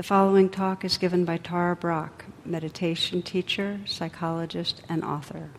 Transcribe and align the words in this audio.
The 0.00 0.04
following 0.04 0.48
talk 0.48 0.82
is 0.82 0.96
given 0.96 1.26
by 1.26 1.36
Tara 1.36 1.76
Brach, 1.76 2.24
meditation 2.46 3.20
teacher, 3.20 3.80
psychologist, 3.84 4.80
and 4.88 5.04
author. 5.04 5.50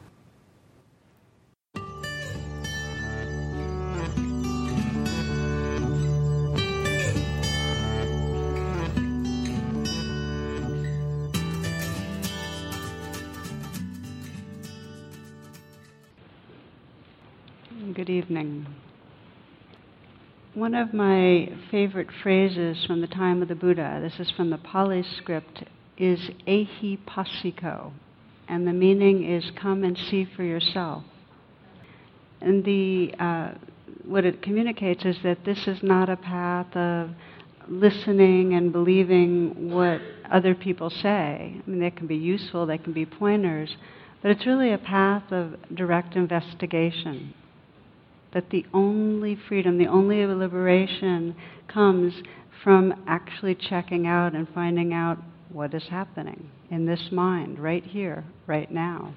One 20.62 20.75
of 20.75 20.93
my 20.93 21.50
favorite 21.71 22.09
phrases 22.21 22.86
from 22.86 23.02
the 23.02 23.07
time 23.07 23.42
of 23.42 23.47
the 23.47 23.56
Buddha, 23.56 23.97
this 24.00 24.20
is 24.20 24.29
from 24.29 24.51
the 24.51 24.60
Pali 24.60 25.01
script, 25.01 25.64
is 25.97 26.29
ahi 26.46 27.00
ehipassiko. 27.07 27.92
And 28.47 28.68
the 28.68 28.71
meaning 28.71 29.24
is 29.24 29.51
come 29.56 29.84
and 29.84 29.97
see 29.97 30.24
for 30.24 30.43
yourself. 30.43 31.04
And 32.42 32.64
the, 32.64 33.11
uh, 33.17 33.53
what 34.06 34.23
it 34.23 34.44
communicates 34.44 35.03
is 35.03 35.17
that 35.23 35.45
this 35.45 35.67
is 35.67 35.81
not 35.81 36.09
a 36.09 36.16
path 36.16 36.75
of 36.75 37.09
listening 37.67 38.53
and 38.53 38.72
believing 38.72 39.72
what 39.72 40.00
other 40.31 40.53
people 40.53 40.92
say. 40.92 41.56
I 41.58 41.67
mean, 41.67 41.80
they 41.80 41.89
can 41.89 42.06
be 42.06 42.17
useful, 42.17 42.67
they 42.67 42.78
can 42.78 42.94
be 42.94 43.08
pointers, 43.08 43.78
but 44.22 44.30
it's 44.30 44.45
really 44.45 44.73
a 44.73 44.78
path 44.78 45.31
of 45.31 45.56
direct 45.73 46.16
investigation 46.16 47.34
that 48.34 48.50
the 48.50 48.66
only 48.73 49.36
freedom, 49.48 49.78
the 49.78 49.88
only 49.88 50.26
liberation 50.26 51.36
comes 51.67 52.14
from 52.64 52.94
actually 53.08 53.56
checking 53.56 54.08
out 54.08 54.34
and 54.34 54.48
finding 54.54 54.94
out 54.94 55.18
what 55.50 55.73
is 55.73 55.88
happening 55.90 56.50
in 56.70 56.86
this 56.86 57.12
mind, 57.12 57.60
right 57.60 57.84
here, 57.84 58.23
right 58.48 58.72
now. 58.72 59.14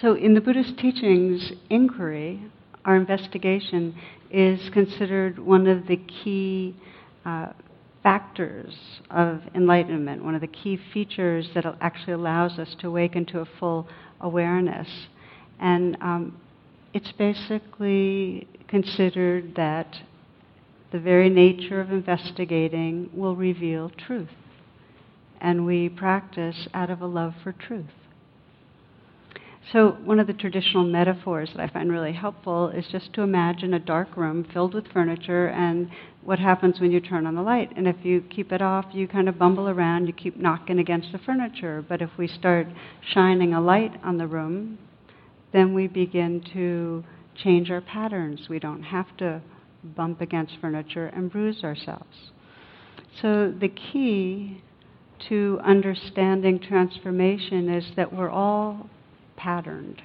So, 0.00 0.14
in 0.14 0.34
the 0.34 0.40
Buddhist 0.40 0.78
teachings, 0.78 1.52
inquiry, 1.68 2.42
our 2.84 2.96
investigation, 2.96 3.94
is 4.30 4.68
considered 4.70 5.38
one 5.38 5.66
of 5.66 5.86
the 5.86 5.96
key 5.96 6.74
uh, 7.24 7.48
factors 8.02 8.74
of 9.10 9.42
enlightenment, 9.54 10.24
one 10.24 10.34
of 10.34 10.40
the 10.40 10.46
key 10.46 10.78
features 10.92 11.48
that 11.54 11.66
actually 11.80 12.14
allows 12.14 12.58
us 12.58 12.74
to 12.80 12.88
awaken 12.88 13.26
to 13.26 13.40
a 13.40 13.46
full 13.58 13.86
awareness. 14.20 14.88
And 15.58 15.96
um, 16.00 16.40
it's 16.92 17.12
basically 17.12 18.48
considered 18.68 19.54
that 19.56 19.96
the 20.92 20.98
very 20.98 21.30
nature 21.30 21.80
of 21.80 21.92
investigating 21.92 23.10
will 23.14 23.36
reveal 23.36 23.90
truth. 23.90 24.28
And 25.40 25.64
we 25.64 25.88
practice 25.88 26.68
out 26.74 26.90
of 26.90 27.00
a 27.00 27.06
love 27.06 27.34
for 27.42 27.52
truth. 27.52 27.86
So, 29.72 29.92
one 30.04 30.18
of 30.18 30.26
the 30.26 30.32
traditional 30.32 30.84
metaphors 30.84 31.50
that 31.54 31.62
I 31.62 31.68
find 31.68 31.92
really 31.92 32.12
helpful 32.12 32.70
is 32.70 32.86
just 32.90 33.12
to 33.12 33.22
imagine 33.22 33.74
a 33.74 33.78
dark 33.78 34.16
room 34.16 34.44
filled 34.52 34.74
with 34.74 34.88
furniture 34.88 35.48
and 35.48 35.88
what 36.22 36.38
happens 36.38 36.80
when 36.80 36.90
you 36.90 36.98
turn 36.98 37.26
on 37.26 37.36
the 37.36 37.42
light. 37.42 37.70
And 37.76 37.86
if 37.86 37.96
you 38.02 38.22
keep 38.22 38.52
it 38.52 38.62
off, 38.62 38.86
you 38.92 39.06
kind 39.06 39.28
of 39.28 39.38
bumble 39.38 39.68
around, 39.68 40.06
you 40.06 40.12
keep 40.12 40.36
knocking 40.36 40.80
against 40.80 41.12
the 41.12 41.18
furniture. 41.18 41.84
But 41.88 42.02
if 42.02 42.10
we 42.18 42.26
start 42.26 42.66
shining 43.12 43.54
a 43.54 43.60
light 43.60 43.92
on 44.02 44.18
the 44.18 44.26
room, 44.26 44.78
then 45.52 45.74
we 45.74 45.86
begin 45.86 46.42
to 46.52 47.04
change 47.42 47.70
our 47.70 47.80
patterns. 47.80 48.48
We 48.48 48.58
don't 48.58 48.82
have 48.82 49.16
to 49.18 49.42
bump 49.82 50.20
against 50.20 50.54
furniture 50.60 51.06
and 51.06 51.30
bruise 51.30 51.64
ourselves. 51.64 52.30
So, 53.20 53.52
the 53.58 53.68
key 53.68 54.62
to 55.28 55.60
understanding 55.64 56.60
transformation 56.60 57.68
is 57.68 57.84
that 57.96 58.12
we're 58.12 58.30
all 58.30 58.88
patterned. 59.36 60.02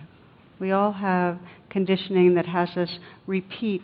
We 0.60 0.72
all 0.72 0.94
have 0.94 1.40
conditioning 1.70 2.36
that 2.36 2.46
has 2.46 2.70
us 2.78 3.00
repeat 3.28 3.84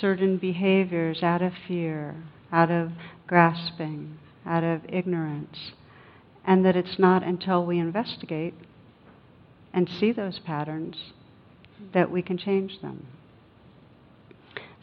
certain 0.00 0.36
behaviors 0.38 1.22
out 1.22 1.42
of 1.42 1.52
fear, 1.66 2.14
out 2.52 2.70
of 2.70 2.90
grasping, 3.26 4.18
out 4.46 4.62
of 4.62 4.82
ignorance. 4.88 5.72
And 6.46 6.64
that 6.64 6.76
it's 6.76 6.98
not 6.98 7.22
until 7.22 7.66
we 7.66 7.78
investigate 7.78 8.54
and 9.72 9.88
see 9.88 10.12
those 10.12 10.38
patterns, 10.40 10.96
that 11.94 12.10
we 12.10 12.22
can 12.22 12.36
change 12.36 12.80
them. 12.80 13.06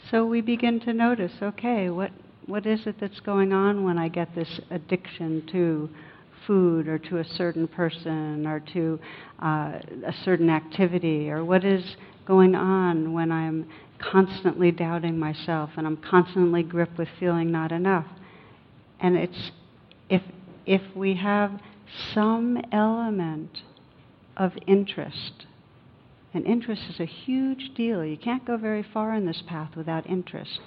So 0.09 0.25
we 0.25 0.41
begin 0.41 0.79
to 0.81 0.93
notice 0.93 1.33
okay, 1.41 1.89
what, 1.89 2.11
what 2.45 2.65
is 2.65 2.87
it 2.87 2.95
that's 2.99 3.19
going 3.19 3.51
on 3.51 3.83
when 3.83 3.97
I 3.97 4.07
get 4.07 4.33
this 4.35 4.59
addiction 4.71 5.45
to 5.51 5.89
food 6.45 6.87
or 6.87 6.97
to 6.97 7.17
a 7.17 7.25
certain 7.25 7.67
person 7.67 8.47
or 8.47 8.61
to 8.73 8.99
uh, 9.43 9.79
a 10.05 10.13
certain 10.23 10.49
activity? 10.49 11.29
Or 11.29 11.43
what 11.43 11.65
is 11.65 11.97
going 12.25 12.55
on 12.55 13.11
when 13.13 13.31
I'm 13.31 13.69
constantly 13.99 14.71
doubting 14.71 15.19
myself 15.19 15.71
and 15.75 15.85
I'm 15.85 15.97
constantly 15.97 16.63
gripped 16.63 16.97
with 16.97 17.09
feeling 17.19 17.51
not 17.51 17.73
enough? 17.73 18.05
And 19.01 19.17
it's 19.17 19.51
if, 20.09 20.21
if 20.65 20.81
we 20.95 21.15
have 21.15 21.59
some 22.13 22.61
element 22.71 23.61
of 24.37 24.53
interest. 24.65 25.45
And 26.33 26.45
interest 26.45 26.83
is 26.89 26.99
a 26.99 27.05
huge 27.05 27.73
deal. 27.75 28.05
You 28.05 28.17
can't 28.17 28.45
go 28.45 28.55
very 28.57 28.83
far 28.83 29.13
in 29.13 29.25
this 29.25 29.43
path 29.45 29.75
without 29.75 30.07
interest. 30.09 30.59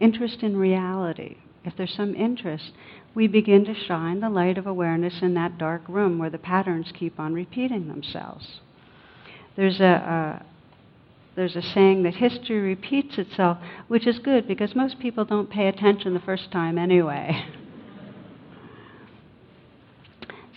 Interest 0.00 0.42
in 0.42 0.56
reality. 0.56 1.36
If 1.64 1.76
there's 1.76 1.94
some 1.94 2.14
interest, 2.14 2.72
we 3.14 3.26
begin 3.26 3.64
to 3.64 3.74
shine 3.74 4.20
the 4.20 4.30
light 4.30 4.56
of 4.56 4.66
awareness 4.66 5.20
in 5.20 5.34
that 5.34 5.58
dark 5.58 5.82
room 5.88 6.18
where 6.18 6.30
the 6.30 6.38
patterns 6.38 6.92
keep 6.96 7.18
on 7.18 7.34
repeating 7.34 7.88
themselves. 7.88 8.60
There's 9.56 9.80
a, 9.80 9.84
a 9.84 10.46
there's 11.34 11.56
a 11.56 11.62
saying 11.62 12.02
that 12.02 12.14
history 12.14 12.58
repeats 12.58 13.16
itself, 13.16 13.58
which 13.86 14.08
is 14.08 14.18
good 14.18 14.48
because 14.48 14.74
most 14.74 14.98
people 14.98 15.24
don't 15.24 15.50
pay 15.50 15.68
attention 15.68 16.14
the 16.14 16.20
first 16.20 16.50
time 16.50 16.78
anyway. 16.78 17.44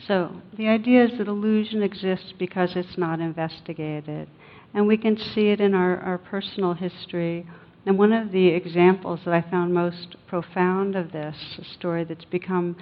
So, 0.08 0.42
the 0.58 0.68
idea 0.68 1.06
is 1.06 1.18
that 1.18 1.28
illusion 1.28 1.84
exists 1.84 2.34
because 2.40 2.76
it's 2.76 2.98
not 2.98 3.20
investigated. 3.20 4.28
And 4.74 4.88
we 4.88 4.98
can 4.98 5.18
see 5.18 5.50
it 5.50 5.62
in 5.62 5.74
our, 5.74 5.98
our 6.00 6.18
personal 6.18 6.74
history. 6.74 7.46
And 7.86 7.98
one 7.98 8.14
of 8.14 8.32
the 8.32 8.48
examples 8.48 9.20
that 9.26 9.34
I 9.34 9.42
found 9.42 9.74
most 9.74 10.16
profound 10.28 10.96
of 10.96 11.12
this, 11.12 11.36
a 11.60 11.64
story 11.64 12.04
that's 12.04 12.26
become 12.26 12.76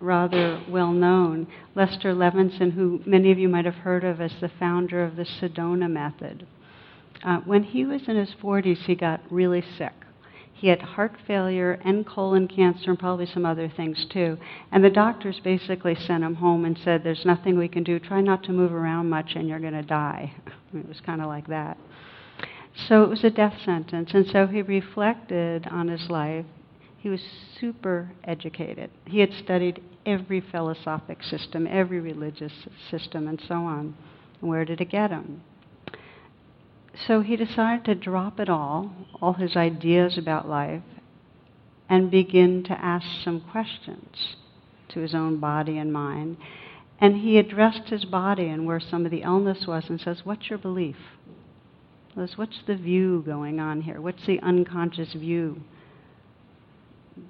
rather 0.00 0.62
well 0.68 0.92
known, 0.92 1.46
Lester 1.74 2.12
Levinson, 2.12 2.72
who 2.72 3.00
many 3.06 3.30
of 3.30 3.38
you 3.38 3.48
might 3.48 3.64
have 3.64 3.74
heard 3.74 4.04
of 4.04 4.20
as 4.20 4.32
the 4.40 4.50
founder 4.58 5.02
of 5.02 5.16
the 5.16 5.24
Sedona 5.24 5.90
method. 5.90 6.46
Uh, 7.24 7.38
when 7.38 7.62
he 7.62 7.84
was 7.84 8.02
in 8.08 8.16
his 8.16 8.34
40s, 8.42 8.84
he 8.84 8.94
got 8.94 9.20
really 9.30 9.64
sick. 9.78 9.94
He 10.58 10.68
had 10.68 10.80
heart 10.80 11.12
failure 11.26 11.78
and 11.84 12.06
colon 12.06 12.48
cancer 12.48 12.88
and 12.88 12.98
probably 12.98 13.26
some 13.26 13.44
other 13.44 13.68
things 13.68 14.06
too. 14.10 14.38
And 14.72 14.82
the 14.82 14.88
doctors 14.88 15.38
basically 15.44 15.94
sent 15.94 16.24
him 16.24 16.36
home 16.36 16.64
and 16.64 16.78
said, 16.82 17.04
There's 17.04 17.26
nothing 17.26 17.58
we 17.58 17.68
can 17.68 17.84
do. 17.84 17.98
Try 17.98 18.22
not 18.22 18.42
to 18.44 18.52
move 18.52 18.72
around 18.72 19.10
much 19.10 19.32
and 19.34 19.48
you're 19.48 19.60
going 19.60 19.74
to 19.74 19.82
die. 19.82 20.32
it 20.74 20.88
was 20.88 21.00
kind 21.04 21.20
of 21.20 21.26
like 21.26 21.46
that. 21.48 21.76
So 22.88 23.02
it 23.02 23.10
was 23.10 23.22
a 23.22 23.30
death 23.30 23.54
sentence. 23.66 24.12
And 24.14 24.26
so 24.26 24.46
he 24.46 24.62
reflected 24.62 25.66
on 25.66 25.88
his 25.88 26.08
life. 26.08 26.46
He 26.96 27.10
was 27.10 27.20
super 27.60 28.10
educated. 28.24 28.90
He 29.04 29.20
had 29.20 29.34
studied 29.34 29.82
every 30.06 30.40
philosophic 30.40 31.22
system, 31.22 31.66
every 31.66 32.00
religious 32.00 32.52
system, 32.90 33.28
and 33.28 33.42
so 33.46 33.56
on. 33.56 33.94
Where 34.40 34.64
did 34.64 34.80
it 34.80 34.90
get 34.90 35.10
him? 35.10 35.42
So 37.06 37.20
he 37.20 37.36
decided 37.36 37.84
to 37.84 37.94
drop 37.94 38.40
it 38.40 38.48
all, 38.48 38.92
all 39.20 39.34
his 39.34 39.56
ideas 39.56 40.16
about 40.16 40.48
life, 40.48 40.82
and 41.88 42.10
begin 42.10 42.64
to 42.64 42.72
ask 42.72 43.06
some 43.22 43.40
questions 43.40 44.36
to 44.88 45.00
his 45.00 45.14
own 45.14 45.38
body 45.38 45.78
and 45.78 45.92
mind. 45.92 46.36
And 46.98 47.16
he 47.18 47.38
addressed 47.38 47.88
his 47.88 48.04
body 48.04 48.48
and 48.48 48.66
where 48.66 48.80
some 48.80 49.04
of 49.04 49.10
the 49.10 49.22
illness 49.22 49.66
was 49.66 49.84
and 49.88 50.00
says, 50.00 50.22
What's 50.24 50.48
your 50.48 50.58
belief? 50.58 50.96
What's 52.14 52.60
the 52.66 52.76
view 52.76 53.22
going 53.26 53.60
on 53.60 53.82
here? 53.82 54.00
What's 54.00 54.24
the 54.26 54.40
unconscious 54.40 55.12
view 55.12 55.60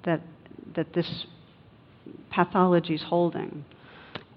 that, 0.05 0.21
that 0.75 0.93
this 0.93 1.25
pathology 2.31 2.95
is 2.95 3.03
holding? 3.03 3.65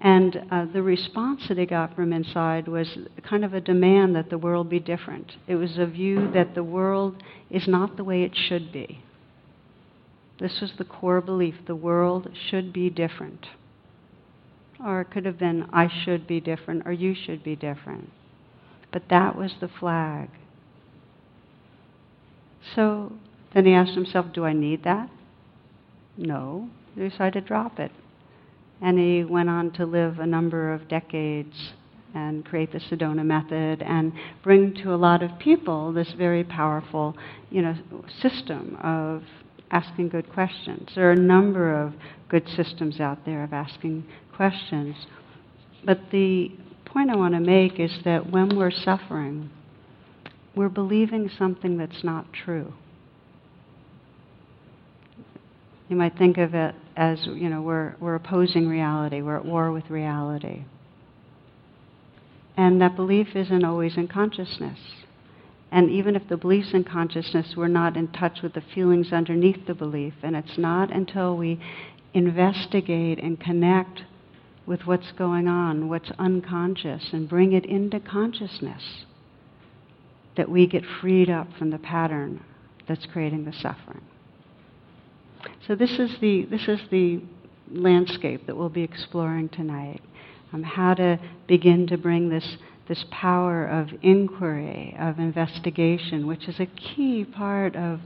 And 0.00 0.46
uh, 0.50 0.64
the 0.72 0.82
response 0.82 1.42
that 1.48 1.58
he 1.58 1.66
got 1.66 1.94
from 1.94 2.12
inside 2.12 2.68
was 2.68 2.88
kind 3.22 3.44
of 3.44 3.52
a 3.52 3.60
demand 3.60 4.16
that 4.16 4.30
the 4.30 4.38
world 4.38 4.70
be 4.70 4.80
different. 4.80 5.32
It 5.46 5.56
was 5.56 5.76
a 5.76 5.86
view 5.86 6.30
that 6.32 6.54
the 6.54 6.64
world 6.64 7.22
is 7.50 7.68
not 7.68 7.96
the 7.96 8.04
way 8.04 8.22
it 8.22 8.34
should 8.34 8.72
be. 8.72 9.02
This 10.38 10.60
was 10.62 10.72
the 10.78 10.84
core 10.84 11.20
belief 11.20 11.54
the 11.66 11.76
world 11.76 12.30
should 12.48 12.72
be 12.72 12.88
different. 12.88 13.48
Or 14.82 15.02
it 15.02 15.10
could 15.10 15.26
have 15.26 15.38
been, 15.38 15.68
I 15.70 15.88
should 16.04 16.26
be 16.26 16.40
different, 16.40 16.86
or 16.86 16.92
you 16.92 17.14
should 17.14 17.44
be 17.44 17.54
different. 17.54 18.08
But 18.90 19.02
that 19.10 19.36
was 19.36 19.52
the 19.60 19.68
flag. 19.68 20.30
So 22.74 23.12
then 23.52 23.66
he 23.66 23.74
asked 23.74 23.92
himself, 23.92 24.32
Do 24.32 24.46
I 24.46 24.54
need 24.54 24.84
that? 24.84 25.10
No. 26.16 26.70
He 26.94 27.06
decided 27.06 27.42
to 27.42 27.46
drop 27.46 27.78
it. 27.78 27.92
And 28.82 28.98
he 28.98 29.24
went 29.24 29.48
on 29.48 29.72
to 29.72 29.84
live 29.84 30.18
a 30.18 30.26
number 30.26 30.72
of 30.72 30.88
decades 30.88 31.72
and 32.14 32.44
create 32.44 32.72
the 32.72 32.78
Sedona 32.78 33.24
method 33.24 33.82
and 33.82 34.12
bring 34.42 34.74
to 34.82 34.94
a 34.94 34.96
lot 34.96 35.22
of 35.22 35.38
people 35.38 35.92
this 35.92 36.12
very 36.16 36.42
powerful, 36.42 37.16
you 37.50 37.62
know, 37.62 37.74
system 38.20 38.76
of 38.82 39.22
asking 39.70 40.08
good 40.08 40.28
questions. 40.32 40.88
There 40.94 41.08
are 41.08 41.12
a 41.12 41.16
number 41.16 41.74
of 41.74 41.92
good 42.28 42.48
systems 42.48 43.00
out 43.00 43.24
there 43.24 43.44
of 43.44 43.52
asking 43.52 44.04
questions. 44.34 44.96
But 45.84 45.98
the 46.10 46.50
point 46.84 47.10
I 47.10 47.16
want 47.16 47.34
to 47.34 47.40
make 47.40 47.78
is 47.78 47.92
that 48.04 48.30
when 48.30 48.56
we're 48.56 48.72
suffering, 48.72 49.50
we're 50.56 50.68
believing 50.68 51.30
something 51.38 51.76
that's 51.76 52.02
not 52.02 52.32
true. 52.32 52.72
You 55.88 55.96
might 55.96 56.16
think 56.18 56.38
of 56.38 56.54
it 56.54 56.74
as, 57.00 57.18
you 57.24 57.48
know, 57.48 57.62
we're, 57.62 57.94
we're 57.98 58.14
opposing 58.14 58.68
reality, 58.68 59.22
we're 59.22 59.38
at 59.38 59.44
war 59.46 59.72
with 59.72 59.88
reality. 59.88 60.64
And 62.58 62.82
that 62.82 62.94
belief 62.94 63.28
isn't 63.34 63.64
always 63.64 63.96
in 63.96 64.06
consciousness. 64.06 64.78
And 65.72 65.88
even 65.88 66.14
if 66.14 66.28
the 66.28 66.36
belief's 66.36 66.74
in 66.74 66.84
consciousness, 66.84 67.54
we're 67.56 67.68
not 67.68 67.96
in 67.96 68.08
touch 68.08 68.42
with 68.42 68.52
the 68.52 68.62
feelings 68.74 69.14
underneath 69.14 69.66
the 69.66 69.72
belief. 69.72 70.12
And 70.22 70.36
it's 70.36 70.58
not 70.58 70.94
until 70.94 71.38
we 71.38 71.58
investigate 72.12 73.18
and 73.18 73.40
connect 73.40 74.02
with 74.66 74.82
what's 74.82 75.10
going 75.12 75.48
on, 75.48 75.88
what's 75.88 76.10
unconscious, 76.18 77.08
and 77.14 77.30
bring 77.30 77.54
it 77.54 77.64
into 77.64 77.98
consciousness 77.98 78.82
that 80.36 80.50
we 80.50 80.66
get 80.66 80.84
freed 81.00 81.30
up 81.30 81.48
from 81.58 81.70
the 81.70 81.78
pattern 81.78 82.44
that's 82.86 83.06
creating 83.10 83.46
the 83.46 83.54
suffering. 83.54 84.02
So 85.66 85.74
this 85.74 85.98
is 85.98 86.10
the 86.20 86.44
this 86.44 86.68
is 86.68 86.80
the 86.90 87.20
landscape 87.70 88.46
that 88.46 88.56
we'll 88.56 88.68
be 88.68 88.82
exploring 88.82 89.48
tonight. 89.50 90.02
Um, 90.52 90.62
how 90.62 90.94
to 90.94 91.20
begin 91.46 91.86
to 91.88 91.96
bring 91.96 92.28
this 92.28 92.56
this 92.88 93.04
power 93.12 93.66
of 93.66 93.88
inquiry, 94.02 94.96
of 94.98 95.20
investigation, 95.20 96.26
which 96.26 96.48
is 96.48 96.58
a 96.58 96.66
key 96.66 97.24
part 97.24 97.76
of 97.76 98.00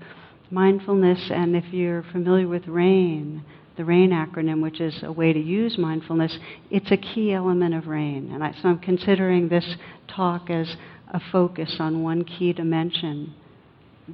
mindfulness. 0.50 1.30
And 1.30 1.56
if 1.56 1.64
you're 1.72 2.02
familiar 2.12 2.46
with 2.46 2.68
RAIN, 2.68 3.42
the 3.78 3.84
RAIN 3.84 4.10
acronym, 4.10 4.62
which 4.62 4.82
is 4.82 5.02
a 5.02 5.10
way 5.10 5.32
to 5.32 5.40
use 5.40 5.78
mindfulness, 5.78 6.38
it's 6.70 6.90
a 6.90 6.98
key 6.98 7.32
element 7.32 7.74
of 7.74 7.86
RAIN. 7.86 8.30
And 8.32 8.44
I, 8.44 8.52
so 8.52 8.68
I'm 8.68 8.78
considering 8.78 9.48
this 9.48 9.76
talk 10.06 10.50
as 10.50 10.76
a 11.08 11.20
focus 11.32 11.76
on 11.80 12.02
one 12.02 12.24
key 12.24 12.52
dimension 12.52 13.34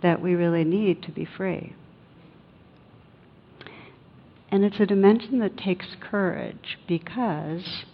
that 0.02 0.22
we 0.22 0.34
really 0.34 0.62
need 0.62 1.02
to 1.02 1.10
be 1.10 1.24
free. 1.24 1.74
And 4.50 4.64
it's 4.64 4.80
a 4.80 4.86
dimension 4.86 5.38
that 5.40 5.56
takes 5.56 5.86
courage 6.00 6.78
because, 6.88 7.84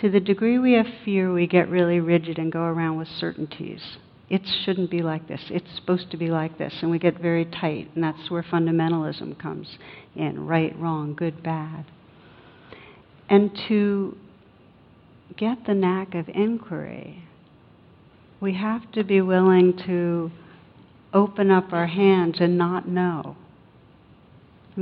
to 0.00 0.10
the 0.10 0.20
degree 0.20 0.58
we 0.58 0.72
have 0.72 0.86
fear, 1.04 1.32
we 1.32 1.46
get 1.46 1.68
really 1.68 2.00
rigid 2.00 2.38
and 2.38 2.50
go 2.50 2.62
around 2.62 2.96
with 2.96 3.08
certainties. 3.08 3.98
It 4.30 4.42
shouldn't 4.64 4.90
be 4.90 5.02
like 5.02 5.28
this. 5.28 5.40
It's 5.50 5.74
supposed 5.76 6.10
to 6.10 6.16
be 6.16 6.28
like 6.28 6.58
this. 6.58 6.74
And 6.82 6.90
we 6.90 6.98
get 6.98 7.20
very 7.20 7.44
tight. 7.44 7.90
And 7.94 8.04
that's 8.04 8.30
where 8.30 8.42
fundamentalism 8.42 9.38
comes 9.38 9.78
in 10.14 10.46
right, 10.46 10.78
wrong, 10.78 11.14
good, 11.14 11.42
bad. 11.42 11.86
And 13.28 13.50
to 13.68 14.16
get 15.36 15.66
the 15.66 15.74
knack 15.74 16.14
of 16.14 16.28
inquiry, 16.28 17.24
we 18.40 18.54
have 18.54 18.90
to 18.92 19.04
be 19.04 19.20
willing 19.20 19.76
to 19.86 20.30
open 21.12 21.50
up 21.50 21.72
our 21.72 21.86
hands 21.86 22.36
and 22.40 22.56
not 22.56 22.88
know. 22.88 23.36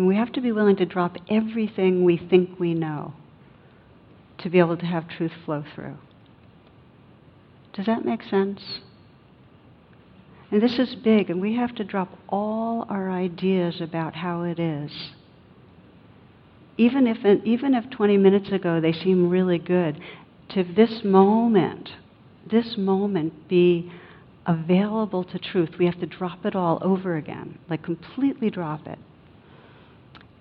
We 0.05 0.17
have 0.17 0.33
to 0.33 0.43
be 0.43 0.53
willing 0.53 0.77
to 0.77 0.85
drop 0.85 1.17
everything 1.31 2.05
we 2.05 2.19
think 2.19 2.61
we 2.61 2.75
know 2.75 3.15
to 4.39 4.51
be 4.51 4.59
able 4.59 4.77
to 4.77 4.85
have 4.85 5.09
truth 5.09 5.33
flow 5.47 5.65
through. 5.75 5.97
Does 7.73 7.87
that 7.87 8.05
make 8.05 8.23
sense? 8.23 8.61
And 10.51 10.63
this 10.63 10.79
is 10.79 10.95
big, 10.97 11.31
and 11.31 11.41
we 11.41 11.57
have 11.57 11.75
to 11.77 11.85
drop 11.85 12.11
all 12.29 12.87
our 12.91 13.11
ideas 13.11 13.81
about 13.81 14.15
how 14.15 14.43
it 14.43 14.59
is. 14.59 14.93
Even 16.77 17.07
if, 17.07 17.25
even 17.47 17.75
if 17.75 17.89
20 17.89 18.19
minutes 18.19 18.51
ago 18.53 18.83
they 18.83 18.93
seem 18.93 19.31
really 19.31 19.59
good, 19.59 19.99
to 20.51 20.63
this 20.63 21.05
moment, 21.05 21.89
this 22.49 22.77
moment 22.77 23.49
be 23.49 23.91
available 24.45 25.25
to 25.25 25.39
truth, 25.39 25.71
we 25.79 25.87
have 25.87 25.99
to 26.01 26.07
drop 26.07 26.45
it 26.45 26.55
all 26.55 26.79
over 26.83 27.17
again, 27.17 27.59
like 27.71 27.83
completely 27.83 28.51
drop 28.51 28.87
it 28.87 28.99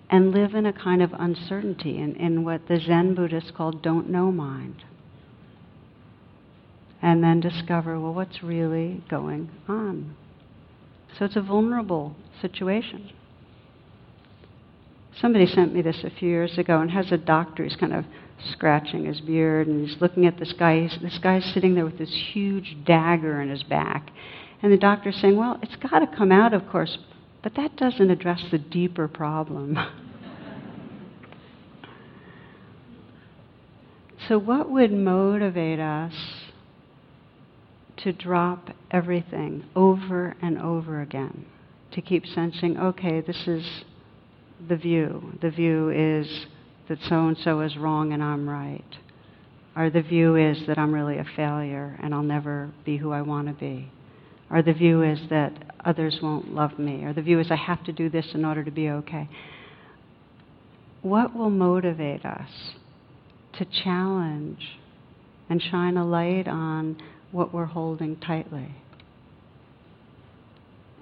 and 0.09 0.31
live 0.31 0.53
in 0.53 0.65
a 0.65 0.73
kind 0.73 1.01
of 1.01 1.11
uncertainty 1.13 1.97
in, 1.97 2.15
in 2.15 2.43
what 2.43 2.67
the 2.67 2.79
Zen 2.79 3.15
Buddhists 3.15 3.51
call 3.51 3.71
don't 3.71 4.09
know 4.09 4.31
mind. 4.31 4.83
And 7.01 7.23
then 7.23 7.39
discover, 7.39 7.99
well, 7.99 8.13
what's 8.13 8.41
really 8.43 9.03
going 9.09 9.49
on? 9.67 10.15
So 11.17 11.25
it's 11.25 11.35
a 11.35 11.41
vulnerable 11.41 12.15
situation. 12.41 13.11
Somebody 15.19 15.45
sent 15.45 15.73
me 15.73 15.81
this 15.81 16.03
a 16.03 16.09
few 16.09 16.27
years 16.27 16.57
ago 16.57 16.81
and 16.81 16.91
has 16.91 17.11
a 17.11 17.17
doctor 17.17 17.63
who's 17.63 17.75
kind 17.75 17.93
of 17.93 18.05
scratching 18.51 19.05
his 19.05 19.21
beard 19.21 19.67
and 19.67 19.87
he's 19.87 20.01
looking 20.01 20.25
at 20.25 20.37
this 20.37 20.53
guy. 20.53 20.81
He's, 20.81 20.97
this 21.01 21.17
guy's 21.19 21.45
sitting 21.53 21.73
there 21.73 21.85
with 21.85 21.97
this 21.97 22.13
huge 22.33 22.75
dagger 22.85 23.41
in 23.41 23.49
his 23.49 23.63
back. 23.63 24.09
And 24.61 24.71
the 24.71 24.77
doctor's 24.77 25.15
saying, 25.17 25.37
well, 25.37 25.57
it's 25.61 25.75
got 25.77 25.99
to 25.99 26.17
come 26.17 26.31
out, 26.31 26.53
of 26.53 26.67
course, 26.67 26.97
but 27.45 27.53
that 27.53 27.77
doesn't 27.77 28.09
address 28.09 28.43
the 28.49 28.57
deeper 28.57 29.07
problem. 29.07 29.77
so, 34.27 34.39
what 34.39 34.71
would 34.71 34.91
motivate 34.91 35.79
us 35.79 36.15
to 37.97 38.11
drop 38.11 38.71
everything 38.89 39.63
over 39.75 40.35
and 40.41 40.57
over 40.59 41.01
again? 41.01 41.45
To 41.91 42.01
keep 42.01 42.25
sensing, 42.25 42.79
okay, 42.79 43.21
this 43.21 43.47
is 43.47 43.83
the 44.67 44.75
view. 44.75 45.37
The 45.39 45.51
view 45.51 45.91
is 45.91 46.47
that 46.89 46.97
so 47.03 47.27
and 47.27 47.37
so 47.37 47.61
is 47.61 47.77
wrong 47.77 48.11
and 48.11 48.23
I'm 48.23 48.49
right. 48.49 48.97
Or 49.75 49.91
the 49.91 50.01
view 50.01 50.35
is 50.35 50.65
that 50.65 50.79
I'm 50.79 50.91
really 50.91 51.19
a 51.19 51.25
failure 51.35 51.95
and 52.01 52.11
I'll 52.11 52.23
never 52.23 52.71
be 52.85 52.97
who 52.97 53.11
I 53.11 53.21
want 53.21 53.49
to 53.49 53.53
be. 53.53 53.91
Or 54.49 54.61
the 54.61 54.73
view 54.73 55.01
is 55.01 55.19
that 55.29 55.53
others 55.83 56.19
won't 56.21 56.53
love 56.53 56.77
me. 56.77 57.03
Or 57.03 57.13
the 57.13 57.21
view 57.21 57.39
is 57.39 57.49
I 57.49 57.55
have 57.55 57.83
to 57.85 57.91
do 57.91 58.09
this 58.09 58.33
in 58.33 58.45
order 58.45 58.63
to 58.63 58.71
be 58.71 58.89
okay. 58.89 59.27
What 61.01 61.35
will 61.35 61.49
motivate 61.49 62.25
us 62.25 62.49
to 63.53 63.65
challenge 63.65 64.79
and 65.49 65.61
shine 65.61 65.97
a 65.97 66.05
light 66.05 66.47
on 66.47 66.97
what 67.31 67.53
we're 67.53 67.65
holding 67.65 68.17
tightly? 68.17 68.75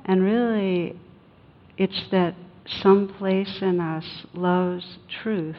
And 0.05 0.23
really, 0.23 0.99
it's 1.77 2.03
that 2.11 2.35
some 2.81 3.13
place 3.17 3.61
in 3.61 3.79
us 3.79 4.05
loves 4.33 4.97
truth 5.21 5.55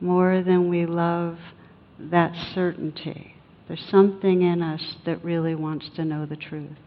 more 0.00 0.42
than 0.42 0.68
we 0.68 0.86
love 0.86 1.38
that 1.98 2.34
certainty. 2.54 3.34
There's 3.66 3.84
something 3.90 4.42
in 4.42 4.62
us 4.62 4.96
that 5.04 5.24
really 5.24 5.54
wants 5.54 5.88
to 5.96 6.04
know 6.04 6.24
the 6.24 6.36
truth. 6.36 6.78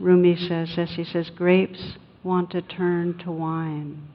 Rumi 0.00 0.36
says 0.36 0.76
this 0.76 0.92
he 0.94 1.04
says, 1.04 1.30
grapes 1.30 1.96
want 2.22 2.50
to 2.50 2.62
turn 2.62 3.18
to 3.18 3.30
wine. 3.30 4.08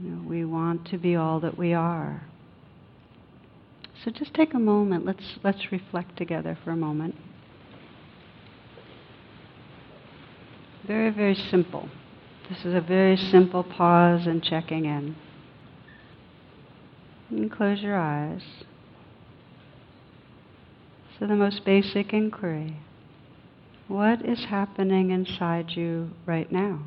You 0.00 0.10
know, 0.10 0.28
we 0.28 0.44
want 0.44 0.86
to 0.88 0.98
be 0.98 1.16
all 1.16 1.40
that 1.40 1.56
we 1.58 1.72
are. 1.72 2.22
So 4.04 4.10
just 4.10 4.34
take 4.34 4.54
a 4.54 4.58
moment. 4.58 5.06
Let's, 5.06 5.38
let's 5.44 5.70
reflect 5.70 6.16
together 6.16 6.58
for 6.64 6.70
a 6.70 6.76
moment. 6.76 7.14
Very, 10.86 11.10
very 11.10 11.36
simple. 11.36 11.88
This 12.48 12.64
is 12.64 12.74
a 12.74 12.80
very 12.80 13.16
simple 13.16 13.62
pause 13.62 14.26
and 14.26 14.42
checking 14.42 14.84
in. 14.84 15.14
And 17.30 17.50
close 17.50 17.80
your 17.80 17.96
eyes. 17.96 18.42
So, 21.18 21.26
the 21.26 21.36
most 21.36 21.64
basic 21.64 22.12
inquiry 22.12 22.78
what 23.88 24.24
is 24.24 24.44
happening 24.48 25.10
inside 25.10 25.70
you 25.70 26.10
right 26.26 26.50
now? 26.50 26.82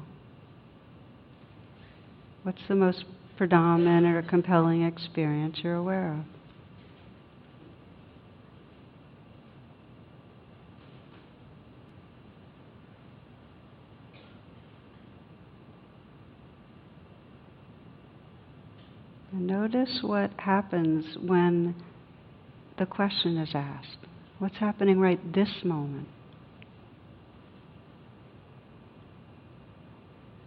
What's 2.43 2.61
the 2.67 2.75
most 2.75 3.05
predominant 3.37 4.05
or 4.05 4.21
compelling 4.21 4.83
experience 4.83 5.57
you're 5.63 5.75
aware 5.75 6.13
of? 6.13 6.25
Notice 19.33 19.99
what 20.01 20.31
happens 20.37 21.17
when 21.19 21.75
the 22.77 22.85
question 22.85 23.37
is 23.37 23.49
asked. 23.53 23.97
What's 24.39 24.57
happening 24.57 24.99
right 24.99 25.19
this 25.33 25.49
moment? 25.63 26.07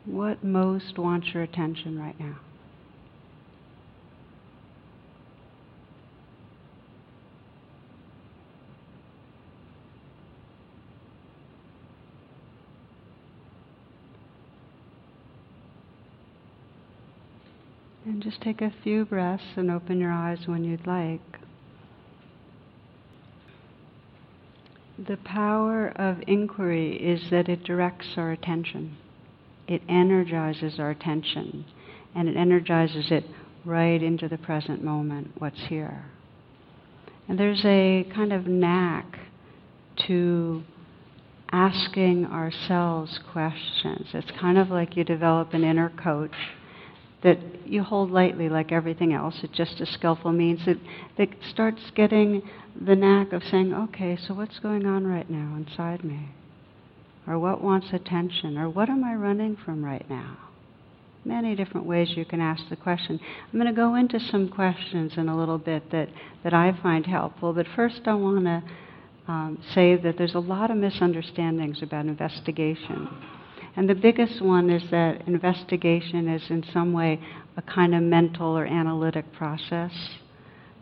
What 0.08 0.42
most 0.42 0.96
wants 0.96 1.34
your 1.34 1.42
attention 1.42 2.00
right 2.00 2.18
now? 2.18 2.36
And 18.06 18.22
just 18.22 18.40
take 18.40 18.62
a 18.62 18.72
few 18.82 19.04
breaths 19.04 19.44
and 19.56 19.70
open 19.70 20.00
your 20.00 20.10
eyes 20.10 20.48
when 20.48 20.64
you'd 20.64 20.86
like. 20.86 21.20
The 24.98 25.18
power 25.18 25.92
of 25.94 26.22
inquiry 26.26 26.96
is 26.96 27.28
that 27.28 27.50
it 27.50 27.62
directs 27.62 28.14
our 28.16 28.32
attention. 28.32 28.96
It 29.68 29.82
energizes 29.88 30.78
our 30.78 30.90
attention, 30.90 31.66
and 32.14 32.28
it 32.28 32.36
energizes 32.36 33.10
it 33.10 33.24
right 33.64 34.02
into 34.02 34.28
the 34.28 34.38
present 34.38 34.82
moment, 34.82 35.32
what's 35.38 35.60
here. 35.68 36.06
And 37.28 37.38
there's 37.38 37.62
a 37.64 38.10
kind 38.14 38.32
of 38.32 38.46
knack 38.46 39.18
to 40.06 40.62
asking 41.52 42.26
ourselves 42.26 43.20
questions. 43.32 44.08
It's 44.14 44.30
kind 44.40 44.58
of 44.58 44.70
like 44.70 44.96
you 44.96 45.04
develop 45.04 45.52
an 45.52 45.64
inner 45.64 45.90
coach 45.90 46.34
that 47.22 47.38
you 47.66 47.82
hold 47.82 48.10
lightly 48.10 48.48
like 48.48 48.72
everything 48.72 49.12
else. 49.12 49.34
It's 49.42 49.56
just 49.56 49.80
a 49.80 49.86
skillful 49.86 50.32
means 50.32 50.64
that, 50.66 50.78
that 51.16 51.28
starts 51.50 51.82
getting 51.94 52.42
the 52.80 52.94
knack 52.94 53.32
of 53.32 53.42
saying, 53.50 53.74
okay, 53.74 54.16
so 54.16 54.34
what's 54.34 54.58
going 54.60 54.86
on 54.86 55.06
right 55.06 55.28
now 55.28 55.56
inside 55.56 56.04
me? 56.04 56.28
Or 57.28 57.38
what 57.38 57.62
wants 57.62 57.88
attention? 57.92 58.56
Or 58.56 58.70
what 58.70 58.88
am 58.88 59.04
I 59.04 59.14
running 59.14 59.56
from 59.64 59.84
right 59.84 60.08
now? 60.08 60.38
Many 61.24 61.54
different 61.54 61.86
ways 61.86 62.08
you 62.16 62.24
can 62.24 62.40
ask 62.40 62.68
the 62.70 62.76
question. 62.76 63.20
I'm 63.52 63.58
going 63.60 63.72
to 63.72 63.76
go 63.76 63.96
into 63.96 64.18
some 64.18 64.48
questions 64.48 65.12
in 65.16 65.28
a 65.28 65.36
little 65.36 65.58
bit 65.58 65.90
that, 65.90 66.08
that 66.42 66.54
I 66.54 66.72
find 66.82 67.04
helpful, 67.04 67.52
but 67.52 67.66
first 67.76 68.00
I 68.06 68.14
want 68.14 68.44
to 68.44 68.62
um, 69.26 69.62
say 69.74 69.96
that 69.96 70.16
there's 70.16 70.36
a 70.36 70.40
lot 70.40 70.70
of 70.70 70.78
misunderstandings 70.78 71.82
about 71.82 72.06
investigation. 72.06 73.08
And 73.76 73.90
the 73.90 73.94
biggest 73.94 74.40
one 74.40 74.70
is 74.70 74.82
that 74.90 75.28
investigation 75.28 76.28
is 76.28 76.42
in 76.48 76.64
some 76.72 76.94
way 76.94 77.20
a 77.58 77.62
kind 77.62 77.94
of 77.94 78.02
mental 78.02 78.56
or 78.56 78.64
analytic 78.64 79.30
process, 79.34 79.92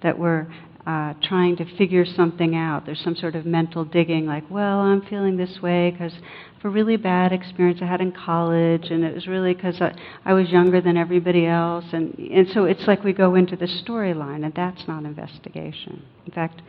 that 0.02 0.16
we're 0.16 0.46
uh, 0.86 1.14
trying 1.20 1.56
to 1.56 1.64
figure 1.76 2.04
something 2.04 2.54
out. 2.54 2.86
There's 2.86 3.00
some 3.00 3.16
sort 3.16 3.34
of 3.34 3.44
mental 3.44 3.84
digging, 3.84 4.26
like, 4.26 4.48
well, 4.48 4.78
I'm 4.78 5.02
feeling 5.02 5.36
this 5.36 5.60
way 5.60 5.90
because 5.90 6.12
of 6.14 6.64
a 6.64 6.68
really 6.68 6.96
bad 6.96 7.32
experience 7.32 7.80
I 7.82 7.86
had 7.86 8.00
in 8.00 8.12
college, 8.12 8.90
and 8.90 9.02
it 9.02 9.12
was 9.12 9.26
really 9.26 9.52
because 9.52 9.80
I, 9.80 9.96
I 10.24 10.32
was 10.32 10.48
younger 10.50 10.80
than 10.80 10.96
everybody 10.96 11.44
else. 11.46 11.86
And, 11.92 12.16
and 12.18 12.48
so 12.50 12.64
it's 12.64 12.86
like 12.86 13.02
we 13.02 13.12
go 13.12 13.34
into 13.34 13.56
the 13.56 13.66
storyline, 13.66 14.44
and 14.44 14.54
that's 14.54 14.86
not 14.86 15.04
investigation. 15.04 16.04
In 16.24 16.32
fact, 16.32 16.62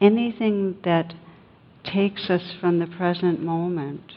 anything 0.00 0.78
that 0.84 1.14
takes 1.82 2.30
us 2.30 2.42
from 2.60 2.78
the 2.78 2.86
present 2.86 3.42
moment 3.42 4.12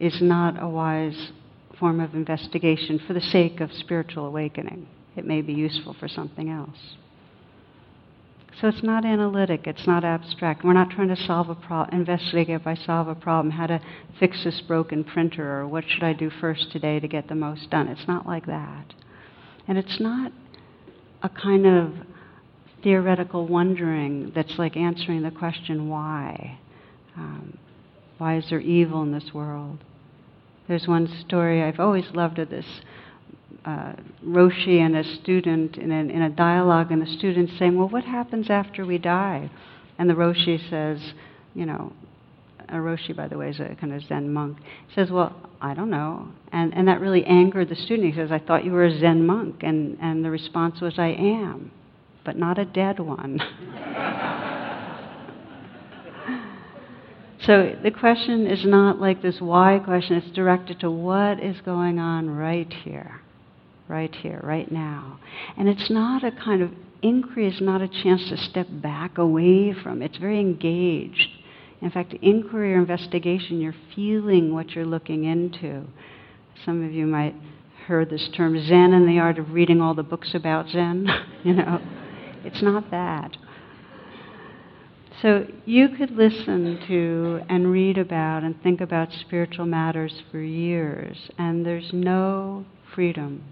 is 0.00 0.20
not 0.20 0.60
a 0.60 0.68
wise 0.68 1.30
form 1.78 2.00
of 2.00 2.14
investigation 2.14 3.00
for 3.06 3.12
the 3.12 3.20
sake 3.20 3.60
of 3.60 3.72
spiritual 3.72 4.26
awakening. 4.26 4.88
It 5.14 5.24
may 5.24 5.40
be 5.40 5.52
useful 5.52 5.94
for 5.98 6.08
something 6.08 6.48
else. 6.48 6.96
So 8.60 8.68
it's 8.68 8.82
not 8.82 9.06
analytic, 9.06 9.66
it's 9.66 9.86
not 9.86 10.04
abstract. 10.04 10.64
We're 10.64 10.74
not 10.74 10.90
trying 10.90 11.08
to 11.08 11.16
solve 11.16 11.48
a 11.48 11.54
problem, 11.54 11.98
investigate 11.98 12.60
if 12.60 12.66
I 12.66 12.74
solve 12.74 13.08
a 13.08 13.14
problem, 13.14 13.52
how 13.52 13.66
to 13.66 13.80
fix 14.18 14.44
this 14.44 14.60
broken 14.60 15.02
printer, 15.02 15.60
or 15.60 15.66
what 15.66 15.84
should 15.88 16.02
I 16.02 16.12
do 16.12 16.28
first 16.28 16.70
today 16.70 17.00
to 17.00 17.08
get 17.08 17.28
the 17.28 17.34
most 17.34 17.70
done. 17.70 17.88
It's 17.88 18.06
not 18.06 18.26
like 18.26 18.44
that. 18.46 18.92
And 19.66 19.78
it's 19.78 19.98
not 19.98 20.32
a 21.22 21.30
kind 21.30 21.66
of 21.66 21.92
theoretical 22.82 23.46
wondering 23.46 24.32
that's 24.34 24.58
like 24.58 24.76
answering 24.76 25.22
the 25.22 25.30
question 25.30 25.88
why. 25.88 26.58
Um, 27.16 27.56
why 28.18 28.36
is 28.36 28.50
there 28.50 28.60
evil 28.60 29.02
in 29.02 29.12
this 29.12 29.32
world? 29.32 29.78
There's 30.68 30.86
one 30.86 31.08
story 31.26 31.62
I've 31.62 31.80
always 31.80 32.04
loved 32.12 32.38
of 32.38 32.50
this 32.50 32.66
uh, 33.64 33.92
Roshi 34.24 34.78
and 34.78 34.96
a 34.96 35.04
student 35.16 35.76
in 35.76 35.90
a, 35.90 36.00
in 36.00 36.22
a 36.22 36.30
dialogue, 36.30 36.90
and 36.90 37.02
the 37.02 37.12
student 37.18 37.50
saying, 37.58 37.76
Well, 37.76 37.88
what 37.88 38.04
happens 38.04 38.48
after 38.50 38.84
we 38.86 38.98
die? 38.98 39.50
And 39.98 40.08
the 40.08 40.14
Roshi 40.14 40.58
says, 40.70 41.00
You 41.54 41.66
know, 41.66 41.92
a 42.68 42.74
Roshi, 42.74 43.14
by 43.14 43.28
the 43.28 43.36
way, 43.36 43.50
is 43.50 43.60
a 43.60 43.76
kind 43.80 43.92
of 43.92 44.02
Zen 44.04 44.32
monk, 44.32 44.58
says, 44.94 45.10
Well, 45.10 45.34
I 45.60 45.74
don't 45.74 45.90
know. 45.90 46.28
And, 46.52 46.74
and 46.74 46.88
that 46.88 47.00
really 47.00 47.24
angered 47.24 47.68
the 47.68 47.76
student. 47.76 48.12
He 48.12 48.18
says, 48.18 48.32
I 48.32 48.38
thought 48.38 48.64
you 48.64 48.72
were 48.72 48.84
a 48.84 48.98
Zen 48.98 49.26
monk. 49.26 49.62
And, 49.62 49.98
and 50.00 50.24
the 50.24 50.30
response 50.30 50.80
was, 50.80 50.94
I 50.98 51.08
am, 51.08 51.70
but 52.24 52.36
not 52.36 52.58
a 52.58 52.64
dead 52.64 52.98
one. 52.98 53.40
So 57.46 57.74
the 57.82 57.90
question 57.90 58.46
is 58.46 58.66
not 58.66 59.00
like 59.00 59.22
this 59.22 59.40
why 59.40 59.80
question, 59.82 60.16
it's 60.16 60.30
directed 60.36 60.80
to 60.80 60.90
what 60.90 61.42
is 61.42 61.56
going 61.62 61.98
on 61.98 62.28
right 62.28 62.70
here, 62.84 63.19
right 63.90 64.14
here, 64.14 64.40
right 64.42 64.70
now. 64.70 65.18
And 65.56 65.68
it's 65.68 65.90
not 65.90 66.24
a 66.24 66.30
kind 66.30 66.62
of 66.62 66.70
inquiry, 67.02 67.48
is 67.48 67.60
not 67.60 67.82
a 67.82 67.88
chance 67.88 68.28
to 68.28 68.36
step 68.36 68.68
back 68.70 69.18
away 69.18 69.74
from, 69.82 70.00
it's 70.00 70.18
very 70.18 70.40
engaged. 70.40 71.28
In 71.82 71.90
fact, 71.90 72.14
inquiry 72.22 72.74
or 72.74 72.78
investigation, 72.78 73.60
you're 73.60 73.74
feeling 73.94 74.54
what 74.54 74.70
you're 74.70 74.86
looking 74.86 75.24
into. 75.24 75.86
Some 76.64 76.84
of 76.84 76.92
you 76.92 77.06
might 77.06 77.34
heard 77.86 78.10
this 78.10 78.28
term 78.36 78.54
Zen 78.66 78.92
and 78.92 79.08
the 79.08 79.18
art 79.18 79.38
of 79.38 79.50
reading 79.50 79.80
all 79.80 79.94
the 79.94 80.02
books 80.02 80.34
about 80.34 80.68
Zen. 80.68 81.08
you 81.44 81.54
know, 81.54 81.80
it's 82.44 82.62
not 82.62 82.90
that. 82.90 83.36
So 85.22 85.46
you 85.66 85.88
could 85.88 86.12
listen 86.12 86.82
to 86.86 87.40
and 87.48 87.70
read 87.70 87.98
about 87.98 88.42
and 88.42 88.60
think 88.62 88.80
about 88.80 89.08
spiritual 89.12 89.66
matters 89.66 90.22
for 90.30 90.38
years, 90.38 91.30
and 91.36 91.64
there's 91.64 91.90
no 91.92 92.64
freedom 92.94 93.42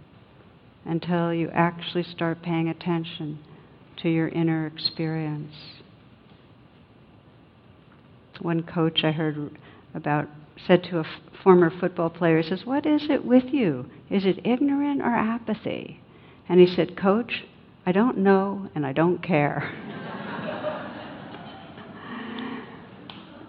until 0.88 1.32
you 1.32 1.50
actually 1.52 2.02
start 2.02 2.42
paying 2.42 2.68
attention 2.68 3.38
to 3.98 4.08
your 4.08 4.28
inner 4.28 4.66
experience. 4.66 5.54
One 8.40 8.62
coach 8.62 9.04
I 9.04 9.12
heard 9.12 9.58
about 9.94 10.28
said 10.66 10.82
to 10.84 10.98
a 10.98 11.00
f- 11.00 11.06
former 11.42 11.70
football 11.70 12.10
player, 12.10 12.40
he 12.40 12.48
says, 12.48 12.64
What 12.64 12.86
is 12.86 13.02
it 13.10 13.24
with 13.24 13.44
you? 13.52 13.86
Is 14.10 14.24
it 14.24 14.46
ignorant 14.46 15.02
or 15.02 15.14
apathy? 15.14 16.00
And 16.48 16.60
he 16.60 16.66
said, 16.66 16.96
Coach, 16.96 17.44
I 17.84 17.92
don't 17.92 18.18
know 18.18 18.68
and 18.74 18.86
I 18.86 18.92
don't 18.92 19.22
care. 19.22 19.72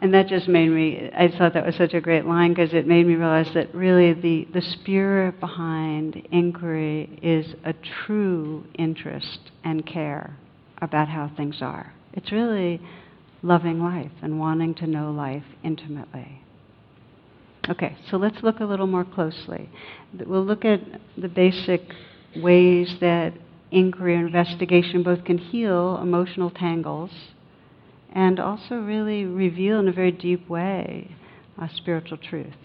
and 0.02 0.14
that 0.14 0.28
just 0.28 0.48
made 0.48 0.70
me, 0.70 1.10
I 1.14 1.28
thought 1.28 1.54
that 1.54 1.66
was 1.66 1.76
such 1.76 1.94
a 1.94 2.00
great 2.00 2.26
line 2.26 2.54
because 2.54 2.74
it 2.74 2.88
made 2.88 3.06
me 3.06 3.16
realize 3.16 3.54
that 3.54 3.74
really 3.76 4.14
the, 4.14 4.48
the 4.54 4.62
spirit 4.62 5.40
behind 5.40 6.16
inquiry 6.32 7.20
is 7.22 7.54
a 7.66 7.74
true 8.06 8.66
interest 8.76 9.52
and 9.64 9.86
care 9.86 10.38
about 10.82 11.10
how 11.10 11.30
things 11.36 11.62
are. 11.62 11.94
It's 12.14 12.32
really 12.32 12.82
loving 13.42 13.82
life 13.82 14.12
and 14.22 14.40
wanting 14.40 14.74
to 14.76 14.88
know 14.88 15.12
life 15.12 15.44
intimately. 15.64 16.44
Okay, 17.70 17.98
so 18.10 18.18
let's 18.18 18.42
look 18.42 18.62
a 18.62 18.66
little 18.66 18.88
more 18.88 19.06
closely. 19.06 19.70
We'll 20.26 20.46
look 20.46 20.64
at 20.64 20.80
the 21.18 21.28
basic 21.28 21.82
ways 22.38 22.96
that 23.02 23.34
inquiry 23.72 24.16
and 24.16 24.28
investigation 24.28 25.04
both 25.04 25.26
can 25.26 25.38
heal 25.38 26.00
emotional 26.02 26.50
tangles 26.50 27.12
and 28.14 28.40
also 28.40 28.76
really 28.76 29.26
reveal 29.26 29.80
in 29.80 29.88
a 29.88 29.92
very 29.92 30.12
deep 30.12 30.50
way 30.50 31.16
a 31.58 31.70
spiritual 31.76 32.18
truth, 32.18 32.56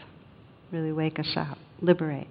really 0.71 0.93
wake 0.93 1.19
us 1.19 1.33
up, 1.37 1.59
liberate. 1.81 2.29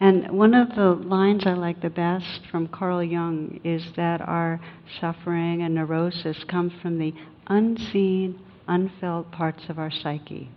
And 0.00 0.36
one 0.36 0.52
of 0.52 0.74
the 0.74 0.90
lines 1.06 1.44
I 1.46 1.52
like 1.52 1.80
the 1.80 1.88
best 1.88 2.40
from 2.50 2.66
Carl 2.66 3.04
Jung 3.04 3.60
is 3.62 3.84
that 3.96 4.20
our 4.20 4.60
suffering 5.00 5.62
and 5.62 5.76
neurosis 5.76 6.42
comes 6.48 6.72
from 6.82 6.98
the 6.98 7.14
unseen, 7.46 8.40
unfelt 8.66 9.30
parts 9.30 9.62
of 9.68 9.78
our 9.78 9.92
psyche. 9.92 10.50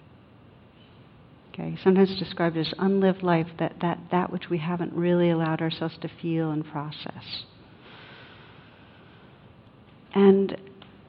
Okay, 1.53 1.77
sometimes 1.84 2.17
described 2.17 2.57
as 2.57 2.74
unlived 2.79 3.22
life, 3.22 3.48
that, 3.60 3.75
that, 3.81 4.00
that 4.12 4.31
which 4.31 4.50
we 4.50 4.57
haven't 4.57 4.91
really 4.93 5.29
allowed 5.29 5.62
ourselves 5.62 5.95
to 6.01 6.10
feel 6.22 6.50
and 6.50 6.65
process. 6.65 7.45
And 10.13 10.57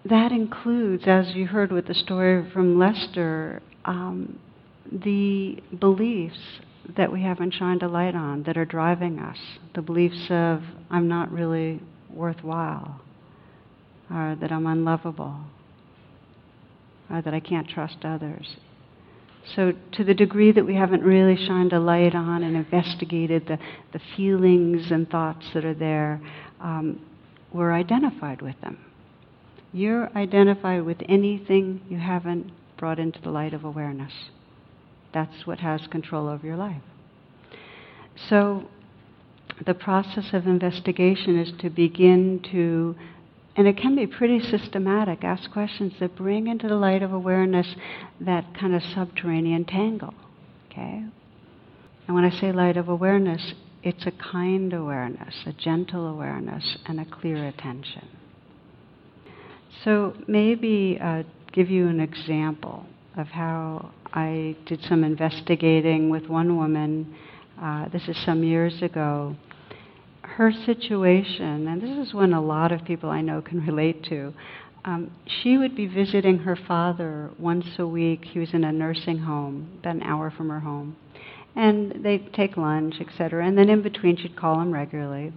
that 0.09 0.33
includes, 0.33 1.05
as 1.07 1.35
you 1.35 1.47
heard 1.47 1.73
with 1.73 1.87
the 1.87 1.95
story 1.95 2.49
from 2.51 2.79
Lester, 2.79 3.63
um, 3.85 4.39
the 4.91 5.63
beliefs 5.79 6.39
that 6.97 7.11
we 7.11 7.23
haven't 7.23 7.53
shined 7.53 7.83
a 7.83 7.89
light 7.89 8.15
on 8.15 8.45
that 8.45 8.57
are 8.57 8.65
driving 8.65 9.19
us. 9.19 9.39
The 9.75 9.83
beliefs 9.83 10.27
of, 10.31 10.63
I'm 10.91 11.09
not 11.09 11.33
really 11.33 11.81
worthwhile, 12.11 13.01
or 14.11 14.37
that 14.41 14.53
I'm 14.53 14.67
unlovable, 14.67 15.41
or 17.11 17.23
that 17.23 17.35
I 17.35 17.41
can't 17.41 17.69
trust 17.69 17.99
others. 18.05 18.57
So, 19.55 19.73
to 19.93 20.05
the 20.05 20.15
degree 20.15 20.51
that 20.53 20.67
we 20.67 20.75
haven't 20.75 21.05
really 21.05 21.37
shined 21.37 21.73
a 21.73 21.79
light 21.79 22.15
on 22.15 22.43
and 22.43 22.57
investigated 22.57 23.47
the, 23.47 23.59
the 23.93 24.01
feelings 24.17 24.91
and 24.91 25.09
thoughts 25.09 25.47
that 25.55 25.65
are 25.65 25.75
there, 25.75 26.21
um, 26.61 27.01
we're 27.53 27.73
identified 27.73 28.43
with 28.43 28.61
them. 28.61 28.79
You're 29.77 30.09
identified 30.17 30.85
with 30.87 31.03
anything 31.07 31.83
you 31.91 31.99
haven't 31.99 32.51
brought 32.79 32.99
into 32.99 33.21
the 33.21 33.29
light 33.29 33.53
of 33.53 33.63
awareness. 33.63 34.11
That's 35.13 35.47
what 35.47 35.59
has 35.59 35.87
control 35.89 36.31
over 36.31 36.47
your 36.47 36.57
life. 36.57 36.81
So, 38.31 38.71
the 39.67 39.75
process 39.75 40.33
of 40.33 40.47
investigation 40.47 41.39
is 41.39 41.53
to 41.61 41.69
begin 41.69 42.41
to, 42.53 42.97
and 43.55 43.69
it 43.69 43.77
can 43.77 43.95
be 43.95 44.07
pretty 44.07 44.41
systematic, 44.41 45.23
ask 45.23 45.51
questions 45.51 45.93
that 46.01 46.17
bring 46.17 46.47
into 46.47 46.69
the 46.69 46.75
light 46.75 47.03
of 47.03 47.13
awareness 47.13 47.77
that 48.19 48.47
kind 48.59 48.75
of 48.75 48.83
subterranean 48.83 49.67
tangle. 49.67 50.15
Okay? 50.71 51.05
And 52.07 52.15
when 52.15 52.25
I 52.25 52.31
say 52.31 52.51
light 52.51 52.79
of 52.79 52.89
awareness, 52.89 53.53
it's 53.83 54.07
a 54.07 54.11
kind 54.11 54.73
awareness, 54.73 55.35
a 55.45 55.53
gentle 55.53 56.07
awareness, 56.07 56.79
and 56.87 56.99
a 56.99 57.05
clear 57.05 57.47
attention. 57.47 58.16
So 59.85 60.15
maybe 60.27 60.99
uh, 61.03 61.23
give 61.53 61.71
you 61.71 61.89
an 61.89 62.01
example 62.01 62.87
of 63.17 63.29
how 63.29 63.93
I 64.13 64.57
did 64.67 64.83
some 64.85 65.05
investigating 65.05 66.11
with 66.11 66.27
one 66.27 66.57
woman. 66.57 67.15
Uh, 67.61 67.89
this 67.89 68.09
is 68.09 68.17
some 68.25 68.43
years 68.43 68.83
ago. 68.83 69.37
Her 70.23 70.53
situation, 70.53 71.69
and 71.69 71.81
this 71.81 72.09
is 72.09 72.15
one 72.15 72.33
a 72.33 72.41
lot 72.41 72.73
of 72.73 72.85
people 72.85 73.11
I 73.11 73.21
know 73.21 73.41
can 73.41 73.65
relate 73.67 74.05
to. 74.05 74.33
Um, 74.85 75.11
she 75.43 75.59
would 75.59 75.75
be 75.75 75.87
visiting 75.87 76.39
her 76.39 76.57
father 76.57 77.31
once 77.39 77.67
a 77.79 77.87
week. 77.87 78.25
He 78.25 78.39
was 78.39 78.55
in 78.55 78.63
a 78.65 78.73
nursing 78.73 79.19
home, 79.19 79.69
about 79.81 79.97
an 79.97 80.03
hour 80.03 80.31
from 80.31 80.49
her 80.49 80.61
home. 80.61 80.97
And 81.57 82.05
they'd 82.05 82.33
take 82.35 82.57
lunch, 82.57 82.97
etc. 83.01 83.45
And 83.45 83.59
then 83.59 83.69
in 83.69 83.83
between, 83.83 84.17
she'd 84.17 84.37
call 84.37 84.61
him 84.61 84.73
regularly. 84.73 85.33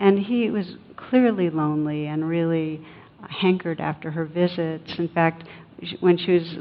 And 0.00 0.18
he 0.18 0.50
was 0.50 0.76
clearly 0.96 1.50
lonely 1.50 2.06
and 2.06 2.28
really 2.28 2.84
hankered 3.28 3.80
after 3.80 4.10
her 4.10 4.24
visits. 4.24 4.98
In 4.98 5.08
fact, 5.08 5.44
when 6.00 6.18
she 6.18 6.32
was, 6.32 6.52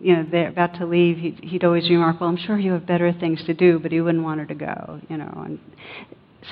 you 0.00 0.16
know, 0.16 0.26
there, 0.30 0.48
about 0.48 0.74
to 0.74 0.86
leave, 0.86 1.18
he'd, 1.18 1.40
he'd 1.42 1.64
always 1.64 1.88
remark, 1.88 2.20
"Well, 2.20 2.28
I'm 2.28 2.36
sure 2.36 2.58
you 2.58 2.72
have 2.72 2.86
better 2.86 3.12
things 3.12 3.42
to 3.44 3.54
do," 3.54 3.78
but 3.78 3.92
he 3.92 4.00
wouldn't 4.00 4.24
want 4.24 4.40
her 4.40 4.46
to 4.46 4.54
go, 4.54 5.00
you 5.08 5.16
know. 5.16 5.42
And 5.44 5.58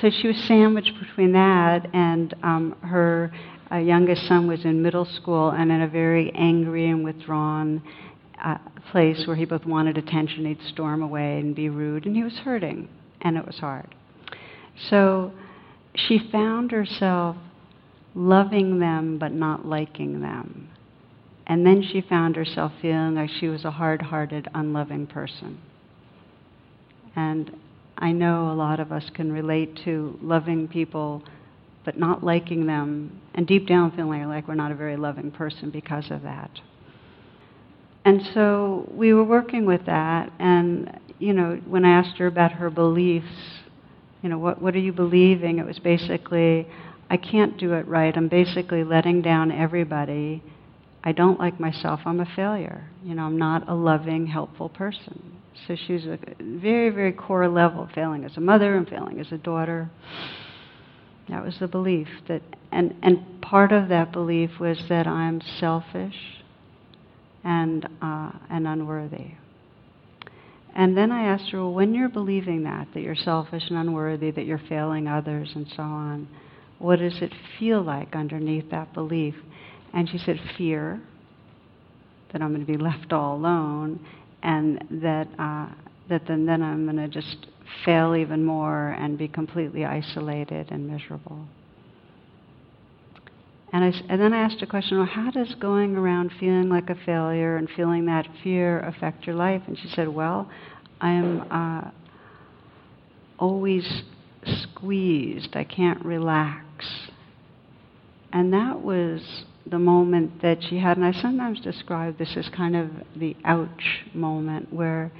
so 0.01 0.09
she 0.09 0.27
was 0.27 0.37
sandwiched 0.43 0.99
between 0.99 1.31
that 1.33 1.87
and 1.93 2.33
um, 2.43 2.75
her 2.81 3.31
uh, 3.71 3.77
youngest 3.77 4.27
son 4.27 4.47
was 4.47 4.65
in 4.65 4.81
middle 4.81 5.05
school 5.05 5.51
and 5.51 5.71
in 5.71 5.81
a 5.81 5.87
very 5.87 6.31
angry 6.35 6.89
and 6.89 7.03
withdrawn 7.03 7.81
uh, 8.43 8.57
place 8.91 9.25
where 9.25 9.35
he 9.35 9.45
both 9.45 9.65
wanted 9.65 9.97
attention, 9.97 10.45
he'd 10.45 10.61
storm 10.63 11.01
away 11.01 11.39
and 11.39 11.55
be 11.55 11.69
rude, 11.69 12.05
and 12.05 12.15
he 12.15 12.23
was 12.23 12.37
hurting, 12.39 12.87
and 13.21 13.37
it 13.37 13.45
was 13.45 13.57
hard. 13.57 13.95
So 14.89 15.31
she 15.95 16.19
found 16.31 16.71
herself 16.71 17.37
loving 18.15 18.79
them 18.79 19.17
but 19.19 19.31
not 19.31 19.65
liking 19.65 20.21
them. 20.21 20.69
And 21.47 21.65
then 21.65 21.83
she 21.83 22.01
found 22.01 22.35
herself 22.35 22.71
feeling 22.81 23.15
like 23.15 23.29
she 23.29 23.47
was 23.47 23.65
a 23.65 23.71
hard 23.71 24.01
hearted, 24.01 24.47
unloving 24.55 25.05
person. 25.05 25.59
And 27.15 27.55
I 27.97 28.11
know 28.11 28.51
a 28.51 28.55
lot 28.55 28.79
of 28.79 28.91
us 28.91 29.09
can 29.13 29.31
relate 29.31 29.79
to 29.85 30.17
loving 30.21 30.67
people 30.67 31.23
but 31.85 31.99
not 31.99 32.23
liking 32.23 32.65
them, 32.65 33.21
and 33.35 33.45
deep 33.45 33.67
down 33.67 33.91
feeling 33.91 34.27
like 34.27 34.47
we're 34.47 34.55
not 34.55 34.71
a 34.71 34.75
very 34.75 34.97
loving 34.97 35.29
person 35.29 35.69
because 35.69 36.09
of 36.09 36.23
that. 36.23 36.49
And 38.03 38.21
so 38.33 38.89
we 38.91 39.13
were 39.13 39.23
working 39.23 39.65
with 39.65 39.85
that, 39.85 40.31
and 40.39 40.99
you 41.19 41.33
know, 41.33 41.61
when 41.67 41.85
I 41.85 41.91
asked 41.91 42.17
her 42.17 42.27
about 42.27 42.51
her 42.53 42.71
beliefs, 42.71 43.27
you 44.23 44.29
know, 44.29 44.39
what 44.39 44.59
what 44.61 44.75
are 44.75 44.79
you 44.79 44.91
believing? 44.93 45.59
It 45.59 45.65
was 45.65 45.77
basically, 45.79 46.67
I 47.09 47.17
can't 47.17 47.57
do 47.57 47.73
it 47.73 47.87
right. 47.87 48.15
I'm 48.15 48.27
basically 48.27 48.83
letting 48.83 49.21
down 49.21 49.51
everybody. 49.51 50.43
I 51.03 51.11
don't 51.11 51.39
like 51.39 51.59
myself. 51.59 52.01
I'm 52.05 52.19
a 52.19 52.25
failure. 52.35 52.89
You 53.03 53.15
know, 53.15 53.23
I'm 53.23 53.37
not 53.37 53.69
a 53.69 53.75
loving, 53.75 54.25
helpful 54.27 54.69
person. 54.69 55.39
So 55.67 55.75
she 55.75 55.93
was 55.93 56.05
a 56.05 56.17
very, 56.41 56.89
very 56.89 57.13
core 57.13 57.47
level, 57.47 57.87
failing 57.93 58.25
as 58.25 58.35
a 58.37 58.41
mother 58.41 58.75
and 58.75 58.87
failing 58.87 59.19
as 59.19 59.31
a 59.31 59.37
daughter. 59.37 59.89
That 61.29 61.43
was 61.43 61.57
the 61.59 61.67
belief 61.67 62.07
that, 62.27 62.41
and 62.71 62.95
and 63.01 63.41
part 63.41 63.71
of 63.71 63.89
that 63.89 64.11
belief 64.11 64.59
was 64.59 64.77
that 64.89 65.07
I'm 65.07 65.41
selfish 65.59 66.15
and, 67.43 67.87
uh, 68.01 68.31
and 68.49 68.67
unworthy. 68.67 69.35
And 70.75 70.97
then 70.97 71.11
I 71.11 71.27
asked 71.27 71.51
her, 71.51 71.59
well, 71.59 71.73
when 71.73 71.93
you're 71.93 72.09
believing 72.09 72.63
that, 72.63 72.87
that 72.93 73.01
you're 73.01 73.15
selfish 73.15 73.63
and 73.69 73.77
unworthy, 73.77 74.31
that 74.31 74.45
you're 74.45 74.61
failing 74.67 75.07
others 75.07 75.51
and 75.55 75.67
so 75.75 75.83
on, 75.83 76.27
what 76.79 76.99
does 76.99 77.21
it 77.21 77.33
feel 77.57 77.81
like 77.81 78.15
underneath 78.15 78.69
that 78.71 78.93
belief? 78.93 79.35
And 79.93 80.09
she 80.09 80.17
said, 80.17 80.39
fear, 80.57 81.01
that 82.31 82.41
I'm 82.41 82.53
going 82.53 82.65
to 82.65 82.71
be 82.71 82.77
left 82.83 83.13
all 83.13 83.35
alone, 83.35 83.99
and 84.43 84.83
that, 85.01 85.27
uh, 85.39 85.67
that 86.09 86.23
then, 86.27 86.45
then 86.45 86.61
I'm 86.61 86.85
going 86.85 86.97
to 86.97 87.07
just 87.07 87.47
fail 87.83 88.15
even 88.15 88.43
more 88.43 88.89
and 88.89 89.17
be 89.17 89.27
completely 89.27 89.85
isolated 89.85 90.71
and 90.71 90.87
miserable. 90.87 91.47
And, 93.73 93.83
I, 93.83 93.87
and 94.09 94.21
then 94.21 94.31
I 94.31 94.37
asked 94.37 94.61
a 94.61 94.67
question, 94.67 94.97
well, 94.97 95.07
how 95.07 95.31
does 95.31 95.53
going 95.55 95.97
around 95.97 96.31
feeling 96.39 96.69
like 96.69 96.89
a 96.89 96.95
failure 97.05 97.57
and 97.57 97.67
feeling 97.75 98.05
that 98.05 98.27
fear 98.43 98.79
affect 98.81 99.25
your 99.25 99.35
life? 99.35 99.63
And 99.67 99.77
she 99.77 99.89
said, 99.89 100.07
well, 100.07 100.49
I 101.01 101.11
am 101.11 101.41
uh, 101.51 101.91
always 103.37 104.03
squeezed. 104.45 105.55
I 105.55 105.63
can't 105.63 106.03
relax. 106.03 106.63
And 108.31 108.53
that 108.53 108.81
was 108.81 109.45
the 109.65 109.79
moment 109.79 110.41
that 110.41 110.63
she 110.63 110.77
had, 110.77 110.97
and 110.97 111.05
I 111.05 111.11
sometimes 111.11 111.59
describe 111.59 112.17
this 112.17 112.37
as 112.37 112.49
kind 112.49 112.75
of 112.75 112.89
the 113.15 113.35
ouch 113.45 114.05
moment 114.13 114.71
where 114.71 115.11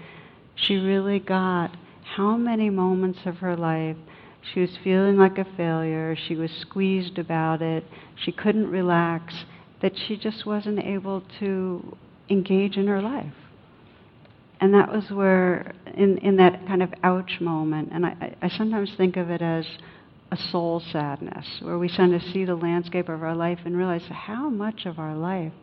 she 0.55 0.75
really 0.75 1.19
got 1.19 1.75
how 2.03 2.37
many 2.37 2.69
moments 2.69 3.19
of 3.25 3.37
her 3.37 3.55
life 3.55 3.97
she 4.53 4.59
was 4.59 4.77
feeling 4.83 5.17
like 5.17 5.37
a 5.37 5.45
failure. 5.57 6.15
She 6.15 6.35
was 6.35 6.51
squeezed 6.51 7.17
about 7.17 7.61
it. 7.61 7.83
She 8.15 8.31
couldn't 8.31 8.69
relax. 8.69 9.33
That 9.81 9.97
she 9.97 10.17
just 10.17 10.45
wasn't 10.45 10.79
able 10.79 11.23
to 11.39 11.97
engage 12.29 12.77
in 12.77 12.87
her 12.87 13.01
life. 13.01 13.33
And 14.65 14.73
that 14.73 14.91
was 14.91 15.11
where, 15.11 15.75
in, 15.93 16.17
in 16.17 16.37
that 16.37 16.65
kind 16.65 16.81
of 16.81 16.91
ouch 17.03 17.39
moment, 17.39 17.89
and 17.91 18.03
I, 18.03 18.35
I 18.41 18.49
sometimes 18.49 18.91
think 18.97 19.15
of 19.15 19.29
it 19.29 19.43
as 19.43 19.63
a 20.31 20.37
soul 20.37 20.79
sadness, 20.91 21.45
where 21.61 21.77
we 21.77 21.87
kind 21.87 22.15
of 22.15 22.23
see 22.23 22.45
the 22.45 22.55
landscape 22.55 23.07
of 23.07 23.21
our 23.21 23.35
life 23.35 23.59
and 23.63 23.77
realize 23.77 24.01
how 24.09 24.49
much 24.49 24.87
of 24.87 24.97
our 24.97 25.15
life 25.15 25.53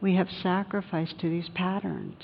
we 0.00 0.14
have 0.14 0.28
sacrificed 0.30 1.18
to 1.18 1.28
these 1.28 1.48
patterns, 1.56 2.22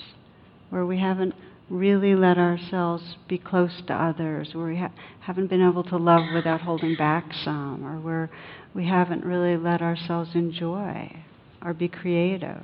where 0.71 0.87
we 0.87 1.01
haven't 1.01 1.35
really 1.69 2.15
let 2.15 2.39
ourselves 2.39 3.17
be 3.27 3.37
close 3.37 3.83
to 3.89 3.93
others, 3.93 4.55
where 4.55 4.67
we 4.67 4.77
ha- 4.77 4.93
haven't 5.23 5.49
been 5.49 5.69
able 5.69 5.83
to 5.83 5.97
love 5.97 6.23
without 6.33 6.61
holding 6.61 6.95
back 6.95 7.35
some, 7.43 7.85
or 7.85 7.99
where 7.99 8.31
we 8.75 8.87
haven't 8.87 9.25
really 9.25 9.57
let 9.57 9.83
ourselves 9.83 10.37
enjoy 10.37 11.21
or 11.65 11.75
be 11.75 11.89
creative. 11.89 12.63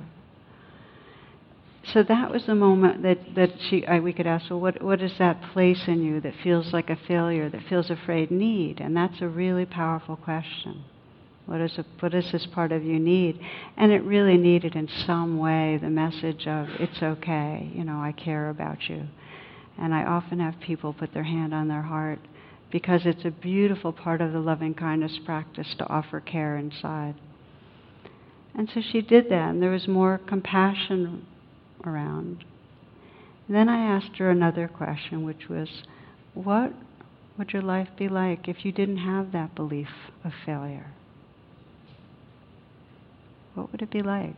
So 1.83 2.03
that 2.03 2.29
was 2.29 2.45
the 2.45 2.55
moment 2.55 3.03
that, 3.03 3.35
that 3.35 3.51
she, 3.69 3.85
I, 3.87 3.99
we 3.99 4.13
could 4.13 4.27
ask, 4.27 4.49
well, 4.49 4.59
what, 4.59 4.81
what 4.81 5.01
is 5.01 5.13
that 5.17 5.41
place 5.53 5.87
in 5.87 6.03
you 6.03 6.21
that 6.21 6.33
feels 6.43 6.73
like 6.73 6.89
a 6.89 6.99
failure, 7.07 7.49
that 7.49 7.63
feels 7.67 7.89
afraid 7.89 8.31
need? 8.31 8.79
And 8.79 8.95
that's 8.95 9.21
a 9.21 9.27
really 9.27 9.65
powerful 9.65 10.15
question. 10.15 10.83
What, 11.45 11.61
is 11.61 11.77
a, 11.79 11.85
what 11.99 12.11
does 12.11 12.31
this 12.31 12.45
part 12.45 12.71
of 12.71 12.83
you 12.83 12.99
need? 12.99 13.39
And 13.75 13.91
it 13.91 14.03
really 14.03 14.37
needed 14.37 14.75
in 14.75 14.87
some 15.07 15.39
way 15.39 15.79
the 15.81 15.89
message 15.89 16.45
of, 16.45 16.67
it's 16.79 17.01
okay, 17.01 17.71
you 17.73 17.83
know, 17.83 17.99
I 17.99 18.11
care 18.11 18.49
about 18.49 18.87
you. 18.87 19.07
And 19.77 19.95
I 19.95 20.03
often 20.03 20.39
have 20.39 20.59
people 20.59 20.93
put 20.93 21.13
their 21.13 21.23
hand 21.23 21.53
on 21.53 21.69
their 21.69 21.81
heart 21.81 22.19
because 22.69 23.01
it's 23.05 23.25
a 23.25 23.31
beautiful 23.31 23.93
part 23.93 24.21
of 24.21 24.31
the 24.31 24.39
loving 24.39 24.75
kindness 24.75 25.17
practice 25.25 25.73
to 25.79 25.87
offer 25.87 26.19
care 26.19 26.57
inside. 26.57 27.15
And 28.53 28.69
so 28.71 28.81
she 28.81 29.01
did 29.01 29.29
that, 29.29 29.49
and 29.49 29.61
there 29.61 29.71
was 29.71 29.87
more 29.87 30.19
compassion 30.27 31.25
around. 31.85 32.43
Then 33.47 33.67
I 33.69 33.79
asked 33.79 34.17
her 34.17 34.29
another 34.29 34.67
question, 34.67 35.23
which 35.23 35.49
was, 35.49 35.69
what 36.33 36.73
would 37.37 37.51
your 37.51 37.61
life 37.61 37.89
be 37.97 38.07
like 38.07 38.47
if 38.47 38.63
you 38.63 38.71
didn't 38.71 38.97
have 38.97 39.31
that 39.31 39.55
belief 39.55 39.89
of 40.23 40.31
failure? 40.45 40.87
What 43.55 43.71
would 43.71 43.81
it 43.81 43.91
be 43.91 44.01
like? 44.01 44.35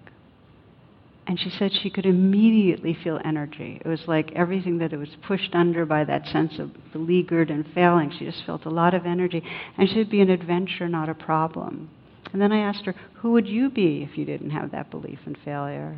And 1.28 1.40
she 1.40 1.50
said 1.50 1.72
she 1.72 1.90
could 1.90 2.06
immediately 2.06 2.98
feel 3.04 3.20
energy. 3.24 3.82
It 3.84 3.88
was 3.88 4.02
like 4.08 4.32
everything 4.34 4.80
that 4.80 4.94
it 4.94 4.98
was 4.98 5.16
pushed 5.28 5.54
under 5.54 5.86
by 5.86 6.04
that 6.06 6.28
sense 6.28 6.58
of 6.58 6.72
beleaguered 6.92 7.52
and 7.52 7.66
failing. 7.74 8.12
She 8.12 8.26
just 8.26 8.44
felt 8.46 8.66
a 8.66 8.70
lot 8.70 8.94
of 8.94 9.06
energy. 9.06 9.44
And 9.78 9.88
she'd 9.90 10.10
be 10.10 10.22
an 10.22 10.30
adventure, 10.30 10.90
not 10.90 11.10
a 11.10 11.14
problem. 11.14 11.90
And 12.34 12.42
then 12.42 12.52
I 12.52 12.60
asked 12.60 12.86
her, 12.86 12.96
who 13.16 13.32
would 13.34 13.48
you 13.48 13.70
be 13.70 14.04
if 14.10 14.18
you 14.18 14.26
didn't 14.26 14.50
have 14.50 14.72
that 14.72 14.90
belief 14.90 15.20
in 15.26 15.36
failure? 15.46 15.98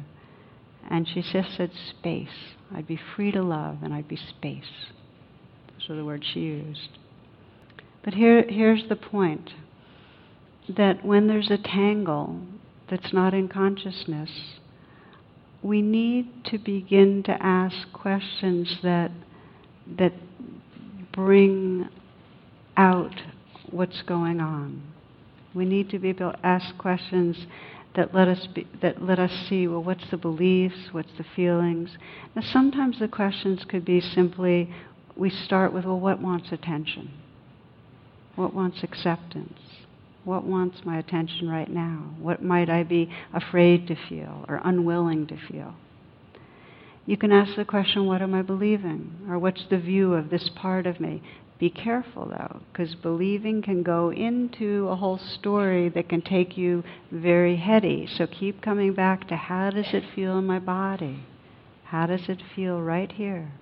And 0.90 1.08
she 1.08 1.22
just 1.22 1.56
said 1.56 1.72
space. 1.90 2.56
I'd 2.74 2.88
be 2.88 3.00
free 3.16 3.32
to 3.32 3.42
love 3.42 3.78
and 3.82 3.94
I'd 3.94 4.08
be 4.08 4.18
space. 4.18 4.92
Those 5.68 5.90
are 5.90 5.96
the 5.96 6.06
words 6.06 6.26
she 6.34 6.42
used. 6.42 6.90
But 8.04 8.16
here, 8.16 8.44
here's 8.48 8.84
the 8.90 8.96
point 8.96 9.52
that 10.70 11.06
when 11.06 11.28
there's 11.28 11.52
a 11.52 11.58
tangle 11.58 12.40
that's 12.90 13.14
not 13.14 13.34
in 13.34 13.48
consciousness, 13.48 14.30
we 15.62 15.82
need 15.82 16.46
to 16.46 16.58
begin 16.58 17.24
to 17.24 17.32
ask 17.42 17.92
questions 17.94 18.78
that, 18.84 19.12
that 19.98 20.14
bring 21.14 21.88
out 22.76 23.14
what's 23.70 24.02
going 24.04 24.42
on. 24.42 24.84
We 25.54 25.66
need 25.66 25.90
to 25.92 26.00
be 26.00 26.10
able 26.10 26.34
to 26.34 26.46
ask 26.46 26.78
questions 26.78 27.38
that 27.96 28.14
let 28.14 28.28
us 28.28 28.48
be, 28.48 28.68
that 28.82 29.02
let 29.02 29.20
us 29.20 29.32
see 29.48 29.68
well 29.68 29.84
what's 29.84 30.10
the 30.10 30.18
beliefs, 30.18 30.90
what's 30.92 31.12
the 31.18 31.26
feelings. 31.36 31.98
Now 32.36 32.42
sometimes 32.42 33.00
the 33.00 33.08
questions 33.08 33.66
could 33.68 33.86
be 33.86 34.02
simply 34.02 34.74
we 35.16 35.30
start 35.30 35.74
with 35.74 35.86
well 35.86 36.00
what 36.00 36.22
wants 36.22 36.52
attention? 36.52 37.12
What 38.36 38.54
wants 38.54 38.84
acceptance? 38.84 39.60
What 40.24 40.46
wants 40.46 40.86
my 40.86 40.98
attention 40.98 41.50
right 41.50 41.70
now? 41.70 42.16
What 42.20 42.42
might 42.42 42.70
I 42.70 42.84
be 42.84 43.12
afraid 43.34 43.88
to 43.88 43.96
feel 44.10 44.46
or 44.48 44.62
unwilling 44.64 45.28
to 45.28 45.38
feel? 45.38 45.76
You 47.06 47.18
can 47.18 47.34
ask 47.34 47.56
the 47.56 47.66
question, 47.66 48.06
What 48.06 48.22
am 48.22 48.34
I 48.34 48.42
believing? 48.42 49.28
Or 49.30 49.38
what's 49.38 49.66
the 49.70 49.78
view 49.78 50.14
of 50.14 50.30
this 50.30 50.50
part 50.56 50.88
of 50.88 51.00
me? 51.00 51.22
Be 51.64 51.70
careful 51.70 52.26
though, 52.26 52.60
because 52.74 52.94
believing 52.94 53.62
can 53.62 53.84
go 53.84 54.12
into 54.12 54.90
a 54.90 54.98
whole 54.98 55.18
story 55.18 55.88
that 55.88 56.10
can 56.10 56.22
take 56.22 56.58
you 56.58 56.84
very 57.10 57.56
heady. 57.56 58.06
So 58.06 58.28
keep 58.28 58.62
coming 58.62 58.94
back 58.94 59.30
to 59.30 59.38
how 59.38 59.70
does 59.70 59.94
it 59.94 60.04
feel 60.14 60.38
in 60.38 60.46
my 60.46 60.60
body? 60.60 61.24
How 61.86 62.06
does 62.06 62.28
it 62.28 62.42
feel 62.54 62.82
right 62.82 63.10
here? 63.10 63.54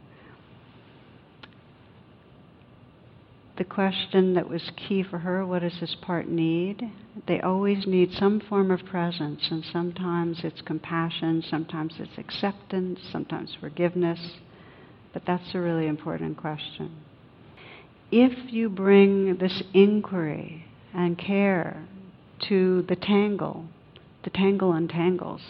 the 3.57 3.63
question 3.63 4.33
that 4.33 4.49
was 4.49 4.71
key 4.75 5.03
for 5.03 5.19
her 5.19 5.45
what 5.45 5.59
does 5.59 5.79
this 5.79 5.95
part 6.01 6.27
need? 6.27 6.81
They 7.27 7.39
always 7.39 7.85
need 7.85 8.13
some 8.13 8.39
form 8.39 8.71
of 8.71 8.83
presence, 8.83 9.47
and 9.51 9.63
sometimes 9.63 10.39
it's 10.43 10.63
compassion, 10.63 11.43
sometimes 11.47 11.93
it's 11.99 12.17
acceptance, 12.17 12.99
sometimes 13.11 13.55
forgiveness. 13.59 14.39
But 15.13 15.25
that's 15.27 15.53
a 15.53 15.59
really 15.59 15.85
important 15.85 16.37
question. 16.37 17.10
If 18.11 18.51
you 18.51 18.67
bring 18.67 19.37
this 19.37 19.63
inquiry 19.73 20.65
and 20.93 21.17
care 21.17 21.87
to 22.49 22.81
the 22.89 22.97
tangle, 22.97 23.65
the 24.23 24.29
tangle 24.29 24.73
untangles, 24.73 25.41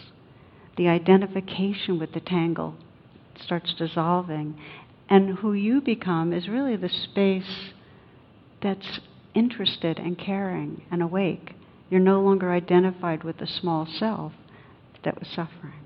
the 0.76 0.86
identification 0.86 1.98
with 1.98 2.12
the 2.12 2.20
tangle 2.20 2.76
starts 3.44 3.74
dissolving, 3.74 4.56
and 5.08 5.38
who 5.38 5.52
you 5.52 5.80
become 5.80 6.32
is 6.32 6.48
really 6.48 6.76
the 6.76 6.88
space 6.88 7.72
that's 8.62 9.00
interested 9.34 9.98
and 9.98 10.16
caring 10.16 10.82
and 10.90 11.02
awake. 11.02 11.54
You're 11.90 12.00
no 12.00 12.20
longer 12.22 12.52
identified 12.52 13.24
with 13.24 13.38
the 13.38 13.46
small 13.46 13.86
self 13.86 14.32
that 15.02 15.18
was 15.18 15.28
suffering. 15.28 15.80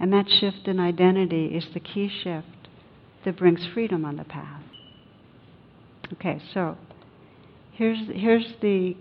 And 0.00 0.12
that 0.12 0.28
shift 0.28 0.66
in 0.66 0.80
identity 0.80 1.54
is 1.54 1.66
the 1.74 1.80
key 1.80 2.08
shift 2.08 2.48
that 3.24 3.36
brings 3.36 3.66
freedom 3.66 4.04
on 4.04 4.16
the 4.16 4.24
path. 4.24 4.63
Okay, 6.14 6.40
so 6.52 6.76
here's, 7.72 7.98
here's 8.12 8.54
the 8.62 8.96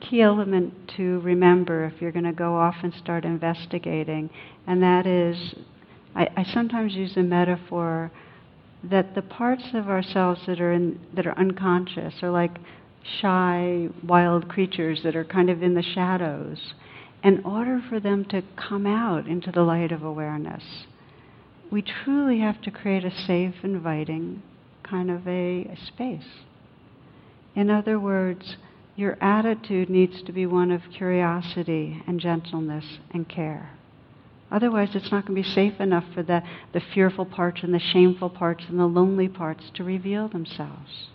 key 0.00 0.20
element 0.20 0.74
to 0.96 1.20
remember 1.20 1.84
if 1.86 2.02
you're 2.02 2.12
going 2.12 2.24
to 2.24 2.32
go 2.32 2.54
off 2.56 2.76
and 2.82 2.92
start 2.94 3.24
investigating, 3.24 4.28
and 4.66 4.82
that 4.82 5.06
is 5.06 5.54
I, 6.14 6.28
I 6.36 6.44
sometimes 6.44 6.94
use 6.94 7.16
a 7.16 7.22
metaphor 7.22 8.10
that 8.84 9.14
the 9.14 9.22
parts 9.22 9.64
of 9.74 9.88
ourselves 9.88 10.40
that 10.46 10.60
are 10.60 10.72
in, 10.72 11.00
that 11.14 11.26
are 11.26 11.38
unconscious 11.38 12.14
are 12.22 12.30
like 12.30 12.58
shy 13.20 13.88
wild 14.04 14.48
creatures 14.48 15.00
that 15.04 15.16
are 15.16 15.24
kind 15.24 15.50
of 15.50 15.62
in 15.62 15.74
the 15.74 15.82
shadows. 15.82 16.74
In 17.22 17.42
order 17.44 17.82
for 17.88 18.00
them 18.00 18.24
to 18.26 18.42
come 18.56 18.86
out 18.86 19.26
into 19.26 19.52
the 19.52 19.62
light 19.62 19.92
of 19.92 20.02
awareness, 20.02 20.64
we 21.70 21.82
truly 21.82 22.40
have 22.40 22.60
to 22.62 22.70
create 22.70 23.04
a 23.04 23.10
safe, 23.10 23.54
inviting 23.62 24.42
kind 24.82 25.10
of 25.10 25.26
a, 25.28 25.64
a 25.64 25.76
space. 25.86 26.24
In 27.54 27.70
other 27.70 27.98
words, 27.98 28.56
your 28.96 29.16
attitude 29.20 29.88
needs 29.88 30.22
to 30.22 30.32
be 30.32 30.46
one 30.46 30.70
of 30.70 30.82
curiosity 30.94 32.02
and 32.06 32.20
gentleness 32.20 32.98
and 33.12 33.28
care. 33.28 33.70
Otherwise, 34.50 34.90
it's 34.94 35.12
not 35.12 35.26
going 35.26 35.42
to 35.42 35.48
be 35.48 35.54
safe 35.54 35.80
enough 35.80 36.04
for 36.12 36.22
the, 36.22 36.42
the 36.72 36.80
fearful 36.92 37.24
parts 37.24 37.62
and 37.62 37.72
the 37.72 37.78
shameful 37.78 38.30
parts 38.30 38.64
and 38.68 38.78
the 38.78 38.86
lonely 38.86 39.28
parts 39.28 39.70
to 39.74 39.84
reveal 39.84 40.28
themselves. 40.28 41.08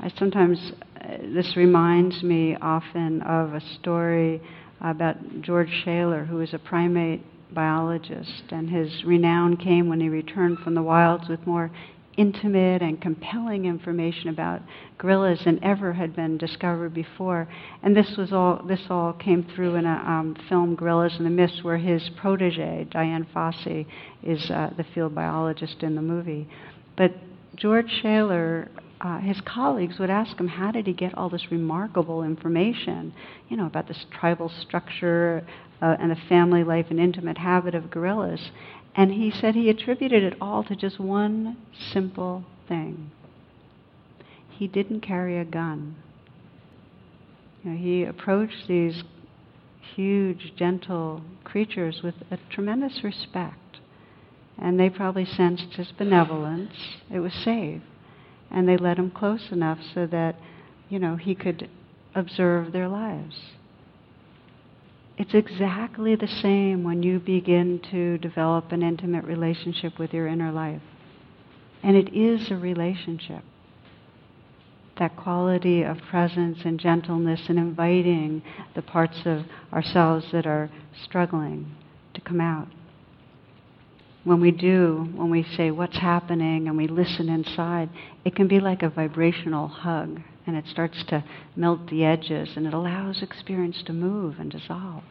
I 0.00 0.10
sometimes, 0.10 0.72
uh, 1.00 1.16
this 1.34 1.56
reminds 1.56 2.22
me 2.22 2.56
often 2.60 3.22
of 3.22 3.54
a 3.54 3.60
story 3.60 4.40
about 4.80 5.16
George 5.40 5.70
Schaller, 5.84 6.26
who 6.26 6.36
was 6.36 6.54
a 6.54 6.58
primate 6.58 7.24
biologist, 7.52 8.44
and 8.50 8.70
his 8.70 9.04
renown 9.04 9.56
came 9.56 9.88
when 9.88 10.00
he 10.00 10.08
returned 10.08 10.58
from 10.58 10.74
the 10.74 10.82
wilds 10.82 11.28
with 11.28 11.44
more 11.46 11.70
intimate 12.18 12.82
and 12.82 13.00
compelling 13.00 13.64
information 13.64 14.28
about 14.28 14.60
gorillas 14.98 15.40
than 15.44 15.62
ever 15.62 15.92
had 15.92 16.14
been 16.14 16.36
discovered 16.36 16.92
before. 16.92 17.48
And 17.82 17.96
this 17.96 18.16
was 18.18 18.32
all 18.32 18.62
this 18.66 18.80
all 18.90 19.14
came 19.14 19.46
through 19.54 19.76
in 19.76 19.86
a 19.86 20.04
um, 20.06 20.36
film, 20.48 20.74
Gorillas 20.74 21.14
in 21.18 21.24
the 21.24 21.30
Mist, 21.30 21.64
where 21.64 21.78
his 21.78 22.10
protege 22.20 22.88
Dian 22.90 23.26
Fossey 23.34 23.86
is 24.22 24.50
uh, 24.50 24.70
the 24.76 24.84
field 24.94 25.14
biologist 25.14 25.82
in 25.82 25.94
the 25.94 26.02
movie. 26.02 26.48
But 26.96 27.12
George 27.56 27.88
Schaller 28.02 28.68
uh, 29.00 29.20
his 29.20 29.40
colleagues 29.42 29.98
would 29.98 30.10
ask 30.10 30.36
him, 30.38 30.48
how 30.48 30.72
did 30.72 30.86
he 30.86 30.92
get 30.92 31.16
all 31.16 31.28
this 31.28 31.52
remarkable 31.52 32.24
information, 32.24 33.12
you 33.48 33.56
know, 33.56 33.66
about 33.66 33.86
this 33.86 34.06
tribal 34.10 34.50
structure 34.60 35.46
uh, 35.80 35.96
and 36.00 36.10
the 36.10 36.16
family 36.28 36.64
life 36.64 36.86
and 36.90 36.98
intimate 36.98 37.38
habit 37.38 37.74
of 37.74 37.90
gorillas? 37.90 38.50
And 38.98 39.12
he 39.12 39.30
said 39.30 39.54
he 39.54 39.70
attributed 39.70 40.24
it 40.24 40.36
all 40.40 40.64
to 40.64 40.74
just 40.74 40.98
one 40.98 41.56
simple 41.92 42.42
thing. 42.66 43.12
He 44.50 44.66
didn't 44.66 45.02
carry 45.02 45.38
a 45.38 45.44
gun. 45.44 45.94
You 47.62 47.70
know, 47.70 47.76
he 47.76 48.02
approached 48.02 48.66
these 48.66 49.04
huge, 49.94 50.52
gentle 50.56 51.22
creatures 51.44 52.00
with 52.02 52.16
a 52.32 52.38
tremendous 52.50 53.04
respect. 53.04 53.78
And 54.60 54.80
they 54.80 54.90
probably 54.90 55.24
sensed 55.24 55.74
his 55.74 55.92
benevolence. 55.92 56.74
It 57.08 57.20
was 57.20 57.32
safe. 57.32 57.82
And 58.50 58.68
they 58.68 58.76
let 58.76 58.98
him 58.98 59.12
close 59.12 59.52
enough 59.52 59.78
so 59.94 60.08
that, 60.08 60.34
you 60.88 60.98
know, 60.98 61.14
he 61.14 61.36
could 61.36 61.70
observe 62.16 62.72
their 62.72 62.88
lives. 62.88 63.36
It's 65.18 65.34
exactly 65.34 66.14
the 66.14 66.28
same 66.28 66.84
when 66.84 67.02
you 67.02 67.18
begin 67.18 67.80
to 67.90 68.18
develop 68.18 68.70
an 68.70 68.84
intimate 68.84 69.24
relationship 69.24 69.98
with 69.98 70.14
your 70.14 70.28
inner 70.28 70.52
life. 70.52 70.80
And 71.82 71.96
it 71.96 72.14
is 72.14 72.52
a 72.52 72.56
relationship. 72.56 73.42
That 74.98 75.16
quality 75.16 75.82
of 75.82 75.98
presence 76.08 76.58
and 76.64 76.78
gentleness 76.78 77.40
and 77.48 77.58
inviting 77.58 78.42
the 78.76 78.82
parts 78.82 79.22
of 79.24 79.44
ourselves 79.72 80.26
that 80.30 80.46
are 80.46 80.70
struggling 81.02 81.74
to 82.14 82.20
come 82.20 82.40
out. 82.40 82.68
When 84.22 84.40
we 84.40 84.52
do, 84.52 85.08
when 85.16 85.30
we 85.30 85.42
say 85.42 85.72
what's 85.72 85.98
happening 85.98 86.68
and 86.68 86.76
we 86.76 86.86
listen 86.86 87.28
inside, 87.28 87.90
it 88.24 88.36
can 88.36 88.46
be 88.46 88.60
like 88.60 88.84
a 88.84 88.88
vibrational 88.88 89.66
hug 89.66 90.20
and 90.48 90.56
it 90.56 90.64
starts 90.66 91.04
to 91.04 91.22
melt 91.54 91.90
the 91.90 92.02
edges 92.02 92.48
and 92.56 92.66
it 92.66 92.72
allows 92.72 93.22
experience 93.22 93.82
to 93.84 93.92
move 93.92 94.36
and 94.38 94.50
dissolve. 94.50 95.04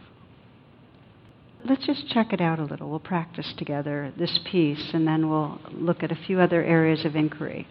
Let's 1.63 1.85
just 1.85 2.09
check 2.09 2.33
it 2.33 2.41
out 2.41 2.57
a 2.57 2.63
little. 2.63 2.89
We'll 2.89 2.99
practice 2.99 3.53
together 3.55 4.11
this 4.17 4.39
piece 4.49 4.93
and 4.95 5.07
then 5.07 5.29
we'll 5.29 5.61
look 5.71 6.01
at 6.01 6.11
a 6.11 6.15
few 6.15 6.39
other 6.39 6.63
areas 6.63 7.05
of 7.05 7.15
inquiry. 7.15 7.67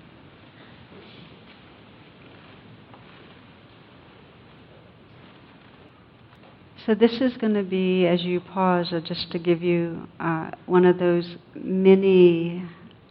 So 6.87 6.94
this 6.94 7.20
is 7.20 7.37
going 7.38 7.55
to 7.55 7.64
be, 7.64 8.07
as 8.07 8.22
you 8.22 8.38
pause, 8.38 8.94
just 9.07 9.33
to 9.33 9.40
give 9.40 9.61
you 9.61 10.07
uh, 10.20 10.52
one 10.66 10.85
of 10.85 11.00
those 11.00 11.35
mini 11.57 12.62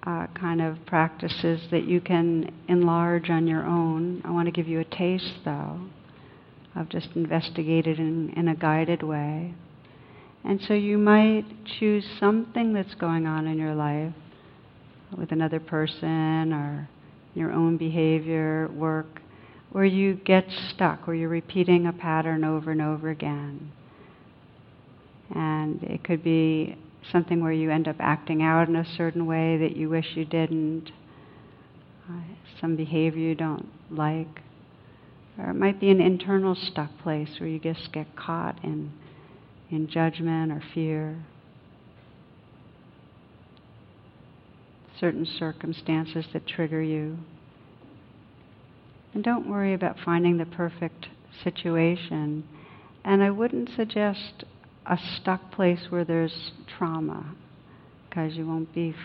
uh, 0.06 0.28
kind 0.39 0.62
of 0.62 0.78
practices 0.86 1.62
that 1.72 1.86
you 1.86 2.00
can 2.00 2.54
enlarge 2.68 3.30
on 3.30 3.48
your 3.48 3.65
own. 3.65 4.22
I 4.24 4.32
want 4.32 4.46
to 4.46 4.52
give 4.52 4.68
you 4.68 4.80
a 4.80 4.86
taste, 4.86 5.39
though, 5.44 5.80
of 6.76 6.89
just 6.89 7.10
investigated 7.15 8.00
in, 8.00 8.30
in 8.36 8.48
a 8.48 8.56
guided 8.56 9.02
way. 9.02 9.54
And 10.44 10.62
so 10.68 10.76
you 10.76 11.00
might 11.00 11.46
choose 11.80 12.06
something 12.20 12.74
that's 12.74 12.94
going 12.96 13.26
on 13.26 13.48
in 13.48 13.58
your 13.58 13.74
life 13.74 14.13
with 15.18 15.32
another 15.32 15.60
person 15.60 16.54
or 16.54 16.88
your 17.34 17.52
own 17.52 17.78
behavior, 17.78 18.70
work, 18.74 19.22
where 19.72 19.86
you 19.86 20.13
get 20.13 20.46
stuck, 20.70 21.08
where 21.08 21.15
you're 21.15 21.30
repeating 21.30 21.88
a 21.88 21.94
pattern 21.94 22.44
over 22.44 22.72
and 22.72 22.82
over 22.82 23.10
again. 23.10 23.72
And 25.34 25.82
it 25.84 26.04
could 26.04 26.24
be 26.24 26.78
something 27.12 27.41
where 27.41 27.52
you 27.52 27.72
end 27.72 27.88
up 27.88 27.98
acting 28.00 28.41
out 28.41 28.68
in 28.68 28.76
a 28.76 28.86
certain 28.96 29.26
way 29.26 29.58
that 29.58 29.76
you 29.76 29.89
wish 29.89 30.15
you 30.15 30.26
didn't, 30.26 30.91
uh, 32.10 32.22
some 32.60 32.76
behavior 32.76 33.22
you 33.22 33.36
don't 33.36 33.68
like. 33.91 34.41
Or 35.38 35.50
it 35.50 35.56
might 35.56 35.80
be 35.80 35.89
an 35.89 36.00
internal 36.00 36.56
stuck 36.56 36.89
place 37.00 37.39
where 37.39 37.50
you 37.50 37.60
just 37.60 37.91
get 37.91 38.15
caught 38.15 38.63
in, 38.63 38.91
in 39.70 39.88
judgment 39.88 40.52
or 40.52 40.63
fear. 40.74 41.24
Certain 45.00 45.26
circumstances 45.26 46.26
that 46.32 46.48
trigger 46.48 46.82
you. 46.82 47.18
And 49.13 49.24
don't 49.24 49.50
worry 49.50 49.74
about 49.74 49.98
finding 50.04 50.38
the 50.38 50.46
perfect 50.46 51.08
situation. 51.44 52.48
And 53.04 53.22
I 53.22 53.30
wouldn't 53.30 53.70
suggest 53.76 54.46
a 54.88 54.98
stuck 55.17 55.52
place 55.52 55.88
where 55.89 56.06
there's 56.06 56.52
trauma 56.78 57.36
because 58.08 58.36
you 58.36 58.45
won't 58.45 58.74
be 58.74 58.95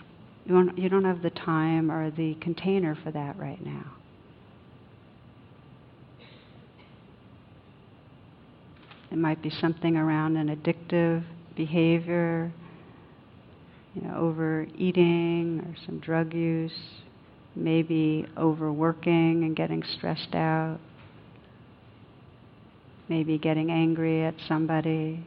you, 0.47 0.55
won't, 0.55 0.79
you 0.79 0.89
don't 0.89 1.05
have 1.05 1.23
the 1.23 1.31
time 1.31 1.91
or 1.91 2.11
the 2.11 2.35
container 2.41 2.97
for 3.05 3.11
that 3.11 3.39
right 3.39 3.65
now. 3.65 3.93
It 9.11 9.19
might 9.19 9.43
be 9.43 9.51
something 9.51 9.97
around 9.97 10.37
an 10.37 10.55
addictive 10.55 11.25
behavior, 11.57 12.53
you 13.95 14.03
know, 14.03 14.17
overeating 14.17 15.61
or 15.61 15.75
some 15.85 15.99
drug 15.99 16.33
use, 16.33 16.79
maybe 17.57 18.27
overworking 18.39 19.43
and 19.45 19.57
getting 19.57 19.83
stressed 19.83 20.35
out, 20.35 20.79
maybe 23.09 23.37
getting 23.37 23.71
angry 23.71 24.25
at 24.25 24.35
somebody, 24.47 25.27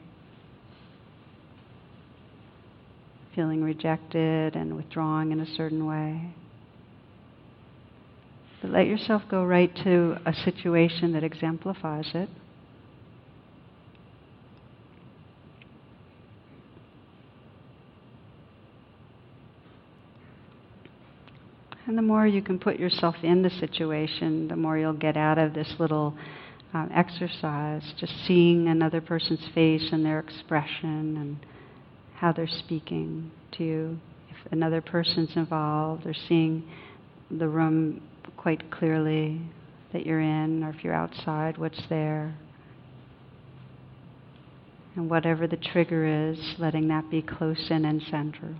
feeling 3.36 3.64
rejected 3.64 4.56
and 4.56 4.76
withdrawing 4.76 5.32
in 5.32 5.40
a 5.40 5.46
certain 5.56 5.86
way. 5.86 6.34
But 8.62 8.72
let 8.72 8.88
yourself 8.88 9.24
go 9.30 9.44
right 9.44 9.76
to 9.84 10.18
a 10.26 10.34
situation 10.34 11.14
that 11.14 11.24
exemplifies 11.24 12.10
it. 12.14 12.30
And 21.86 21.98
the 21.98 22.02
more 22.02 22.26
you 22.26 22.42
can 22.42 22.58
put 22.58 22.80
yourself 22.80 23.16
in 23.24 23.42
the 23.42 23.50
situation, 23.50 24.48
the 24.48 24.56
more 24.56 24.78
you'll 24.78 24.94
get 24.94 25.18
out 25.18 25.38
of 25.38 25.54
this 25.54 25.76
little 25.78 26.16
um, 26.74 26.90
exercise, 26.94 27.84
just 28.00 28.14
seeing 28.26 28.68
another 28.68 29.02
person's 29.02 29.46
face 29.54 29.90
and 29.92 30.06
their 30.06 30.20
expression 30.20 31.18
and 31.18 31.38
how 32.24 32.32
they're 32.32 32.48
speaking 32.48 33.30
to 33.52 33.66
you. 33.66 34.00
If 34.30 34.54
another 34.54 34.80
person's 34.80 35.36
involved, 35.36 36.06
or 36.06 36.14
seeing 36.14 36.64
the 37.30 37.50
room 37.50 38.02
quite 38.38 38.72
clearly 38.72 39.42
that 39.92 40.06
you're 40.06 40.22
in, 40.22 40.64
or 40.64 40.70
if 40.70 40.86
you're 40.86 40.94
outside, 40.94 41.58
what's 41.58 41.82
there. 41.90 42.34
And 44.96 45.10
whatever 45.10 45.48
the 45.48 45.58
trigger 45.58 46.30
is, 46.32 46.40
letting 46.60 46.88
that 46.88 47.12
be 47.12 47.22
close 47.22 47.70
in 47.70 47.84
and 47.84 48.02
central. 48.10 48.56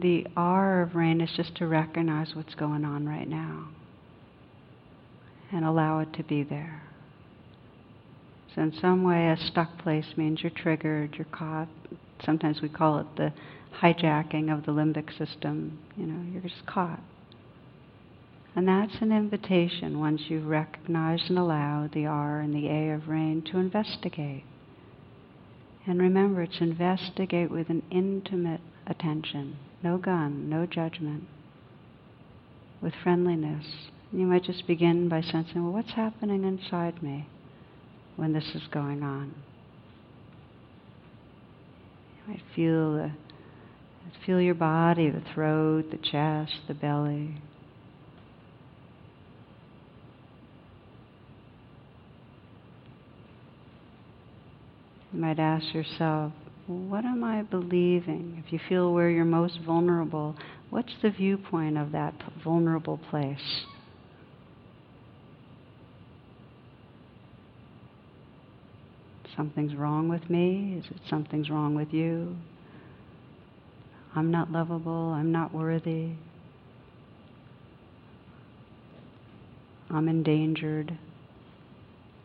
The 0.00 0.28
R 0.36 0.82
of 0.82 0.94
RAIN 0.94 1.20
is 1.20 1.30
just 1.36 1.56
to 1.56 1.66
recognize 1.66 2.36
what's 2.36 2.54
going 2.54 2.84
on 2.84 3.08
right 3.08 3.28
now 3.28 3.66
and 5.50 5.64
allow 5.64 5.98
it 5.98 6.12
to 6.14 6.22
be 6.22 6.44
there. 6.44 6.82
So, 8.54 8.62
in 8.62 8.72
some 8.80 9.02
way, 9.02 9.28
a 9.28 9.36
stuck 9.36 9.76
place 9.78 10.06
means 10.16 10.40
you're 10.42 10.50
triggered, 10.50 11.16
you're 11.16 11.26
caught. 11.26 11.68
Sometimes 12.24 12.62
we 12.62 12.68
call 12.68 13.00
it 13.00 13.06
the 13.16 13.32
hijacking 13.82 14.56
of 14.56 14.66
the 14.66 14.72
limbic 14.72 15.16
system. 15.18 15.80
You 15.96 16.06
know, 16.06 16.32
you're 16.32 16.42
just 16.42 16.64
caught. 16.64 17.02
And 18.54 18.68
that's 18.68 19.00
an 19.00 19.10
invitation 19.10 19.98
once 19.98 20.22
you 20.28 20.40
recognize 20.40 21.24
and 21.28 21.38
allow 21.38 21.88
the 21.92 22.06
R 22.06 22.38
and 22.38 22.54
the 22.54 22.68
A 22.68 22.90
of 22.90 23.08
RAIN 23.08 23.42
to 23.50 23.58
investigate. 23.58 24.44
And 25.88 26.00
remember, 26.00 26.42
it's 26.42 26.60
investigate 26.60 27.50
with 27.50 27.68
an 27.68 27.82
intimate 27.90 28.60
attention 28.86 29.56
no 29.82 29.98
gun, 29.98 30.48
no 30.48 30.66
judgment, 30.66 31.24
with 32.80 32.94
friendliness. 33.02 33.66
You 34.12 34.26
might 34.26 34.44
just 34.44 34.66
begin 34.66 35.08
by 35.08 35.20
sensing, 35.20 35.62
well, 35.62 35.72
what's 35.72 35.92
happening 35.92 36.44
inside 36.44 37.02
me 37.02 37.28
when 38.16 38.32
this 38.32 38.54
is 38.54 38.62
going 38.70 39.02
on? 39.02 39.34
You 42.16 42.32
might 42.32 42.42
feel 42.54 42.94
the 42.94 43.12
feel 44.28 44.40
your 44.42 44.54
body, 44.54 45.08
the 45.08 45.22
throat, 45.32 45.90
the 45.90 45.96
chest, 45.96 46.52
the 46.66 46.74
belly. 46.74 47.34
You 55.12 55.18
might 55.18 55.38
ask 55.38 55.72
yourself, 55.72 56.34
what 56.68 57.04
am 57.06 57.24
I 57.24 57.42
believing? 57.42 58.42
If 58.44 58.52
you 58.52 58.60
feel 58.68 58.92
where 58.92 59.08
you're 59.08 59.24
most 59.24 59.58
vulnerable, 59.64 60.36
what's 60.68 60.92
the 61.00 61.10
viewpoint 61.10 61.78
of 61.78 61.92
that 61.92 62.14
vulnerable 62.44 62.98
place? 63.10 63.64
Something's 69.34 69.74
wrong 69.74 70.08
with 70.08 70.28
me? 70.28 70.78
Is 70.78 70.90
it 70.90 71.00
something's 71.08 71.48
wrong 71.48 71.74
with 71.74 71.92
you? 71.94 72.36
I'm 74.14 74.30
not 74.30 74.50
lovable. 74.50 75.12
I'm 75.12 75.32
not 75.32 75.54
worthy. 75.54 76.10
I'm 79.90 80.08
endangered. 80.08 80.98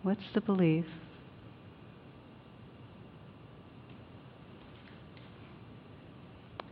What's 0.01 0.23
the 0.33 0.41
belief? 0.41 0.85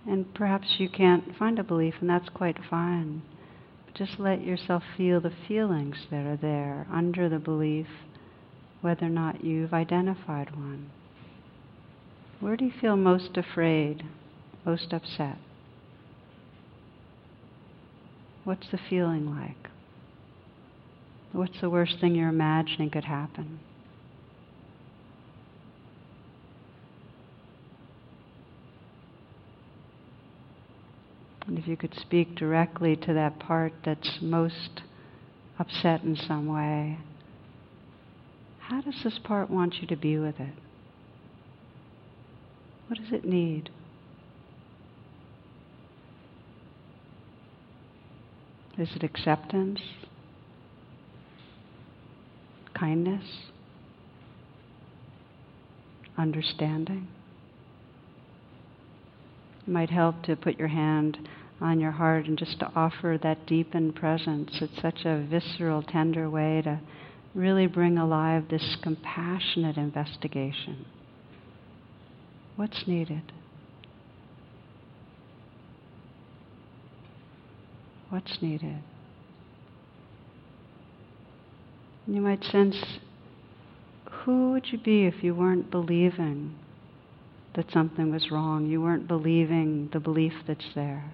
And 0.07 0.33
perhaps 0.33 0.79
you 0.79 0.89
can't 0.89 1.35
find 1.37 1.59
a 1.59 1.63
belief, 1.63 1.95
and 2.01 2.09
that's 2.09 2.29
quite 2.29 2.57
fine. 2.69 3.21
But 3.85 3.95
just 3.95 4.19
let 4.19 4.43
yourself 4.43 4.83
feel 4.97 5.21
the 5.21 5.33
feelings 5.47 6.07
that 6.09 6.25
are 6.25 6.37
there 6.37 6.87
under 6.91 7.29
the 7.29 7.39
belief, 7.39 7.87
whether 8.81 9.05
or 9.05 9.09
not 9.09 9.43
you've 9.43 9.73
identified 9.73 10.55
one. 10.55 10.89
Where 12.39 12.57
do 12.57 12.65
you 12.65 12.71
feel 12.71 12.95
most 12.95 13.37
afraid, 13.37 14.03
most 14.65 14.91
upset? 14.91 15.37
What's 18.43 18.71
the 18.71 18.79
feeling 18.89 19.29
like? 19.29 19.69
What's 21.31 21.61
the 21.61 21.69
worst 21.69 21.99
thing 22.01 22.15
you're 22.15 22.29
imagining 22.29 22.89
could 22.89 23.05
happen? 23.05 23.59
And 31.51 31.59
if 31.59 31.67
you 31.67 31.75
could 31.75 31.93
speak 31.99 32.35
directly 32.35 32.95
to 32.95 33.13
that 33.13 33.37
part 33.37 33.73
that's 33.83 34.19
most 34.21 34.83
upset 35.59 36.01
in 36.01 36.15
some 36.15 36.47
way, 36.47 36.97
how 38.59 38.79
does 38.79 38.95
this 39.03 39.19
part 39.21 39.49
want 39.49 39.81
you 39.81 39.87
to 39.87 39.97
be 39.97 40.17
with 40.17 40.39
it? 40.39 40.53
What 42.87 42.99
does 42.99 43.11
it 43.11 43.25
need? 43.25 43.69
Is 48.77 48.95
it 48.95 49.03
acceptance? 49.03 49.81
Kindness? 52.73 53.25
Understanding? 56.17 57.09
It 59.67 59.69
might 59.69 59.89
help 59.89 60.23
to 60.23 60.37
put 60.37 60.57
your 60.57 60.69
hand 60.69 61.17
on 61.61 61.79
your 61.79 61.91
heart 61.91 62.25
and 62.25 62.37
just 62.37 62.59
to 62.59 62.71
offer 62.75 63.19
that 63.21 63.45
deepened 63.45 63.95
presence. 63.95 64.49
It's 64.61 64.81
such 64.81 65.05
a 65.05 65.25
visceral, 65.29 65.83
tender 65.83 66.29
way 66.29 66.61
to 66.63 66.79
really 67.35 67.67
bring 67.67 67.97
alive 67.97 68.45
this 68.49 68.77
compassionate 68.81 69.77
investigation. 69.77 70.85
What's 72.55 72.87
needed? 72.87 73.31
What's 78.09 78.41
needed? 78.41 78.79
You 82.07 82.19
might 82.21 82.43
sense 82.43 82.75
who 84.11 84.51
would 84.51 84.67
you 84.71 84.77
be 84.77 85.05
if 85.05 85.23
you 85.23 85.33
weren't 85.33 85.71
believing 85.71 86.55
that 87.55 87.71
something 87.71 88.11
was 88.11 88.31
wrong. 88.31 88.65
You 88.65 88.81
weren't 88.81 89.07
believing 89.07 89.89
the 89.91 89.99
belief 89.99 90.33
that's 90.47 90.73
there. 90.75 91.13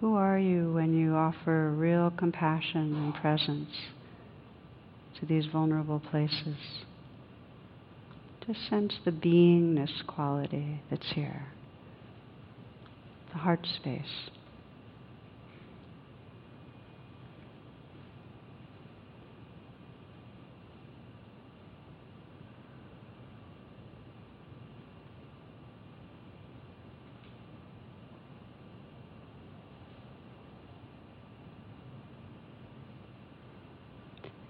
Who 0.00 0.14
are 0.14 0.38
you 0.38 0.74
when 0.74 0.92
you 0.92 1.14
offer 1.14 1.70
real 1.70 2.10
compassion 2.10 2.94
and 2.94 3.14
presence 3.14 3.70
to 5.18 5.26
these 5.26 5.46
vulnerable 5.46 6.00
places? 6.00 6.56
Just 8.46 8.68
sense 8.68 8.94
the 9.04 9.10
beingness 9.10 10.06
quality 10.06 10.82
that's 10.90 11.12
here, 11.14 11.46
the 13.32 13.38
heart 13.38 13.66
space. 13.76 14.30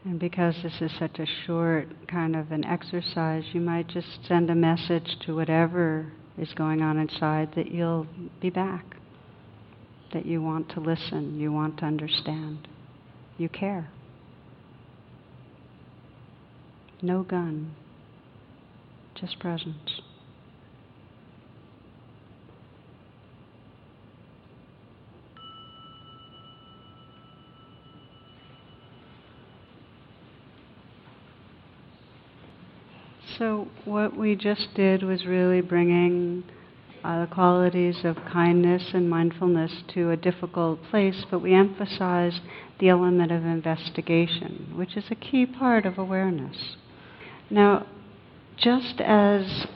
And 0.07 0.21
because 0.21 0.55
this 0.63 0.81
is 0.81 0.93
such 1.01 1.19
a 1.19 1.27
short 1.47 1.89
kind 2.07 2.37
of 2.37 2.53
an 2.53 2.65
exercise, 2.65 3.43
you 3.53 3.61
might 3.61 3.89
just 3.89 4.07
send 4.29 4.49
a 4.49 4.55
message 4.55 5.17
to 5.27 5.35
whatever 5.35 6.13
is 6.39 6.55
going 6.55 6.81
on 6.81 6.97
inside 6.97 7.53
that 7.57 7.73
you'll 7.73 8.07
be 8.41 8.49
back, 8.49 8.85
that 10.13 10.25
you 10.25 10.41
want 10.41 10.69
to 10.71 10.81
listen, 10.81 11.41
you 11.41 11.51
want 11.51 11.79
to 11.79 11.87
understand, 11.87 12.69
you 13.37 13.49
care. 13.49 13.89
No 17.03 17.25
gun, 17.25 17.75
just 19.17 19.41
presence. 19.41 20.03
So, 33.39 33.69
what 33.85 34.17
we 34.17 34.35
just 34.35 34.73
did 34.75 35.03
was 35.03 35.27
really 35.27 35.61
bringing 35.61 36.43
uh, 37.05 37.27
the 37.27 37.27
qualities 37.27 38.03
of 38.03 38.17
kindness 38.33 38.95
and 38.95 39.11
mindfulness 39.11 39.83
to 39.89 40.11
a 40.11 40.17
difficult 40.17 40.83
place, 40.85 41.27
but 41.31 41.41
we 41.41 41.53
emphasized 41.53 42.41
the 42.79 42.89
element 42.89 43.33
of 43.33 43.45
investigation, 43.45 44.73
which 44.75 44.97
is 44.97 45.05
a 45.11 45.15
key 45.15 45.45
part 45.45 45.85
of 45.85 45.99
awareness. 45.99 46.77
Now, 47.51 47.87
just 48.57 49.03
as 49.03 49.67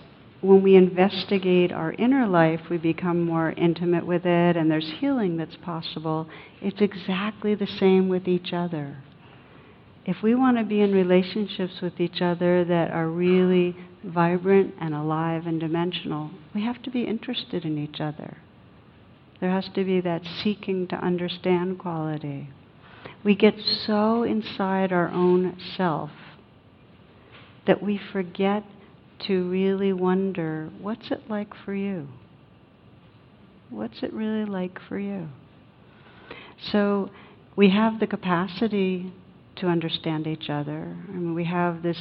when 0.41 0.63
we 0.63 0.75
investigate 0.75 1.71
our 1.71 1.93
inner 1.93 2.27
life, 2.27 2.63
we 2.71 2.79
become 2.79 3.21
more 3.21 3.51
intimate 3.53 4.07
with 4.07 4.25
it 4.25 4.57
and 4.57 4.71
there's 4.71 4.91
healing 5.01 5.37
that's 5.37 5.57
possible, 5.57 6.29
it's 6.63 6.81
exactly 6.81 7.55
the 7.55 7.67
same 7.67 8.09
with 8.09 8.27
each 8.27 8.55
other 8.55 9.03
if 10.05 10.23
we 10.23 10.35
want 10.35 10.57
to 10.57 10.65
be 10.65 10.81
in 10.81 10.93
relationships 10.93 11.81
with 11.83 12.01
each 12.01 12.23
other 12.23 12.65
that 12.65 12.91
are 12.91 13.09
really 13.09 13.77
vibrant 14.05 14.75
and 14.81 14.95
alive 14.95 15.47
and 15.47 15.61
dimensional, 15.61 16.31
we 16.55 16.65
have 16.65 16.83
to 16.83 16.91
be 16.91 17.03
interested 17.03 17.65
in 17.65 17.79
each 17.79 18.01
other. 18.01 18.39
There 19.41 19.51
has 19.51 19.69
to 19.75 19.85
be 19.85 20.01
that 20.01 20.23
seeking 20.43 20.87
to 20.89 20.97
understand 20.97 21.79
quality. 21.79 22.49
We 23.25 23.35
get 23.35 23.55
so 23.87 24.23
inside 24.23 24.93
our 24.93 25.09
own 25.09 25.59
self 25.77 26.11
that 27.67 27.83
we 27.83 28.01
forget 28.13 28.65
to 29.27 29.49
really 29.51 29.93
wonder 29.93 30.71
what's 30.81 31.11
it 31.11 31.29
like 31.29 31.53
for 31.65 31.75
you? 31.75 32.09
What's 33.69 34.03
it 34.03 34.13
really 34.13 34.47
like 34.47 34.79
for 34.89 34.99
you? 34.99 35.29
So 36.73 37.11
we 37.55 37.71
have 37.71 38.01
the 38.01 38.07
capacity 38.07 39.13
to 39.61 39.67
understand 39.67 40.27
each 40.27 40.51
other. 40.51 40.97
I 41.09 41.13
mean, 41.13 41.35
we 41.35 41.45
have 41.45 41.83
this 41.83 41.99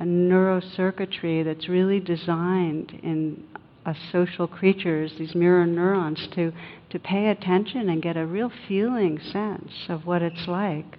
neurocircuitry 0.00 1.44
that's 1.44 1.68
really 1.68 2.00
designed 2.00 2.98
in 3.02 3.44
us 3.84 3.96
social 4.10 4.46
creatures, 4.46 5.12
these 5.18 5.34
mirror 5.34 5.66
neurons, 5.66 6.28
to, 6.34 6.52
to 6.90 6.98
pay 6.98 7.28
attention 7.28 7.88
and 7.88 8.02
get 8.02 8.16
a 8.16 8.26
real 8.26 8.50
feeling 8.68 9.18
sense 9.20 9.72
of 9.88 10.06
what 10.06 10.22
it's 10.22 10.46
like. 10.46 10.98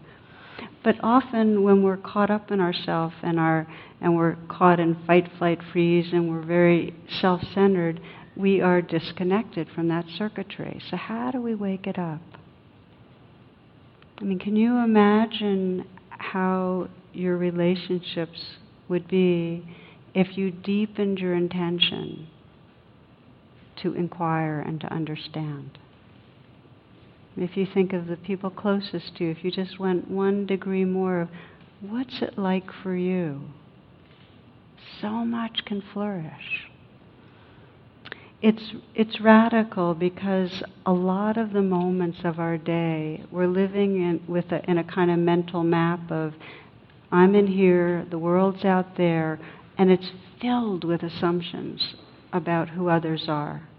But 0.84 0.96
often 1.02 1.64
when 1.64 1.82
we're 1.82 1.98
caught 1.98 2.30
up 2.30 2.52
in 2.52 2.60
ourself 2.60 3.14
and 3.24 3.40
our 3.40 3.68
and 4.02 4.18
we're 4.18 4.36
caught 4.50 4.82
in 4.82 4.98
fight, 5.08 5.30
flight, 5.38 5.60
freeze, 5.72 6.12
and 6.12 6.30
we're 6.30 6.46
very 6.46 6.94
self-centered, 7.22 8.02
we 8.36 8.60
are 8.60 8.82
disconnected 8.82 9.70
from 9.74 9.88
that 9.88 10.06
circuitry. 10.18 10.82
So 10.92 10.98
how 10.98 11.32
do 11.32 11.42
we 11.42 11.56
wake 11.56 11.88
it 11.88 11.98
up? 11.98 12.20
I 14.20 14.24
mean, 14.24 14.40
can 14.40 14.56
you 14.56 14.78
imagine 14.78 15.86
how 16.10 16.88
your 17.14 17.38
relationships 17.38 18.58
would 18.88 19.08
be 19.08 19.66
if 20.14 20.38
you 20.38 20.52
deepened 20.52 21.20
your 21.20 21.36
intention 21.36 22.28
to 23.82 23.94
inquire 23.94 24.60
and 24.60 24.80
to 24.82 24.94
understand? 24.94 25.78
If 27.36 27.58
you 27.58 27.66
think 27.66 27.94
of 27.94 28.06
the 28.06 28.18
people 28.18 28.52
closest 28.52 29.18
to 29.18 29.26
you, 29.26 29.32
if 29.32 29.44
you 29.44 29.52
just 29.52 29.80
went 29.80 30.10
one 30.10 30.46
degree 30.46 30.86
more 30.86 31.22
of 31.22 31.30
what's 31.82 32.22
it 32.22 32.38
like 32.38 32.72
for 32.84 32.96
you, 32.96 33.42
so 35.02 35.26
much 35.26 35.66
can 35.66 35.82
flourish 35.94 36.68
it's 38.44 38.74
it's 38.94 39.22
radical 39.22 39.96
because 39.96 40.62
a 40.86 40.92
lot 40.92 41.38
of 41.38 41.54
the 41.54 41.62
moments 41.62 42.20
of 42.26 42.40
our 42.40 42.58
day 42.58 43.24
we're 43.32 43.48
living 43.48 43.96
in 43.96 44.22
with 44.28 44.52
a, 44.52 44.70
in 44.70 44.78
a 44.78 44.84
kind 44.84 45.10
of 45.10 45.18
mental 45.18 45.64
map 45.64 46.12
of 46.12 46.34
I'm 47.10 47.36
in 47.36 47.48
here, 47.48 48.06
the 48.10 48.18
world's 48.18 48.66
out 48.66 48.98
there, 48.98 49.40
and 49.78 49.90
it's 49.90 50.12
filled 50.42 50.84
with 50.84 51.04
assumptions 51.04 51.96
about 52.34 52.70
who 52.70 52.90
others 52.90 53.26
are. 53.30 53.70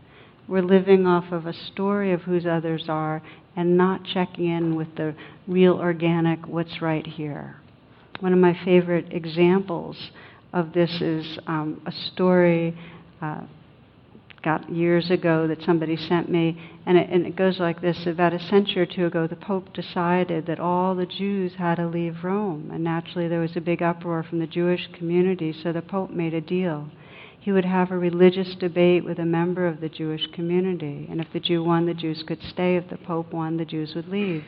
We're 0.48 0.62
living 0.62 1.06
off 1.06 1.30
of 1.30 1.44
a 1.44 1.52
story 1.52 2.12
of 2.12 2.22
who 2.22 2.48
others 2.48 2.84
are 2.88 3.22
and 3.56 3.76
not 3.76 4.04
checking 4.04 4.46
in 4.46 4.76
with 4.76 4.94
the 4.96 5.14
real 5.46 5.74
organic 5.74 6.46
what's 6.46 6.80
right 6.80 7.06
here. 7.06 7.56
One 8.20 8.32
of 8.32 8.38
my 8.38 8.58
favorite 8.64 9.08
examples 9.10 10.10
of 10.54 10.72
this 10.72 11.02
is 11.02 11.38
um, 11.46 11.82
a 11.84 11.92
story. 11.92 12.78
Uh, 13.20 13.42
got 14.44 14.70
years 14.70 15.10
ago 15.10 15.48
that 15.48 15.62
somebody 15.62 15.96
sent 15.96 16.28
me, 16.28 16.60
and 16.84 16.98
it, 16.98 17.08
and 17.10 17.26
it 17.26 17.34
goes 17.34 17.58
like 17.58 17.80
this. 17.80 18.06
About 18.06 18.34
a 18.34 18.38
century 18.38 18.82
or 18.82 18.86
two 18.86 19.06
ago, 19.06 19.26
the 19.26 19.34
Pope 19.34 19.72
decided 19.72 20.46
that 20.46 20.60
all 20.60 20.94
the 20.94 21.06
Jews 21.06 21.54
had 21.54 21.76
to 21.76 21.86
leave 21.86 22.22
Rome, 22.22 22.70
and 22.72 22.84
naturally 22.84 23.26
there 23.26 23.40
was 23.40 23.56
a 23.56 23.60
big 23.60 23.82
uproar 23.82 24.22
from 24.22 24.38
the 24.40 24.46
Jewish 24.46 24.86
community, 24.92 25.52
so 25.52 25.72
the 25.72 25.82
Pope 25.82 26.10
made 26.10 26.34
a 26.34 26.40
deal. 26.42 26.90
He 27.40 27.52
would 27.52 27.64
have 27.64 27.90
a 27.90 27.98
religious 27.98 28.54
debate 28.54 29.04
with 29.04 29.18
a 29.18 29.24
member 29.24 29.66
of 29.66 29.80
the 29.80 29.88
Jewish 29.88 30.26
community, 30.32 31.06
and 31.10 31.20
if 31.20 31.32
the 31.32 31.40
Jew 31.40 31.64
won, 31.64 31.86
the 31.86 31.94
Jews 31.94 32.22
could 32.22 32.42
stay. 32.42 32.76
If 32.76 32.88
the 32.88 32.98
Pope 32.98 33.32
won, 33.32 33.56
the 33.56 33.64
Jews 33.64 33.94
would 33.94 34.08
leave. 34.08 34.44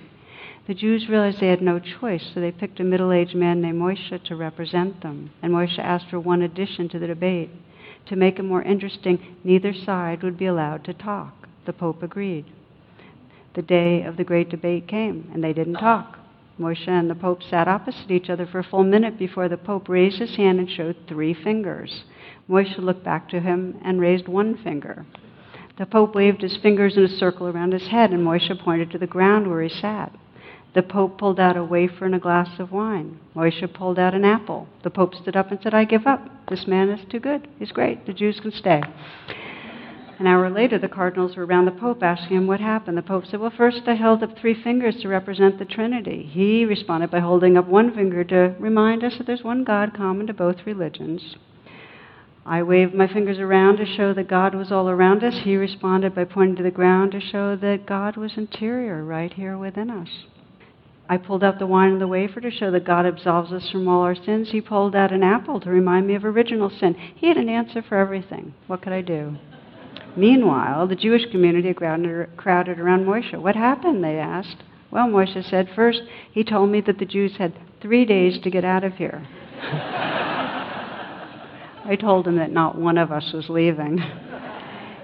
The 0.67 0.75
Jews 0.75 1.09
realized 1.09 1.41
they 1.41 1.49
had 1.49 1.63
no 1.63 1.79
choice, 1.79 2.33
so 2.35 2.41
they 2.41 2.53
picked 2.53 2.81
a 2.81 2.85
middle 2.85 3.13
aged 3.13 3.35
man 3.35 3.61
named 3.61 3.81
Moshe 3.81 4.23
to 4.25 4.37
represent 4.37 5.01
them. 5.01 5.31
And 5.41 5.53
Moshe 5.53 5.79
asked 5.79 6.11
for 6.11 6.19
one 6.19 6.43
addition 6.43 6.89
to 6.89 6.99
the 6.99 7.07
debate. 7.07 7.51
To 8.07 8.17
make 8.17 8.39
it 8.39 8.45
more 8.45 8.63
interesting, 8.63 9.37
neither 9.43 9.73
side 9.73 10.23
would 10.23 10.39
be 10.39 10.47
allowed 10.47 10.85
to 10.85 10.95
talk. 10.95 11.49
The 11.65 11.73
Pope 11.73 12.03
agreed. 12.03 12.45
The 13.55 13.63
day 13.63 14.03
of 14.03 14.17
the 14.17 14.25
great 14.25 14.49
debate 14.49 14.87
came, 14.87 15.31
and 15.33 15.43
they 15.43 15.53
didn't 15.53 15.75
talk. 15.75 16.19
Moshe 16.59 16.89
and 16.89 17.11
the 17.11 17.15
Pope 17.15 17.43
sat 17.43 17.69
opposite 17.69 18.11
each 18.11 18.31
other 18.31 18.47
for 18.47 18.61
a 18.61 18.65
full 18.65 18.85
minute 18.85 19.19
before 19.19 19.49
the 19.49 19.57
Pope 19.57 19.89
raised 19.89 20.19
his 20.19 20.37
hand 20.37 20.59
and 20.59 20.71
showed 20.71 20.97
three 21.07 21.35
fingers. 21.35 22.05
Moshe 22.49 22.79
looked 22.79 23.05
back 23.05 23.29
to 23.31 23.41
him 23.41 23.77
and 23.83 24.01
raised 24.01 24.29
one 24.29 24.57
finger. 24.57 25.05
The 25.77 25.87
Pope 25.87 26.15
waved 26.15 26.43
his 26.43 26.57
fingers 26.57 26.97
in 26.97 27.05
a 27.05 27.09
circle 27.09 27.49
around 27.49 27.73
his 27.73 27.89
head, 27.89 28.13
and 28.13 28.25
Moshe 28.25 28.59
pointed 28.61 28.91
to 28.93 28.99
the 28.99 29.07
ground 29.07 29.51
where 29.51 29.63
he 29.63 29.69
sat. 29.69 30.13
The 30.77 30.83
Pope 30.83 31.17
pulled 31.17 31.41
out 31.41 31.57
a 31.57 31.65
wafer 31.65 32.05
and 32.05 32.15
a 32.15 32.19
glass 32.19 32.59
of 32.59 32.71
wine. 32.71 33.19
Moshe 33.35 33.73
pulled 33.73 33.99
out 33.99 34.13
an 34.13 34.27
apple. 34.27 34.69
The 34.83 34.91
Pope 34.91 35.15
stood 35.15 35.35
up 35.35 35.51
and 35.51 35.59
said, 35.63 35.73
I 35.73 35.85
give 35.85 36.07
up. 36.07 36.29
This 36.51 36.67
man 36.67 36.91
is 36.91 37.01
too 37.11 37.19
good. 37.19 37.49
He's 37.59 37.73
great. 37.73 38.05
The 38.05 38.13
Jews 38.13 38.41
can 38.41 38.53
stay. 38.53 38.83
An 40.19 40.27
hour 40.27 40.51
later, 40.51 40.79
the 40.79 40.87
cardinals 40.87 41.35
were 41.35 41.47
around 41.47 41.65
the 41.65 41.71
Pope 41.71 42.03
asking 42.03 42.37
him 42.37 42.47
what 42.47 42.61
happened. 42.61 42.99
The 42.99 43.03
Pope 43.03 43.25
said, 43.25 43.41
Well, 43.41 43.55
first 43.57 43.85
I 43.87 43.95
held 43.95 44.23
up 44.23 44.37
three 44.37 44.53
fingers 44.53 44.97
to 45.01 45.09
represent 45.09 45.59
the 45.59 45.65
Trinity. 45.65 46.29
He 46.31 46.67
responded 46.67 47.11
by 47.11 47.21
holding 47.21 47.57
up 47.57 47.67
one 47.67 47.95
finger 47.95 48.23
to 48.25 48.55
remind 48.59 49.03
us 49.03 49.17
that 49.17 49.27
there's 49.27 49.43
one 49.43 49.65
God 49.65 49.95
common 49.97 50.27
to 50.27 50.35
both 50.35 50.67
religions. 50.67 51.37
I 52.45 52.63
waved 52.63 52.93
my 52.93 53.11
fingers 53.11 53.39
around 53.39 53.79
to 53.79 53.87
show 53.87 54.13
that 54.13 54.29
God 54.29 54.55
was 54.55 54.71
all 54.71 54.91
around 54.91 55.25
us. 55.25 55.39
He 55.43 55.57
responded 55.57 56.15
by 56.15 56.25
pointing 56.25 56.57
to 56.57 56.63
the 56.63 56.71
ground 56.71 57.13
to 57.13 57.21
show 57.21 57.57
that 57.57 57.87
God 57.87 58.19
was 58.19 58.37
interior, 58.37 59.03
right 59.03 59.33
here 59.33 59.57
within 59.57 59.89
us. 59.89 60.11
I 61.09 61.19
pulled 61.19 61.45
out 61.45 61.59
the 61.59 61.67
wine 61.67 61.93
and 61.93 62.01
the 62.01 62.09
wafer 62.09 62.41
to 62.41 62.51
show 62.51 62.71
that 62.73 62.85
God 62.85 63.07
absolves 63.07 63.53
us 63.53 63.71
from 63.71 63.87
all 63.87 64.03
our 64.03 64.17
sins. 64.17 64.51
He 64.51 64.61
pulled 64.61 64.97
out 64.97 65.13
an 65.13 65.23
apple 65.23 65.61
to 65.61 65.71
remind 65.71 66.09
me 66.09 66.17
of 66.17 66.25
original 66.25 66.69
sin. 66.69 66.95
He 66.95 67.29
had 67.29 67.37
an 67.37 67.49
answer 67.49 67.81
for 67.83 67.97
everything. 67.97 68.55
What 68.67 68.83
could 68.83 68.93
I 68.93 69.03
do? 69.03 69.37
Meanwhile, 70.17 70.89
the 70.89 70.97
Jewish 70.97 71.31
community 71.31 71.73
crowded 71.75 72.81
around 72.81 73.07
Moshe. 73.07 73.41
What 73.41 73.55
happened? 73.55 74.03
They 74.03 74.19
asked. 74.19 74.65
Well, 74.91 75.07
Moshe 75.09 75.49
said, 75.49 75.69
first, 75.77 76.03
he 76.33 76.43
told 76.43 76.71
me 76.71 76.81
that 76.83 76.99
the 76.99 77.05
Jews 77.05 77.37
had 77.37 77.53
three 77.83 78.05
days 78.05 78.39
to 78.41 78.51
get 78.51 78.65
out 78.65 78.83
of 78.83 78.95
here. 78.95 79.27
I 81.85 81.97
told 82.01 82.27
him 82.27 82.37
that 82.37 82.51
not 82.51 82.77
one 82.77 82.99
of 82.99 83.13
us 83.13 83.33
was 83.33 83.49
leaving. 83.49 84.03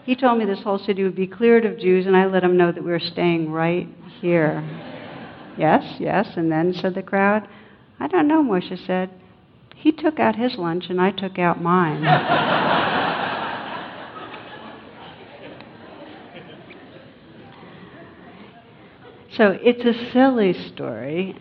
he 0.04 0.16
told 0.16 0.38
me 0.38 0.46
this 0.46 0.62
whole 0.62 0.78
city 0.78 1.04
would 1.04 1.14
be 1.14 1.28
cleared 1.28 1.64
of 1.64 1.78
Jews, 1.78 2.06
and 2.06 2.16
I 2.16 2.26
let 2.26 2.42
him 2.42 2.56
know 2.56 2.72
that 2.72 2.82
we 2.82 2.90
were 2.90 2.98
staying 2.98 3.52
right 3.52 3.86
here. 4.20 4.91
Yes, 5.56 5.96
yes, 5.98 6.28
and 6.36 6.50
then, 6.50 6.72
said 6.72 6.94
the 6.94 7.02
crowd. 7.02 7.46
I 8.00 8.08
don't 8.08 8.26
know, 8.26 8.42
Moshe 8.42 8.86
said. 8.86 9.10
He 9.74 9.92
took 9.92 10.18
out 10.18 10.36
his 10.36 10.56
lunch, 10.56 10.86
and 10.88 11.00
I 11.00 11.10
took 11.10 11.38
out 11.38 11.60
mine. 11.60 12.02
so 19.36 19.58
it's 19.62 19.84
a 19.84 20.12
silly 20.12 20.54
story, 20.68 21.36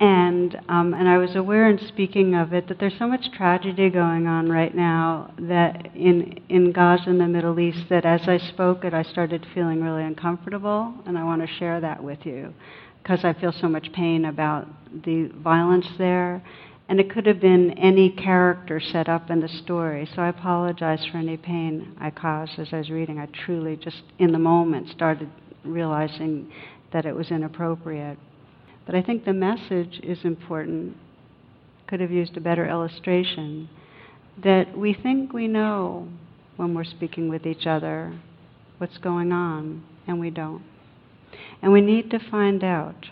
and 0.00 0.54
um, 0.68 0.94
and 0.94 1.08
I 1.08 1.18
was 1.18 1.34
aware 1.34 1.68
in 1.68 1.78
speaking 1.78 2.36
of 2.36 2.52
it 2.52 2.68
that 2.68 2.78
there's 2.78 2.96
so 2.98 3.08
much 3.08 3.32
tragedy 3.32 3.90
going 3.90 4.28
on 4.28 4.48
right 4.48 4.74
now 4.74 5.32
that 5.40 5.90
in 5.96 6.38
in 6.48 6.72
Gaza 6.72 7.10
and 7.10 7.20
the 7.20 7.26
Middle 7.26 7.58
East 7.58 7.88
that 7.88 8.04
as 8.04 8.28
I 8.28 8.38
spoke 8.38 8.84
it 8.84 8.94
I 8.94 9.02
started 9.02 9.44
feeling 9.54 9.82
really 9.82 10.04
uncomfortable 10.04 10.94
and 11.06 11.18
I 11.18 11.24
want 11.24 11.42
to 11.42 11.48
share 11.58 11.80
that 11.80 12.02
with 12.02 12.24
you 12.24 12.54
because 13.08 13.24
I 13.24 13.32
feel 13.40 13.52
so 13.52 13.68
much 13.68 13.90
pain 13.92 14.26
about 14.26 14.66
the 15.04 15.30
violence 15.42 15.86
there. 15.96 16.42
And 16.90 17.00
it 17.00 17.10
could 17.10 17.24
have 17.24 17.40
been 17.40 17.78
any 17.78 18.10
character 18.10 18.80
set 18.80 19.08
up 19.08 19.30
in 19.30 19.40
the 19.40 19.48
story. 19.48 20.06
So 20.14 20.20
I 20.20 20.28
apologize 20.28 21.06
for 21.10 21.16
any 21.16 21.38
pain 21.38 21.96
I 21.98 22.10
caused 22.10 22.58
as 22.58 22.68
I 22.70 22.78
was 22.78 22.90
reading. 22.90 23.18
I 23.18 23.26
truly 23.46 23.76
just 23.76 24.02
in 24.18 24.32
the 24.32 24.38
moment 24.38 24.90
started 24.90 25.30
realizing 25.64 26.52
that 26.92 27.06
it 27.06 27.14
was 27.14 27.30
inappropriate. 27.30 28.18
But 28.84 28.94
I 28.94 29.00
think 29.02 29.24
the 29.24 29.32
message 29.32 30.00
is 30.02 30.18
important. 30.24 30.94
Could 31.86 32.00
have 32.00 32.10
used 32.10 32.36
a 32.36 32.40
better 32.40 32.68
illustration. 32.68 33.70
That 34.44 34.76
we 34.76 34.92
think 34.92 35.32
we 35.32 35.48
know 35.48 36.08
when 36.56 36.74
we're 36.74 36.84
speaking 36.84 37.30
with 37.30 37.46
each 37.46 37.66
other 37.66 38.18
what's 38.76 38.98
going 38.98 39.32
on, 39.32 39.82
and 40.06 40.20
we 40.20 40.28
don't. 40.28 40.62
And 41.62 41.72
we 41.72 41.80
need 41.80 42.10
to 42.10 42.18
find 42.30 42.62
out. 42.62 43.06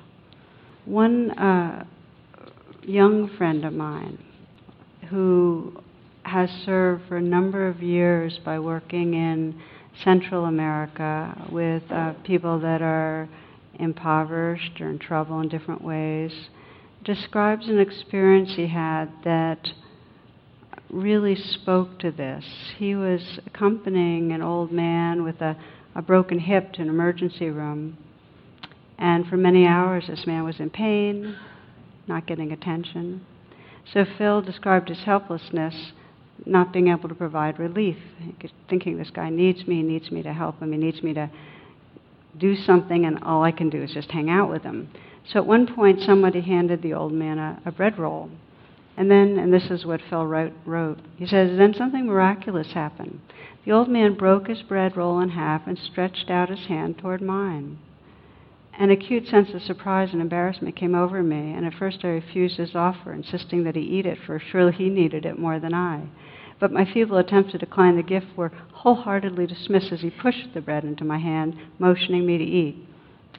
One 0.84 1.32
uh, 1.32 1.84
young 2.82 3.28
friend 3.36 3.64
of 3.64 3.72
mine 3.72 4.18
who 5.10 5.80
has 6.22 6.50
served 6.64 7.02
for 7.08 7.16
a 7.16 7.22
number 7.22 7.68
of 7.68 7.82
years 7.82 8.38
by 8.44 8.58
working 8.58 9.14
in 9.14 9.60
Central 10.04 10.44
America 10.44 11.48
with 11.50 11.82
uh, 11.90 12.12
people 12.24 12.60
that 12.60 12.82
are 12.82 13.28
impoverished 13.78 14.80
or 14.80 14.90
in 14.90 14.98
trouble 14.98 15.40
in 15.40 15.48
different 15.48 15.82
ways, 15.82 16.32
describes 17.04 17.68
an 17.68 17.78
experience 17.78 18.54
he 18.56 18.66
had 18.66 19.06
that 19.24 19.68
really 20.90 21.36
spoke 21.36 21.98
to 21.98 22.10
this. 22.10 22.44
He 22.78 22.94
was 22.94 23.38
accompanying 23.46 24.32
an 24.32 24.42
old 24.42 24.72
man 24.72 25.22
with 25.22 25.40
a, 25.40 25.56
a 25.94 26.02
broken 26.02 26.38
hip 26.38 26.72
to 26.74 26.82
an 26.82 26.88
emergency 26.88 27.50
room, 27.50 27.96
and 28.98 29.26
for 29.26 29.36
many 29.36 29.66
hours 29.66 30.04
this 30.08 30.26
man 30.26 30.44
was 30.44 30.60
in 30.60 30.70
pain, 30.70 31.36
not 32.06 32.26
getting 32.26 32.52
attention. 32.52 33.24
So 33.92 34.04
Phil 34.18 34.42
described 34.42 34.88
his 34.88 35.04
helplessness, 35.04 35.92
not 36.44 36.72
being 36.72 36.88
able 36.88 37.08
to 37.08 37.14
provide 37.14 37.58
relief, 37.58 37.96
thinking 38.68 38.98
this 38.98 39.10
guy 39.10 39.30
needs 39.30 39.66
me, 39.66 39.82
needs 39.82 40.10
me 40.10 40.22
to 40.22 40.32
help 40.32 40.60
him, 40.60 40.72
he 40.72 40.78
needs 40.78 41.02
me 41.02 41.14
to 41.14 41.30
do 42.38 42.54
something, 42.56 43.06
and 43.06 43.22
all 43.22 43.42
I 43.42 43.52
can 43.52 43.70
do 43.70 43.82
is 43.82 43.92
just 43.92 44.10
hang 44.10 44.28
out 44.28 44.50
with 44.50 44.62
him. 44.62 44.90
So 45.32 45.38
at 45.40 45.46
one 45.46 45.72
point, 45.74 46.00
somebody 46.02 46.40
handed 46.40 46.82
the 46.82 46.94
old 46.94 47.12
man 47.12 47.38
a, 47.38 47.60
a 47.64 47.72
bread 47.72 47.98
roll. 47.98 48.30
And 48.96 49.10
then, 49.10 49.38
and 49.38 49.52
this 49.52 49.70
is 49.70 49.84
what 49.84 50.00
Phil 50.08 50.26
wrote, 50.26 50.52
wrote, 50.64 50.98
he 51.16 51.26
says, 51.26 51.56
then 51.58 51.74
something 51.74 52.06
miraculous 52.06 52.72
happened. 52.72 53.20
The 53.64 53.72
old 53.72 53.88
man 53.88 54.14
broke 54.14 54.48
his 54.48 54.62
bread 54.62 54.96
roll 54.96 55.20
in 55.20 55.30
half 55.30 55.66
and 55.66 55.78
stretched 55.78 56.30
out 56.30 56.48
his 56.48 56.66
hand 56.66 56.98
toward 56.98 57.20
mine. 57.20 57.78
An 58.78 58.90
acute 58.90 59.26
sense 59.26 59.54
of 59.54 59.62
surprise 59.62 60.12
and 60.12 60.20
embarrassment 60.20 60.76
came 60.76 60.94
over 60.94 61.22
me, 61.22 61.52
and 61.54 61.64
at 61.64 61.72
first 61.72 62.04
I 62.04 62.08
refused 62.08 62.58
his 62.58 62.74
offer, 62.74 63.10
insisting 63.10 63.64
that 63.64 63.74
he 63.74 63.80
eat 63.80 64.04
it, 64.04 64.18
for 64.18 64.38
surely 64.38 64.72
he 64.72 64.90
needed 64.90 65.24
it 65.24 65.38
more 65.38 65.58
than 65.58 65.72
I. 65.72 66.02
But 66.58 66.72
my 66.72 66.84
feeble 66.84 67.16
attempts 67.16 67.52
to 67.52 67.58
decline 67.58 67.96
the 67.96 68.02
gift 68.02 68.36
were 68.36 68.52
wholeheartedly 68.72 69.46
dismissed 69.46 69.92
as 69.92 70.02
he 70.02 70.10
pushed 70.10 70.52
the 70.52 70.60
bread 70.60 70.84
into 70.84 71.04
my 71.04 71.16
hand, 71.16 71.56
motioning 71.78 72.26
me 72.26 72.36
to 72.36 72.44
eat. 72.44 72.76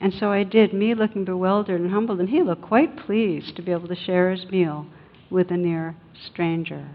And 0.02 0.12
so 0.12 0.32
I 0.32 0.44
did, 0.44 0.74
me 0.74 0.96
looking 0.96 1.24
bewildered 1.24 1.82
and 1.82 1.92
humbled, 1.92 2.20
and 2.20 2.30
he 2.30 2.42
looked 2.42 2.64
quite 2.64 2.98
pleased 2.98 3.56
to 3.56 3.62
be 3.62 3.72
able 3.72 3.88
to 3.90 3.96
share 3.96 4.32
his 4.32 4.50
meal 4.50 4.88
with 5.30 5.52
a 5.52 5.58
near 5.58 5.96
stranger. 6.14 6.88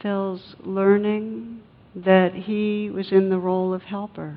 Phil's 0.00 0.54
learning 0.60 1.57
that 2.04 2.34
he 2.34 2.90
was 2.90 3.12
in 3.12 3.28
the 3.30 3.38
role 3.38 3.74
of 3.74 3.82
helper, 3.82 4.36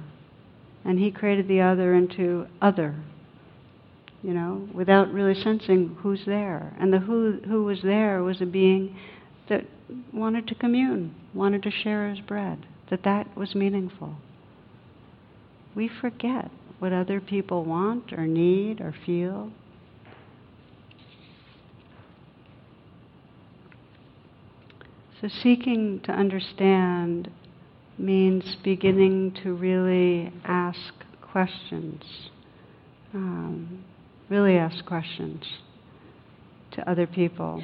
and 0.84 1.00
he 1.00 1.12
created 1.12 1.48
the 1.48 1.62
other 1.62 1.94
into 1.94 2.48
other 2.62 2.96
you 4.24 4.34
know, 4.34 4.68
without 4.74 5.12
really 5.12 5.34
sensing 5.34 5.98
who's 6.02 6.26
there. 6.26 6.76
And 6.80 6.94
the 6.94 7.00
who 7.00 7.40
who 7.48 7.64
was 7.64 7.82
there 7.82 8.22
was 8.22 8.42
a 8.42 8.46
being 8.46 8.96
that 9.50 9.66
wanted 10.14 10.48
to 10.48 10.56
commune, 10.56 11.16
wanted 11.34 11.64
to 11.64 11.72
share 11.72 12.10
his 12.10 12.20
bread, 12.20 12.66
that 12.90 13.04
that 13.04 13.36
was 13.36 13.56
meaningful. 13.56 14.16
We 15.76 15.88
forget 15.88 16.52
what 16.80 16.94
other 16.94 17.20
people 17.20 17.66
want 17.66 18.14
or 18.14 18.28
need 18.28 18.82
or 18.82 18.94
feel. 19.06 19.52
So 25.20 25.28
seeking 25.28 26.00
to 26.02 26.12
understand 26.12 27.30
means 28.02 28.58
beginning 28.64 29.38
to 29.44 29.54
really 29.54 30.34
ask 30.44 30.94
questions. 31.22 32.04
Um, 33.14 33.84
really 34.30 34.58
ask 34.58 34.86
questions 34.86 35.44
to 36.72 36.90
other 36.90 37.06
people. 37.06 37.64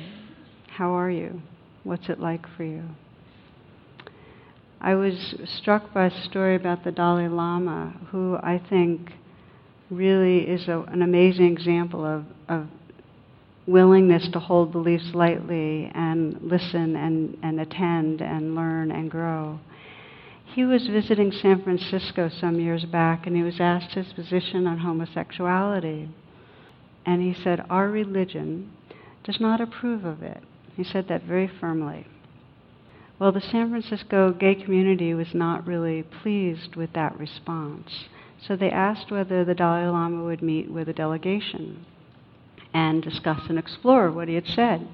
How 0.67 0.91
are 0.91 1.09
you? 1.09 1.41
What's 1.83 2.09
it 2.09 2.19
like 2.19 2.45
for 2.55 2.63
you? 2.63 2.83
I 4.79 4.93
was 4.93 5.35
struck 5.57 5.91
by 5.93 6.05
a 6.05 6.23
story 6.25 6.55
about 6.55 6.83
the 6.83 6.91
Dalai 6.91 7.27
Lama, 7.29 7.93
who 8.11 8.35
I 8.35 8.61
think 8.69 9.11
really 9.89 10.39
is 10.39 10.67
a, 10.67 10.81
an 10.81 11.01
amazing 11.01 11.47
example 11.47 12.05
of, 12.05 12.25
of 12.47 12.67
willingness 13.65 14.29
to 14.33 14.39
hold 14.39 14.71
beliefs 14.71 15.09
lightly 15.13 15.91
and 15.95 16.39
listen 16.41 16.95
and, 16.95 17.37
and 17.41 17.59
attend 17.59 18.21
and 18.21 18.55
learn 18.55 18.91
and 18.91 19.09
grow. 19.09 19.59
He 20.57 20.65
was 20.65 20.87
visiting 20.87 21.31
San 21.31 21.61
Francisco 21.61 22.29
some 22.29 22.59
years 22.59 22.83
back 22.85 23.27
and 23.27 23.35
he 23.35 23.43
was 23.43 23.59
asked 23.59 23.91
his 23.91 24.11
position 24.13 24.65
on 24.65 24.79
homosexuality. 24.79 26.09
And 27.05 27.21
he 27.21 27.35
said, 27.43 27.63
Our 27.69 27.89
religion 27.89 28.71
does 29.23 29.39
not 29.39 29.61
approve 29.61 30.03
of 30.03 30.23
it. 30.23 30.41
He 30.75 30.83
said 30.83 31.09
that 31.09 31.21
very 31.21 31.47
firmly. 31.47 32.07
Well, 33.19 33.31
the 33.31 33.39
San 33.39 33.69
Francisco 33.69 34.33
gay 34.33 34.55
community 34.55 35.13
was 35.13 35.35
not 35.35 35.67
really 35.67 36.01
pleased 36.01 36.75
with 36.75 36.91
that 36.93 37.19
response. 37.19 38.05
So 38.41 38.55
they 38.55 38.71
asked 38.71 39.11
whether 39.11 39.45
the 39.45 39.53
Dalai 39.53 39.85
Lama 39.85 40.23
would 40.23 40.41
meet 40.41 40.71
with 40.71 40.89
a 40.89 40.93
delegation 40.93 41.85
and 42.73 43.03
discuss 43.03 43.41
and 43.47 43.59
explore 43.59 44.11
what 44.11 44.27
he 44.27 44.33
had 44.33 44.47
said. 44.47 44.87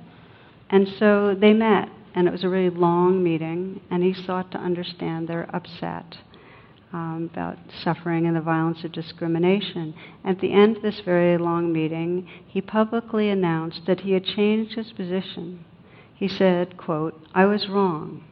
And 0.69 0.89
so 0.99 1.33
they 1.33 1.53
met, 1.53 1.87
and 2.15 2.27
it 2.27 2.31
was 2.31 2.43
a 2.43 2.49
really 2.49 2.69
long 2.69 3.23
meeting, 3.23 3.81
and 3.89 4.03
he 4.03 4.13
sought 4.13 4.51
to 4.51 4.57
understand 4.57 5.27
their 5.27 5.49
upset 5.55 6.17
um, 6.91 7.29
about 7.33 7.57
suffering 7.83 8.27
and 8.27 8.35
the 8.35 8.41
violence 8.41 8.83
of 8.83 8.91
discrimination. 8.91 9.95
At 10.23 10.39
the 10.39 10.53
end 10.53 10.77
of 10.77 10.83
this 10.83 11.01
very 11.03 11.37
long 11.37 11.73
meeting, 11.73 12.27
he 12.47 12.61
publicly 12.61 13.29
announced 13.29 13.81
that 13.87 14.01
he 14.01 14.11
had 14.11 14.25
changed 14.25 14.75
his 14.75 14.91
position. 14.91 15.65
He 16.13 16.27
said, 16.27 16.77
quote, 16.77 17.19
I 17.33 17.45
was 17.45 17.67
wrong. 17.67 18.23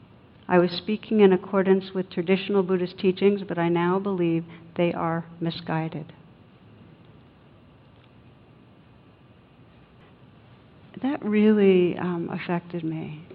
I 0.48 0.60
was 0.60 0.72
speaking 0.72 1.22
in 1.22 1.34
accordance 1.34 1.92
with 1.94 2.10
traditional 2.10 2.62
Buddhist 2.62 3.00
teachings, 3.00 3.42
but 3.48 3.58
I 3.58 3.70
now 3.70 3.98
believe 3.98 4.46
they 4.76 4.94
are 4.94 5.26
misguided. 5.40 6.14
that 11.02 11.24
really 11.26 11.98
um, 11.98 12.30
affected 12.32 12.84
me 12.84 13.26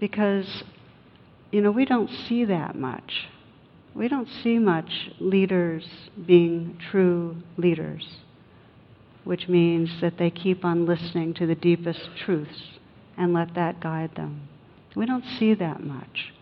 because, 0.00 0.64
you 1.50 1.60
know, 1.60 1.70
we 1.70 1.84
don't 1.84 2.10
see 2.10 2.44
that 2.44 2.74
much. 2.74 3.28
We 3.94 4.08
don't 4.08 4.28
see 4.42 4.58
much 4.58 5.10
leaders 5.18 5.84
being 6.26 6.78
true 6.90 7.36
leaders, 7.56 8.06
which 9.24 9.48
means 9.48 9.90
that 10.00 10.18
they 10.18 10.30
keep 10.30 10.64
on 10.64 10.86
listening 10.86 11.34
to 11.34 11.46
the 11.46 11.54
deepest 11.54 12.08
truths 12.24 12.78
and 13.16 13.32
let 13.32 13.54
that 13.54 13.80
guide 13.80 14.14
them. 14.14 14.48
We 14.94 15.06
don't 15.06 15.24
see 15.38 15.54
that 15.54 15.82
much. 15.82 16.32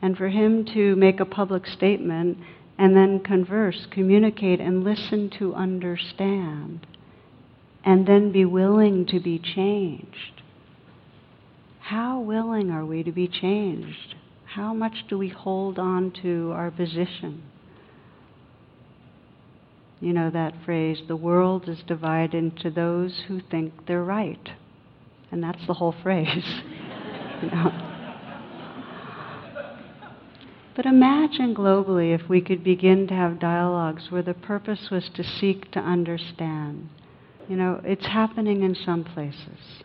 And 0.00 0.16
for 0.16 0.28
him 0.28 0.64
to 0.74 0.94
make 0.96 1.20
a 1.20 1.24
public 1.24 1.66
statement 1.66 2.38
and 2.78 2.94
then 2.94 3.20
converse, 3.20 3.86
communicate, 3.90 4.60
and 4.60 4.84
listen 4.84 5.30
to 5.38 5.54
understand, 5.54 6.86
and 7.84 8.06
then 8.06 8.30
be 8.30 8.44
willing 8.44 9.06
to 9.06 9.18
be 9.18 9.38
changed. 9.38 10.35
How 11.86 12.18
willing 12.18 12.72
are 12.72 12.84
we 12.84 13.04
to 13.04 13.12
be 13.12 13.28
changed? 13.28 14.16
How 14.44 14.74
much 14.74 15.04
do 15.08 15.16
we 15.16 15.28
hold 15.28 15.78
on 15.78 16.10
to 16.20 16.50
our 16.52 16.68
position? 16.72 17.44
You 20.00 20.12
know 20.12 20.28
that 20.30 20.64
phrase, 20.64 20.98
the 21.06 21.14
world 21.14 21.68
is 21.68 21.84
divided 21.86 22.34
into 22.34 22.70
those 22.70 23.22
who 23.28 23.40
think 23.40 23.86
they're 23.86 24.02
right. 24.02 24.48
And 25.30 25.40
that's 25.40 25.64
the 25.68 25.74
whole 25.74 25.94
phrase. 26.02 26.44
you 27.42 27.50
know? 27.50 27.70
But 30.74 30.86
imagine 30.86 31.54
globally 31.54 32.12
if 32.12 32.28
we 32.28 32.40
could 32.40 32.64
begin 32.64 33.06
to 33.06 33.14
have 33.14 33.38
dialogues 33.38 34.10
where 34.10 34.22
the 34.22 34.34
purpose 34.34 34.88
was 34.90 35.08
to 35.14 35.22
seek 35.22 35.70
to 35.70 35.78
understand. 35.78 36.88
You 37.48 37.54
know, 37.54 37.80
it's 37.84 38.06
happening 38.06 38.64
in 38.64 38.74
some 38.74 39.04
places. 39.04 39.84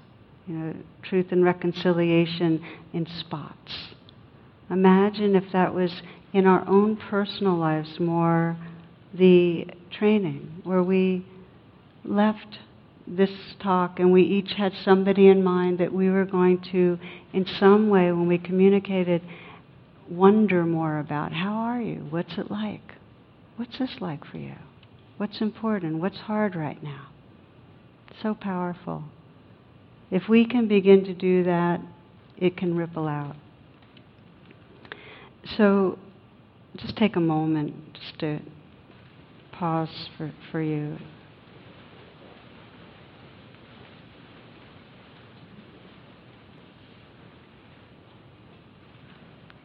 You 0.51 0.57
know, 0.57 0.73
truth 1.03 1.27
and 1.31 1.45
reconciliation 1.45 2.61
in 2.91 3.07
spots. 3.21 3.71
Imagine 4.69 5.33
if 5.33 5.45
that 5.53 5.73
was 5.73 6.01
in 6.33 6.45
our 6.45 6.67
own 6.67 6.97
personal 6.97 7.55
lives 7.55 8.01
more 8.01 8.57
the 9.13 9.67
training, 9.97 10.61
where 10.65 10.83
we 10.83 11.25
left 12.03 12.59
this 13.07 13.29
talk 13.63 13.97
and 14.01 14.11
we 14.11 14.23
each 14.23 14.51
had 14.57 14.73
somebody 14.83 15.29
in 15.29 15.41
mind 15.41 15.77
that 15.77 15.93
we 15.93 16.09
were 16.09 16.25
going 16.25 16.61
to, 16.73 16.99
in 17.31 17.45
some 17.57 17.87
way, 17.87 18.11
when 18.11 18.27
we 18.27 18.37
communicated, 18.37 19.21
wonder 20.09 20.65
more 20.65 20.99
about 20.99 21.31
how 21.31 21.53
are 21.53 21.81
you? 21.81 22.05
What's 22.09 22.37
it 22.37 22.51
like? 22.51 22.95
What's 23.55 23.79
this 23.79 24.01
like 24.01 24.25
for 24.25 24.37
you? 24.37 24.55
What's 25.15 25.39
important? 25.39 25.99
What's 25.99 26.17
hard 26.17 26.57
right 26.57 26.83
now? 26.83 27.07
So 28.21 28.33
powerful. 28.33 29.05
If 30.12 30.28
we 30.28 30.45
can 30.45 30.68
begin 30.68 31.05
to 31.05 31.14
do 31.14 31.43
that, 31.45 31.80
it 32.38 32.57
can 32.57 32.76
ripple 32.76 33.07
out. 33.07 33.38
So 35.57 35.97
just 36.76 36.97
take 36.97 37.16
a 37.16 37.22
moment 37.22 37.74
just 37.93 38.20
to 38.20 38.39
pause 39.53 40.09
for, 40.18 40.32
for 40.51 40.62
you. 40.62 40.97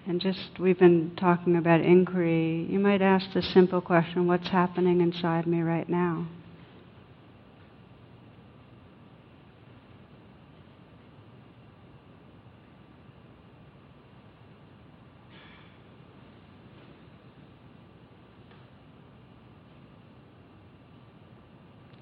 And 0.07 0.21
just, 0.21 0.61
we've 0.61 0.79
been 0.79 1.17
talking 1.17 1.57
about 1.57 1.81
inquiry. 1.81 2.69
You 2.71 2.79
might 2.79 3.03
ask 3.03 3.33
the 3.35 3.43
simple 3.43 3.81
question 3.81 4.29
what's 4.29 4.49
happening 4.49 5.01
inside 5.01 5.49
me 5.49 5.63
right 5.63 5.89
now? 5.89 6.29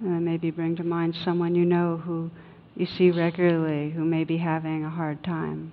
And 0.01 0.24
maybe 0.35 0.51
bring 0.51 0.74
to 0.74 0.82
mind 0.82 1.14
someone 1.24 1.55
you 1.55 1.64
know 1.64 1.97
who 1.97 2.28
you 2.74 2.85
see 2.85 3.09
regularly 3.09 3.91
who 3.91 4.05
may 4.05 4.24
be 4.24 4.37
having 4.37 4.85
a 4.85 4.91
hard 4.91 5.22
time. 5.22 5.70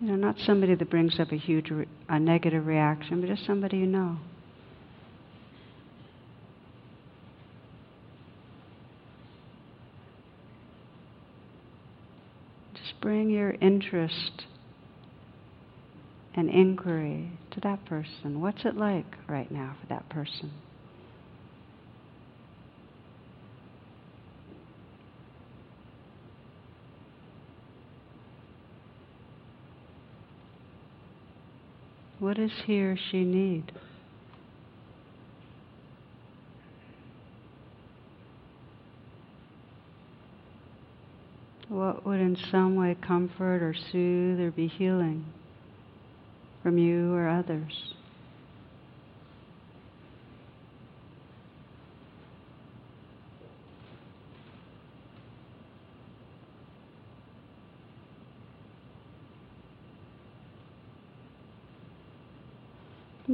You 0.00 0.10
know, 0.10 0.14
not 0.14 0.38
somebody 0.38 0.76
that 0.76 0.88
brings 0.88 1.18
up 1.18 1.32
a 1.32 1.36
huge, 1.36 1.68
re- 1.70 1.88
a 2.08 2.20
negative 2.20 2.64
reaction, 2.64 3.20
but 3.20 3.28
just 3.28 3.44
somebody 3.44 3.78
you 3.78 3.86
know. 3.86 4.18
Just 12.74 13.00
bring 13.00 13.30
your 13.30 13.50
interest 13.60 14.46
and 16.36 16.48
inquiry 16.48 17.32
to 17.50 17.58
that 17.62 17.84
person. 17.84 18.40
What's 18.40 18.64
it 18.64 18.76
like 18.76 19.16
right 19.28 19.50
now 19.50 19.74
for 19.80 19.88
that 19.88 20.08
person? 20.08 20.52
What 32.22 32.36
does 32.36 32.52
he 32.66 32.80
or 32.80 32.96
she 32.96 33.24
need? 33.24 33.72
What 41.68 42.06
would 42.06 42.20
in 42.20 42.36
some 42.36 42.76
way 42.76 42.96
comfort 43.04 43.60
or 43.60 43.74
soothe 43.74 44.38
or 44.38 44.52
be 44.52 44.68
healing 44.68 45.24
from 46.62 46.78
you 46.78 47.12
or 47.12 47.28
others? 47.28 47.92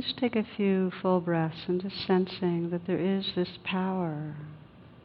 Just 0.02 0.18
take 0.18 0.36
a 0.36 0.46
few 0.56 0.92
full 1.02 1.20
breaths 1.20 1.64
and 1.66 1.80
just 1.80 2.06
sensing 2.06 2.70
that 2.70 2.86
there 2.86 2.98
is 2.98 3.32
this 3.34 3.58
power 3.64 4.36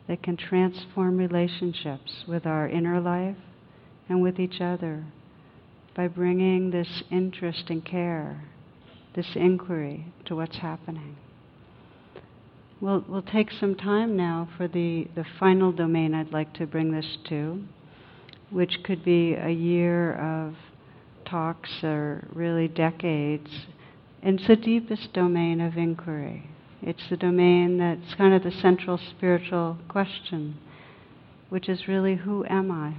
that 0.08 0.22
can 0.22 0.36
transform 0.36 1.18
relationships 1.18 2.24
with 2.28 2.46
our 2.46 2.68
inner 2.68 3.00
life 3.00 3.38
and 4.10 4.22
with 4.22 4.40
each 4.40 4.60
other 4.60 5.06
by 5.96 6.08
bringing 6.08 6.72
this 6.72 7.04
interest 7.12 7.66
and 7.70 7.86
care, 7.86 8.44
this 9.16 9.36
inquiry 9.36 10.06
to 10.26 10.36
what's 10.36 10.58
happening. 10.58 11.16
We'll, 12.82 13.06
we'll 13.08 13.22
take 13.22 13.52
some 13.52 13.76
time 13.76 14.18
now 14.18 14.50
for 14.58 14.68
the, 14.68 15.08
the 15.16 15.26
final 15.40 15.72
domain 15.72 16.14
I'd 16.14 16.34
like 16.34 16.54
to 16.56 16.68
bring 16.68 16.92
this 16.92 17.18
to, 17.30 17.64
which 18.50 18.80
could 18.84 19.06
be 19.06 19.36
a 19.36 19.50
year 19.50 20.16
of 20.16 20.56
talks 21.26 21.70
or 21.84 22.28
really 22.34 22.68
decades 22.68 23.50
it's 24.26 24.48
the 24.48 24.56
deepest 24.56 25.12
domain 25.12 25.60
of 25.60 25.78
inquiry. 25.78 26.50
It's 26.82 27.10
the 27.10 27.18
domain 27.18 27.78
that's 27.78 28.16
kind 28.16 28.34
of 28.34 28.44
the 28.44 28.52
central 28.52 28.98
spiritual 28.98 29.78
question, 29.90 30.58
which 31.50 31.68
is 31.68 31.88
really 31.88 32.16
who 32.16 32.46
am 32.46 32.72
I? 32.72 32.96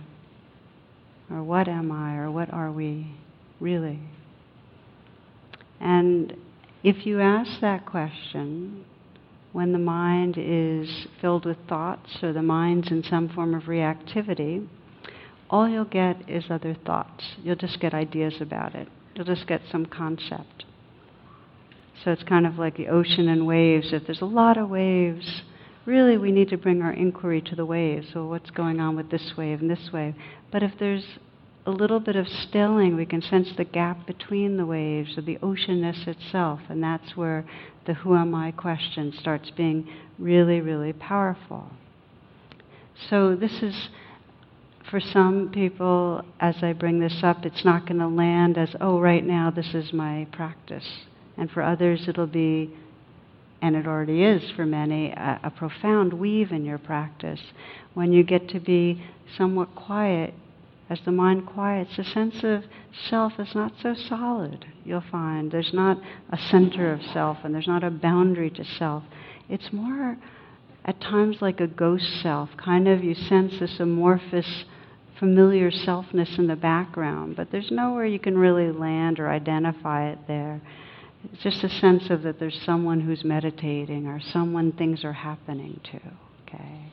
Or 1.35 1.43
what 1.43 1.67
am 1.67 1.91
I? 1.91 2.17
Or 2.17 2.31
what 2.31 2.53
are 2.53 2.71
we 2.71 3.17
really? 3.59 4.01
And 5.81 6.37
if 6.83 7.07
you 7.07 7.21
ask 7.21 7.61
that 7.61 7.87
question 7.87 8.85
when 9.53 9.73
the 9.73 9.79
mind 9.79 10.37
is 10.39 11.07
filled 11.21 11.47
with 11.47 11.57
thoughts 11.69 12.23
or 12.23 12.35
the 12.35 12.43
mind's 12.43 12.91
in 12.91 13.03
some 13.03 13.31
form 13.31 13.55
of 13.55 13.63
reactivity, 13.65 14.67
all 15.49 15.69
you'll 15.69 15.85
get 15.85 16.29
is 16.29 16.45
other 16.51 16.77
thoughts. 16.85 17.25
You'll 17.43 17.57
just 17.57 17.81
get 17.81 17.95
ideas 17.95 18.35
about 18.41 18.75
it. 18.75 18.89
You'll 19.15 19.25
just 19.25 19.47
get 19.47 19.63
some 19.71 19.87
concept. 19.87 20.64
So 22.03 22.11
it's 22.11 22.23
kind 22.23 22.47
of 22.47 22.59
like 22.59 22.77
the 22.77 22.89
ocean 22.89 23.29
and 23.29 23.47
waves. 23.47 23.93
If 23.93 24.07
there's 24.07 24.21
a 24.21 24.27
lot 24.27 24.57
of 24.57 24.69
waves, 24.69 25.43
really 25.87 26.17
we 26.17 26.33
need 26.33 26.49
to 26.51 26.57
bring 26.57 26.83
our 26.83 26.93
inquiry 26.93 27.41
to 27.43 27.55
the 27.55 27.67
waves. 27.67 28.09
So 28.13 28.27
what's 28.27 28.51
going 28.51 28.81
on 28.81 28.97
with 28.97 29.11
this 29.11 29.37
wave 29.37 29.61
and 29.61 29.71
this 29.71 29.93
wave? 29.93 30.15
But 30.51 30.63
if 30.63 30.73
there's 30.79 31.05
a 31.67 31.71
little 31.71 32.01
bit 32.01 32.17
of 32.17 32.29
stilling, 32.29 32.97
we 32.97 33.07
can 33.07 33.23
sense 33.23 33.49
the 33.57 33.65
gap 33.65 34.07
between 34.07 34.57
the 34.57 34.67
waves 34.67 35.17
or 35.17 35.23
the 35.23 35.37
oceanness 35.37 36.07
itself, 36.07 36.61
and 36.69 36.83
that's 36.83 37.17
where 37.17 37.45
the 37.87 37.95
who 37.95 38.15
am 38.17 38.35
I 38.35 38.51
question 38.51 39.13
starts 39.19 39.51
being 39.51 39.89
really, 40.19 40.61
really 40.61 40.93
powerful. 40.93 41.71
So 43.09 43.35
this 43.35 43.63
is 43.63 43.89
for 44.91 45.01
some 45.01 45.51
people, 45.53 46.23
as 46.41 46.57
I 46.63 46.73
bring 46.75 47.01
this 47.01 47.21
up, 47.23 47.47
it's 47.47 47.65
not 47.65 47.87
going 47.87 47.99
to 47.99 48.09
land 48.09 48.59
as, 48.59 48.77
oh, 48.81 49.01
right 49.01 49.25
now 49.25 49.51
this 49.51 49.75
is 49.75 49.93
my 49.93 50.27
practice. 50.33 50.87
And 51.37 51.51
for 51.51 51.63
others, 51.63 52.07
it'll 52.09 52.27
be 52.27 52.75
and 53.65 53.77
it 53.77 53.87
already 53.87 54.23
is 54.23 54.43
for 54.57 54.67
many, 54.67 55.11
a, 55.13 55.41
a 55.45 55.51
profound 55.51 56.13
weave 56.13 56.53
in 56.53 56.67
your 56.67 56.77
practice. 56.77 57.41
When 57.95 58.13
you 58.13 58.23
get 58.23 58.51
to 58.51 58.61
be 58.61 59.03
somewhat 59.39 59.75
quiet, 59.75 60.35
as 60.91 61.01
the 61.07 61.13
mind 61.13 61.47
quiets, 61.47 61.97
the 61.97 62.05
sense 62.05 62.45
of 62.45 62.65
self 63.09 63.33
is 63.39 63.55
not 63.55 63.73
so 63.83 63.95
solid, 63.95 64.67
you'll 64.85 65.05
find. 65.11 65.51
There's 65.51 65.73
not 65.73 65.99
a 66.31 66.37
center 66.37 66.93
of 66.93 67.01
self 67.15 67.39
and 67.43 67.55
there's 67.55 67.67
not 67.67 67.83
a 67.83 67.91
boundary 67.91 68.51
to 68.51 68.65
self. 68.79 69.03
It's 69.49 69.73
more 69.73 70.19
at 70.85 71.01
times 71.01 71.39
like 71.41 71.61
a 71.61 71.67
ghost 71.67 72.21
self, 72.23 72.51
kind 72.59 72.87
of 72.87 73.03
you 73.03 73.15
sense 73.15 73.59
this 73.59 73.81
amorphous, 73.81 74.67
familiar 75.19 75.71
selfness 75.71 76.39
in 76.39 76.49
the 76.49 76.57
background, 76.57 77.37
but 77.37 77.51
there's 77.51 77.71
nowhere 77.71 78.05
you 78.05 78.19
can 78.19 78.37
really 78.37 78.71
land 78.71 79.19
or 79.19 79.31
identify 79.31 80.11
it 80.11 80.19
there. 80.29 80.61
It's 81.33 81.43
just 81.43 81.65
a 81.65 81.69
sense 81.69 82.11
of 82.11 82.23
that 82.23 82.39
there's 82.39 82.61
someone 82.65 83.01
who's 83.01 83.25
meditating 83.25 84.07
or 84.07 84.21
someone 84.21 84.73
things 84.73 85.05
are 85.05 85.13
happening 85.13 85.81
to. 85.85 86.01
Okay. 86.47 86.91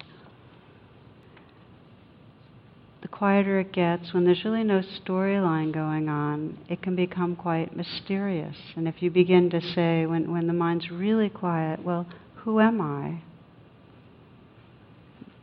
The 3.02 3.08
quieter 3.08 3.60
it 3.60 3.74
gets, 3.74 4.14
when 4.14 4.26
there's 4.26 4.46
really 4.46 4.64
no 4.64 4.82
storyline 4.82 5.74
going 5.74 6.08
on, 6.08 6.58
it 6.70 6.82
can 6.82 6.96
become 6.96 7.36
quite 7.36 7.76
mysterious. 7.76 8.56
And 8.76 8.88
if 8.88 9.02
you 9.02 9.10
begin 9.10 9.50
to 9.50 9.62
say, 9.62 10.06
when, 10.06 10.32
when 10.32 10.48
the 10.48 10.54
mind's 10.54 10.92
really 10.92 11.30
quiet, 11.30 11.84
well, 11.84 12.06
who 12.36 12.60
am 12.60 12.80
I? 12.80 13.22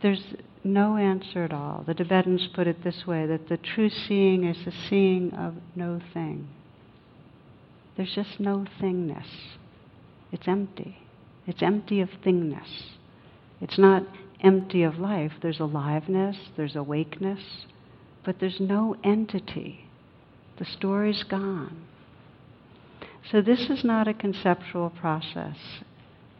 There's 0.03 0.23
no 0.63 0.97
answer 0.97 1.43
at 1.43 1.53
all. 1.53 1.83
The 1.87 1.95
Tibetans 1.95 2.49
put 2.55 2.69
it 2.69 2.85
this 2.85 3.07
way 3.07 3.27
that 3.27 3.49
the 3.49 3.57
true 3.57 3.91
seeing 3.91 4.45
is 4.45 4.65
the 4.65 4.73
seeing 4.89 5.33
of 5.35 5.55
no 5.75 6.01
thing. 6.15 6.49
There's 7.99 8.15
just 8.15 8.39
no 8.39 8.65
thingness. 8.81 9.27
It's 10.31 10.47
empty. 10.47 10.99
It's 11.49 11.63
empty 11.63 12.01
of 12.01 12.09
thingness. 12.25 12.95
It's 13.61 13.77
not 13.77 14.05
empty 14.41 14.85
of 14.85 15.01
life. 15.01 15.33
There's 15.43 15.59
aliveness, 15.59 16.37
there's 16.57 16.77
awakeness, 16.77 17.41
but 18.25 18.37
there's 18.39 18.61
no 18.61 18.95
entity. 19.03 19.89
The 20.61 20.65
story's 20.65 21.25
gone. 21.25 21.87
So, 23.33 23.43
this 23.43 23.69
is 23.69 23.83
not 23.83 24.07
a 24.07 24.15
conceptual 24.15 24.91
process. 24.91 25.57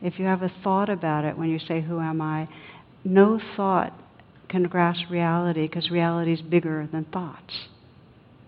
If 0.01 0.21
you 0.21 0.27
have 0.27 0.43
a 0.43 0.53
thought 0.63 0.89
about 0.89 1.25
it 1.25 1.37
when 1.37 1.51
you 1.51 1.59
say, 1.59 1.81
Who 1.81 1.99
am 1.99 2.21
I? 2.21 2.49
no 3.03 3.41
thought 3.57 3.93
can 4.49 4.63
grasp 4.65 5.11
reality 5.11 5.67
because 5.67 5.91
reality 5.91 6.35
is 6.35 6.41
bigger 6.41 6.89
than 6.93 7.05
thoughts. 7.07 7.67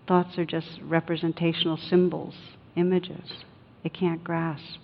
Thoughts 0.07 0.37
are 0.37 0.45
just 0.45 0.79
representational 0.81 1.75
symbols 1.75 2.35
images. 2.75 3.43
It 3.83 3.93
can't 3.93 4.23
grasp. 4.23 4.79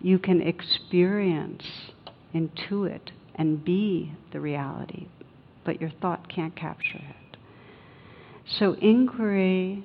You 0.00 0.18
can 0.18 0.40
experience, 0.40 1.64
intuit, 2.34 3.10
and 3.34 3.64
be 3.64 4.12
the 4.32 4.40
reality, 4.40 5.06
but 5.64 5.80
your 5.80 5.90
thought 5.90 6.28
can't 6.28 6.56
capture 6.56 6.98
it. 6.98 7.36
So, 8.58 8.72
inquiry, 8.74 9.84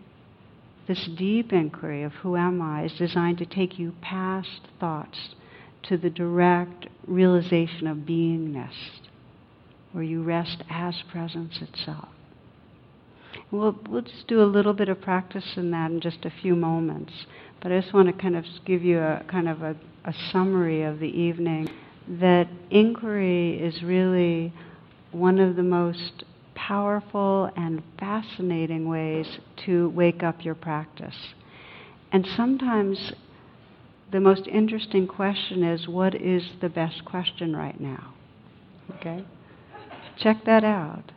this 0.88 1.08
deep 1.18 1.54
inquiry 1.54 2.04
of 2.04 2.14
who 2.14 2.36
am 2.36 2.62
I, 2.62 2.86
is 2.86 2.94
designed 2.94 3.38
to 3.40 3.46
take 3.46 3.78
you 3.78 3.94
past 4.02 4.62
thoughts 4.80 5.36
to 5.84 5.98
the 5.98 6.10
direct 6.10 6.88
realization 7.06 7.88
of 7.88 7.98
beingness, 8.00 8.74
where 9.92 10.04
you 10.04 10.24
rest 10.24 10.64
as 10.70 10.96
presence 11.10 11.62
itself. 11.62 12.10
We'll, 13.52 13.80
we'll 13.90 14.02
just 14.02 14.28
do 14.28 14.42
a 14.42 14.46
little 14.46 14.74
bit 14.74 14.90
of 14.90 15.00
practice 15.00 15.54
in 15.56 15.72
that 15.72 15.92
in 15.92 16.02
just 16.02 16.26
a 16.26 16.32
few 16.42 16.56
moments. 16.56 17.14
But 17.62 17.72
I 17.72 17.80
just 17.80 17.94
want 17.94 18.08
to 18.08 18.14
kind 18.14 18.36
of 18.36 18.46
give 18.66 18.84
you 18.84 19.00
a 19.00 19.24
kind 19.30 19.48
of 19.48 19.62
a, 19.62 19.76
a 20.06 20.14
summary 20.32 20.84
of 20.84 21.00
the 21.00 21.08
evening 21.08 21.70
that 22.08 22.48
inquiry 22.70 23.58
is 23.60 23.82
really 23.84 24.54
one 25.12 25.40
of 25.40 25.56
the 25.56 25.64
most 25.64 26.24
powerful 26.56 27.50
and 27.56 27.82
fascinating 28.00 28.88
ways 28.90 29.40
to 29.66 29.90
wake 29.90 30.24
up 30.24 30.44
your 30.44 30.56
practice. 30.56 31.16
And 32.12 32.28
sometimes 32.36 33.14
the 34.12 34.20
most 34.20 34.48
interesting 34.48 35.08
question 35.08 35.64
is 35.64 35.88
what 35.88 36.16
is 36.16 36.44
the 36.62 36.70
best 36.70 37.06
question 37.06 37.56
right 37.56 37.80
now? 37.80 38.14
Okay? 38.96 39.24
Check 40.18 40.46
that 40.46 40.64
out. 40.64 41.12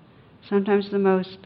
Sometimes 0.49 0.91
the 0.91 0.99
most 0.99 1.39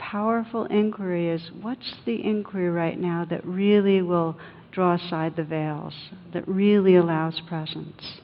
powerful 0.00 0.64
inquiry 0.64 1.28
is 1.28 1.50
what's 1.60 1.94
the 2.06 2.24
inquiry 2.24 2.70
right 2.70 2.98
now 2.98 3.24
that 3.28 3.44
really 3.44 4.02
will 4.02 4.36
draw 4.72 4.94
aside 4.94 5.36
the 5.36 5.44
veils, 5.44 5.94
that 6.32 6.48
really 6.48 6.96
allows 6.96 7.40
presence? 7.46 8.20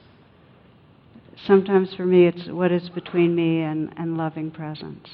Sometimes 1.45 1.93
for 1.93 2.05
me, 2.05 2.25
it's 2.25 2.47
what 2.47 2.71
is 2.71 2.89
between 2.89 3.35
me 3.35 3.61
and, 3.61 3.93
and 3.95 4.17
loving 4.17 4.51
presence. 4.51 5.07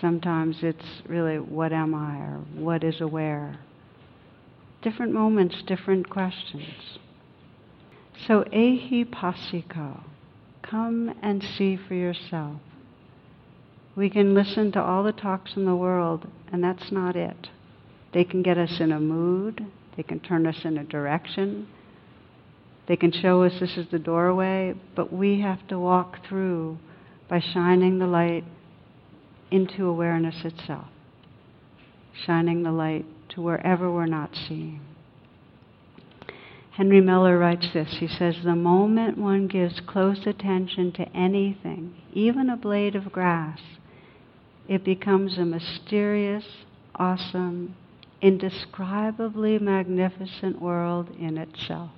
Sometimes 0.00 0.58
it's 0.62 1.02
really 1.08 1.38
what 1.38 1.72
am 1.72 1.94
I 1.94 2.18
or 2.18 2.40
what 2.54 2.84
is 2.84 3.00
aware. 3.00 3.58
Different 4.82 5.12
moments, 5.12 5.62
different 5.66 6.10
questions. 6.10 6.98
So, 8.26 8.44
ehi 8.52 9.04
passiko, 9.06 10.02
come 10.62 11.14
and 11.22 11.42
see 11.42 11.76
for 11.76 11.94
yourself. 11.94 12.60
We 13.94 14.08
can 14.08 14.34
listen 14.34 14.72
to 14.72 14.82
all 14.82 15.02
the 15.02 15.12
talks 15.12 15.54
in 15.54 15.66
the 15.66 15.76
world, 15.76 16.26
and 16.50 16.64
that's 16.64 16.90
not 16.90 17.14
it. 17.14 17.48
They 18.14 18.24
can 18.24 18.42
get 18.42 18.56
us 18.56 18.80
in 18.80 18.90
a 18.90 19.00
mood, 19.00 19.66
they 19.96 20.02
can 20.02 20.20
turn 20.20 20.46
us 20.46 20.64
in 20.64 20.78
a 20.78 20.84
direction, 20.84 21.68
they 22.88 22.96
can 22.96 23.12
show 23.12 23.42
us 23.42 23.52
this 23.60 23.76
is 23.76 23.86
the 23.90 23.98
doorway, 23.98 24.74
but 24.96 25.12
we 25.12 25.40
have 25.40 25.66
to 25.68 25.78
walk 25.78 26.26
through 26.26 26.78
by 27.28 27.40
shining 27.40 27.98
the 27.98 28.06
light 28.06 28.44
into 29.50 29.86
awareness 29.86 30.44
itself, 30.44 30.88
shining 32.26 32.62
the 32.62 32.72
light 32.72 33.04
to 33.30 33.42
wherever 33.42 33.92
we're 33.92 34.06
not 34.06 34.30
seeing. 34.48 34.80
Henry 36.72 37.02
Miller 37.02 37.38
writes 37.38 37.68
this. 37.74 37.96
He 38.00 38.08
says, 38.08 38.36
The 38.42 38.56
moment 38.56 39.18
one 39.18 39.46
gives 39.46 39.80
close 39.86 40.26
attention 40.26 40.92
to 40.92 41.08
anything, 41.16 41.94
even 42.14 42.48
a 42.48 42.56
blade 42.56 42.96
of 42.96 43.12
grass, 43.12 43.60
it 44.68 44.84
becomes 44.84 45.38
a 45.38 45.44
mysterious, 45.44 46.44
awesome, 46.94 47.74
indescribably 48.20 49.58
magnificent 49.58 50.60
world 50.60 51.10
in 51.18 51.36
itself. 51.36 51.90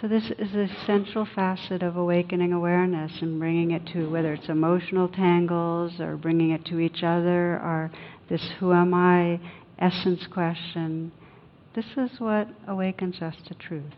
So, 0.00 0.08
this 0.08 0.30
is 0.38 0.54
a 0.54 0.68
central 0.84 1.24
facet 1.24 1.82
of 1.82 1.96
awakening 1.96 2.52
awareness 2.52 3.22
and 3.22 3.40
bringing 3.40 3.70
it 3.70 3.86
to 3.94 4.10
whether 4.10 4.34
it's 4.34 4.50
emotional 4.50 5.08
tangles 5.08 5.98
or 6.00 6.18
bringing 6.18 6.50
it 6.50 6.66
to 6.66 6.78
each 6.78 7.02
other 7.02 7.54
or 7.54 7.90
this 8.28 8.42
who 8.60 8.74
am 8.74 8.92
I 8.92 9.40
essence 9.78 10.26
question. 10.26 11.12
This 11.74 11.86
is 11.96 12.20
what 12.20 12.48
awakens 12.68 13.22
us 13.22 13.36
to 13.46 13.54
truth. 13.54 13.94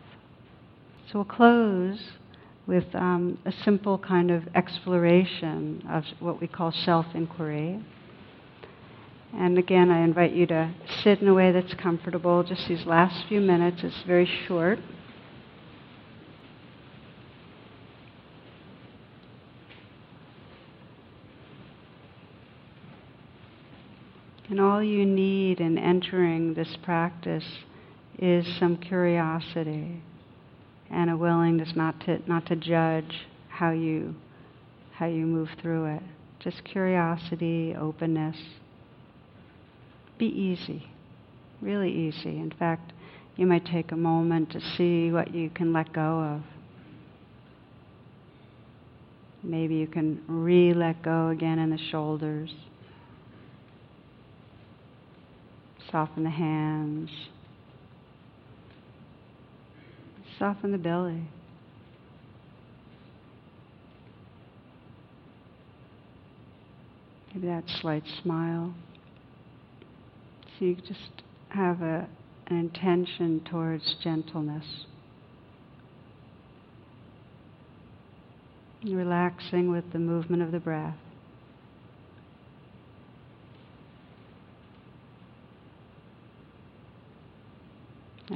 So, 1.11 1.19
we'll 1.19 1.25
close 1.25 1.99
with 2.69 2.85
um, 2.93 3.35
a 3.47 3.51
simple 3.63 3.97
kind 3.97 4.29
of 4.29 4.43
exploration 4.53 5.83
of 5.89 6.03
what 6.19 6.39
we 6.39 6.47
call 6.47 6.71
self 6.71 7.07
inquiry. 7.15 7.83
And 9.33 9.57
again, 9.57 9.89
I 9.89 10.03
invite 10.03 10.33
you 10.33 10.45
to 10.47 10.71
sit 11.03 11.19
in 11.19 11.27
a 11.27 11.33
way 11.33 11.51
that's 11.51 11.73
comfortable. 11.73 12.43
Just 12.43 12.67
these 12.67 12.85
last 12.85 13.27
few 13.27 13.41
minutes, 13.41 13.79
it's 13.83 14.03
very 14.05 14.29
short. 14.47 14.77
And 24.47 24.61
all 24.61 24.83
you 24.83 25.07
need 25.07 25.59
in 25.59 25.79
entering 25.79 26.53
this 26.53 26.77
practice 26.83 27.45
is 28.19 28.45
some 28.59 28.77
curiosity 28.77 30.03
and 30.91 31.09
a 31.09 31.17
willingness 31.17 31.69
not 31.75 31.99
to 32.01 32.19
not 32.27 32.45
to 32.47 32.55
judge 32.55 33.27
how 33.49 33.71
you 33.71 34.15
how 34.93 35.05
you 35.05 35.25
move 35.25 35.49
through 35.61 35.85
it. 35.85 36.03
Just 36.39 36.63
curiosity, 36.63 37.75
openness. 37.79 38.37
Be 40.17 40.25
easy, 40.25 40.89
really 41.61 41.91
easy. 41.91 42.37
In 42.37 42.53
fact, 42.57 42.91
you 43.35 43.45
might 43.45 43.65
take 43.65 43.91
a 43.91 43.95
moment 43.95 44.51
to 44.51 44.59
see 44.77 45.11
what 45.11 45.33
you 45.33 45.49
can 45.49 45.71
let 45.71 45.93
go 45.93 46.01
of. 46.01 46.41
Maybe 49.41 49.75
you 49.75 49.87
can 49.87 50.21
re 50.27 50.73
let 50.73 51.01
go 51.01 51.29
again 51.29 51.59
in 51.59 51.69
the 51.69 51.77
shoulders. 51.77 52.53
Soften 55.89 56.23
the 56.23 56.29
hands. 56.29 57.09
Soften 60.39 60.71
the 60.71 60.77
belly. 60.77 61.27
Maybe 67.33 67.47
that 67.47 67.65
slight 67.81 68.03
smile. 68.23 68.73
So 70.57 70.65
you 70.65 70.75
just 70.75 71.23
have 71.49 71.81
a, 71.81 72.07
an 72.47 72.57
intention 72.57 73.41
towards 73.51 73.95
gentleness. 74.01 74.85
Relaxing 78.85 79.69
with 79.69 79.91
the 79.91 79.99
movement 79.99 80.41
of 80.41 80.53
the 80.53 80.59
breath. 80.59 80.95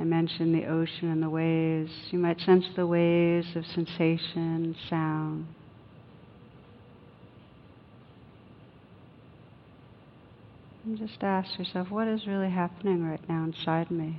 I 0.04 0.06
mentioned 0.06 0.54
the 0.54 0.66
ocean 0.66 1.10
and 1.10 1.24
the 1.24 1.30
waves. 1.30 1.89
You 2.12 2.20
might 2.20 2.41
sense 2.41 2.66
the 2.76 2.86
waves 2.86 3.47
of 3.56 3.66
sensation, 3.66 4.76
sound. 4.89 5.47
And 10.84 10.97
just 10.97 11.24
ask 11.24 11.58
yourself, 11.58 11.89
what 11.89 12.10
is 12.10 12.28
really 12.28 12.49
happening 12.49 13.10
right 13.10 13.22
now 13.30 13.45
inside 13.45 13.89
me? 13.91 14.18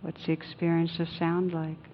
What's 0.00 0.26
the 0.26 0.32
experience 0.32 0.98
of 0.98 1.06
sound 1.16 1.52
like? 1.52 1.91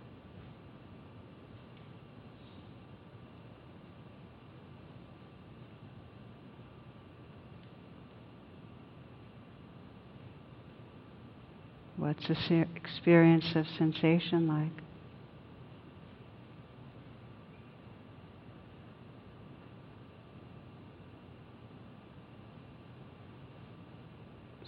What's 12.09 12.26
the 12.26 12.66
experience 12.74 13.54
of 13.54 13.66
sensation 13.76 14.48
like? 14.48 14.72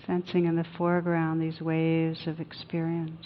Sensing 0.07 0.45
in 0.45 0.57
the 0.57 0.67
foreground 0.77 1.41
these 1.41 1.63
waves 1.63 2.27
of 2.27 2.41
experience. 2.41 3.25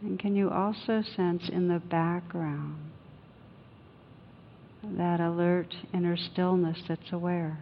And 0.00 0.18
can 0.18 0.34
you 0.34 0.48
also 0.48 1.02
sense 1.02 1.50
in 1.50 1.68
the 1.68 1.80
background 1.80 2.78
that 4.82 5.20
alert 5.20 5.76
inner 5.92 6.16
stillness 6.16 6.78
that's 6.88 7.12
aware? 7.12 7.58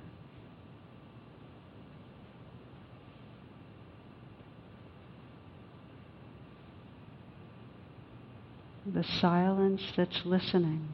The 8.95 9.05
silence 9.21 9.83
that's 9.97 10.25
listening. 10.25 10.89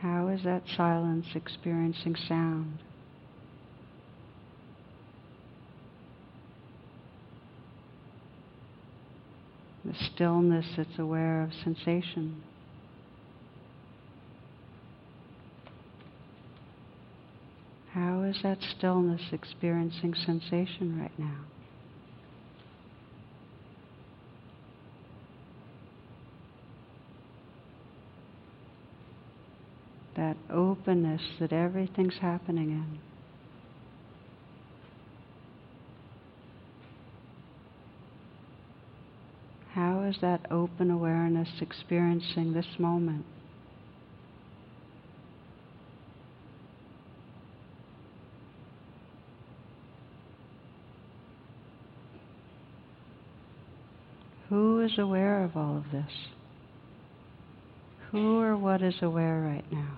How 0.00 0.28
is 0.28 0.42
that 0.42 0.62
silence 0.76 1.26
experiencing 1.34 2.16
sound? 2.16 2.78
The 9.84 9.94
stillness 9.94 10.66
that's 10.76 10.98
aware 10.98 11.42
of 11.42 11.52
sensation. 11.54 12.42
How 17.92 18.21
is 18.32 18.42
that 18.42 18.58
stillness 18.78 19.20
experiencing 19.30 20.14
sensation 20.14 20.98
right 20.98 21.18
now? 21.18 21.40
That 30.16 30.36
openness 30.50 31.20
that 31.40 31.52
everything's 31.52 32.16
happening 32.22 32.70
in. 32.70 32.98
How 39.74 40.02
is 40.02 40.16
that 40.22 40.46
open 40.50 40.90
awareness 40.90 41.48
experiencing 41.60 42.54
this 42.54 42.78
moment? 42.78 43.26
Who 54.52 54.80
is 54.80 54.98
aware 54.98 55.44
of 55.44 55.56
all 55.56 55.78
of 55.78 55.84
this? 55.90 56.12
Who 58.10 58.38
or 58.38 58.54
what 58.54 58.82
is 58.82 58.96
aware 59.00 59.40
right 59.40 59.64
now? 59.72 59.96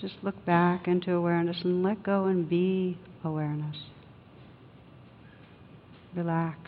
Just 0.00 0.14
look 0.24 0.44
back 0.44 0.88
into 0.88 1.12
awareness 1.12 1.58
and 1.62 1.84
let 1.84 2.02
go 2.02 2.24
and 2.24 2.48
be 2.48 2.98
awareness. 3.22 3.76
Relax. 6.16 6.58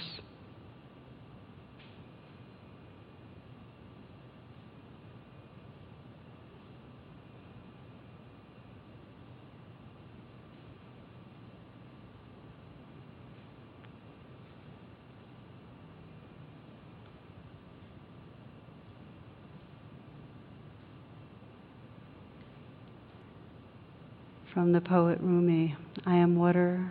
From 24.56 24.72
the 24.72 24.80
poet 24.80 25.18
Rumi 25.20 25.76
I 26.06 26.16
am 26.16 26.34
water, 26.34 26.90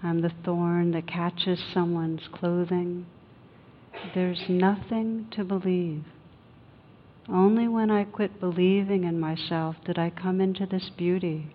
I'm 0.00 0.20
the 0.20 0.30
thorn 0.44 0.92
that 0.92 1.08
catches 1.08 1.58
someone's 1.74 2.28
clothing. 2.32 3.06
There's 4.14 4.44
nothing 4.48 5.26
to 5.32 5.42
believe. 5.42 6.04
Only 7.28 7.66
when 7.66 7.90
I 7.90 8.04
quit 8.04 8.38
believing 8.38 9.02
in 9.02 9.18
myself 9.18 9.74
did 9.84 9.98
I 9.98 10.10
come 10.10 10.40
into 10.40 10.66
this 10.66 10.88
beauty. 10.96 11.48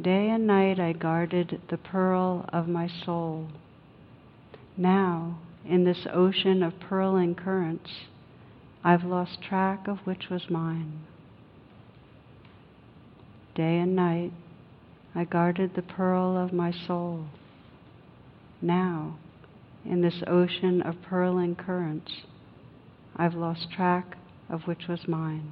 Day 0.00 0.30
and 0.30 0.46
night 0.46 0.80
I 0.80 0.94
guarded 0.94 1.60
the 1.68 1.76
pearl 1.76 2.48
of 2.50 2.66
my 2.66 2.88
soul. 2.88 3.48
Now, 4.74 5.38
in 5.66 5.84
this 5.84 6.06
ocean 6.10 6.62
of 6.62 6.80
purling 6.80 7.34
currents, 7.34 7.90
I've 8.82 9.04
lost 9.04 9.42
track 9.42 9.86
of 9.86 9.98
which 10.06 10.30
was 10.30 10.48
mine 10.48 11.00
day 13.58 13.78
and 13.78 13.96
night, 13.96 14.32
I 15.16 15.24
guarded 15.24 15.74
the 15.74 15.82
pearl 15.82 16.36
of 16.36 16.52
my 16.52 16.70
soul. 16.86 17.24
Now, 18.62 19.18
in 19.84 20.00
this 20.00 20.22
ocean 20.28 20.80
of 20.80 21.02
purling 21.02 21.56
currents, 21.56 22.12
I've 23.16 23.34
lost 23.34 23.72
track 23.72 24.16
of 24.48 24.68
which 24.68 24.86
was 24.88 25.08
mine. 25.08 25.50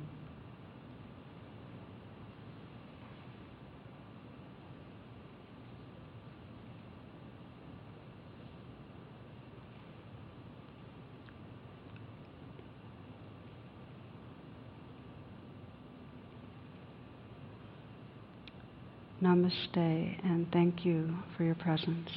Namaste, 19.27 20.25
and 20.25 20.49
thank 20.53 20.85
you 20.85 21.19
for 21.37 21.43
your 21.43 21.57
presence. 21.57 22.11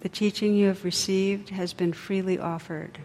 The 0.00 0.10
teaching 0.10 0.54
you 0.54 0.66
have 0.66 0.84
received 0.84 1.48
has 1.48 1.72
been 1.72 1.94
freely 1.94 2.38
offered. 2.38 2.98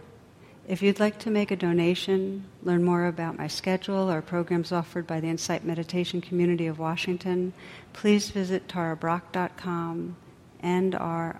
If 0.68 0.82
you'd 0.82 1.00
like 1.00 1.18
to 1.20 1.32
make 1.32 1.52
a 1.52 1.56
donation, 1.56 2.44
learn 2.62 2.84
more 2.84 3.06
about 3.06 3.38
my 3.38 3.48
schedule 3.48 4.12
or 4.12 4.22
programs 4.22 4.74
offered 4.74 5.08
by 5.08 5.22
the 5.22 5.28
Insight 5.28 5.64
Meditation 5.64 6.20
Community 6.20 6.68
of 6.68 6.78
Washington, 6.78 7.54
please 7.94 8.32
visit 8.32 8.68
tarabrach.com 8.68 10.18
and 10.60 10.94
or 10.96 11.40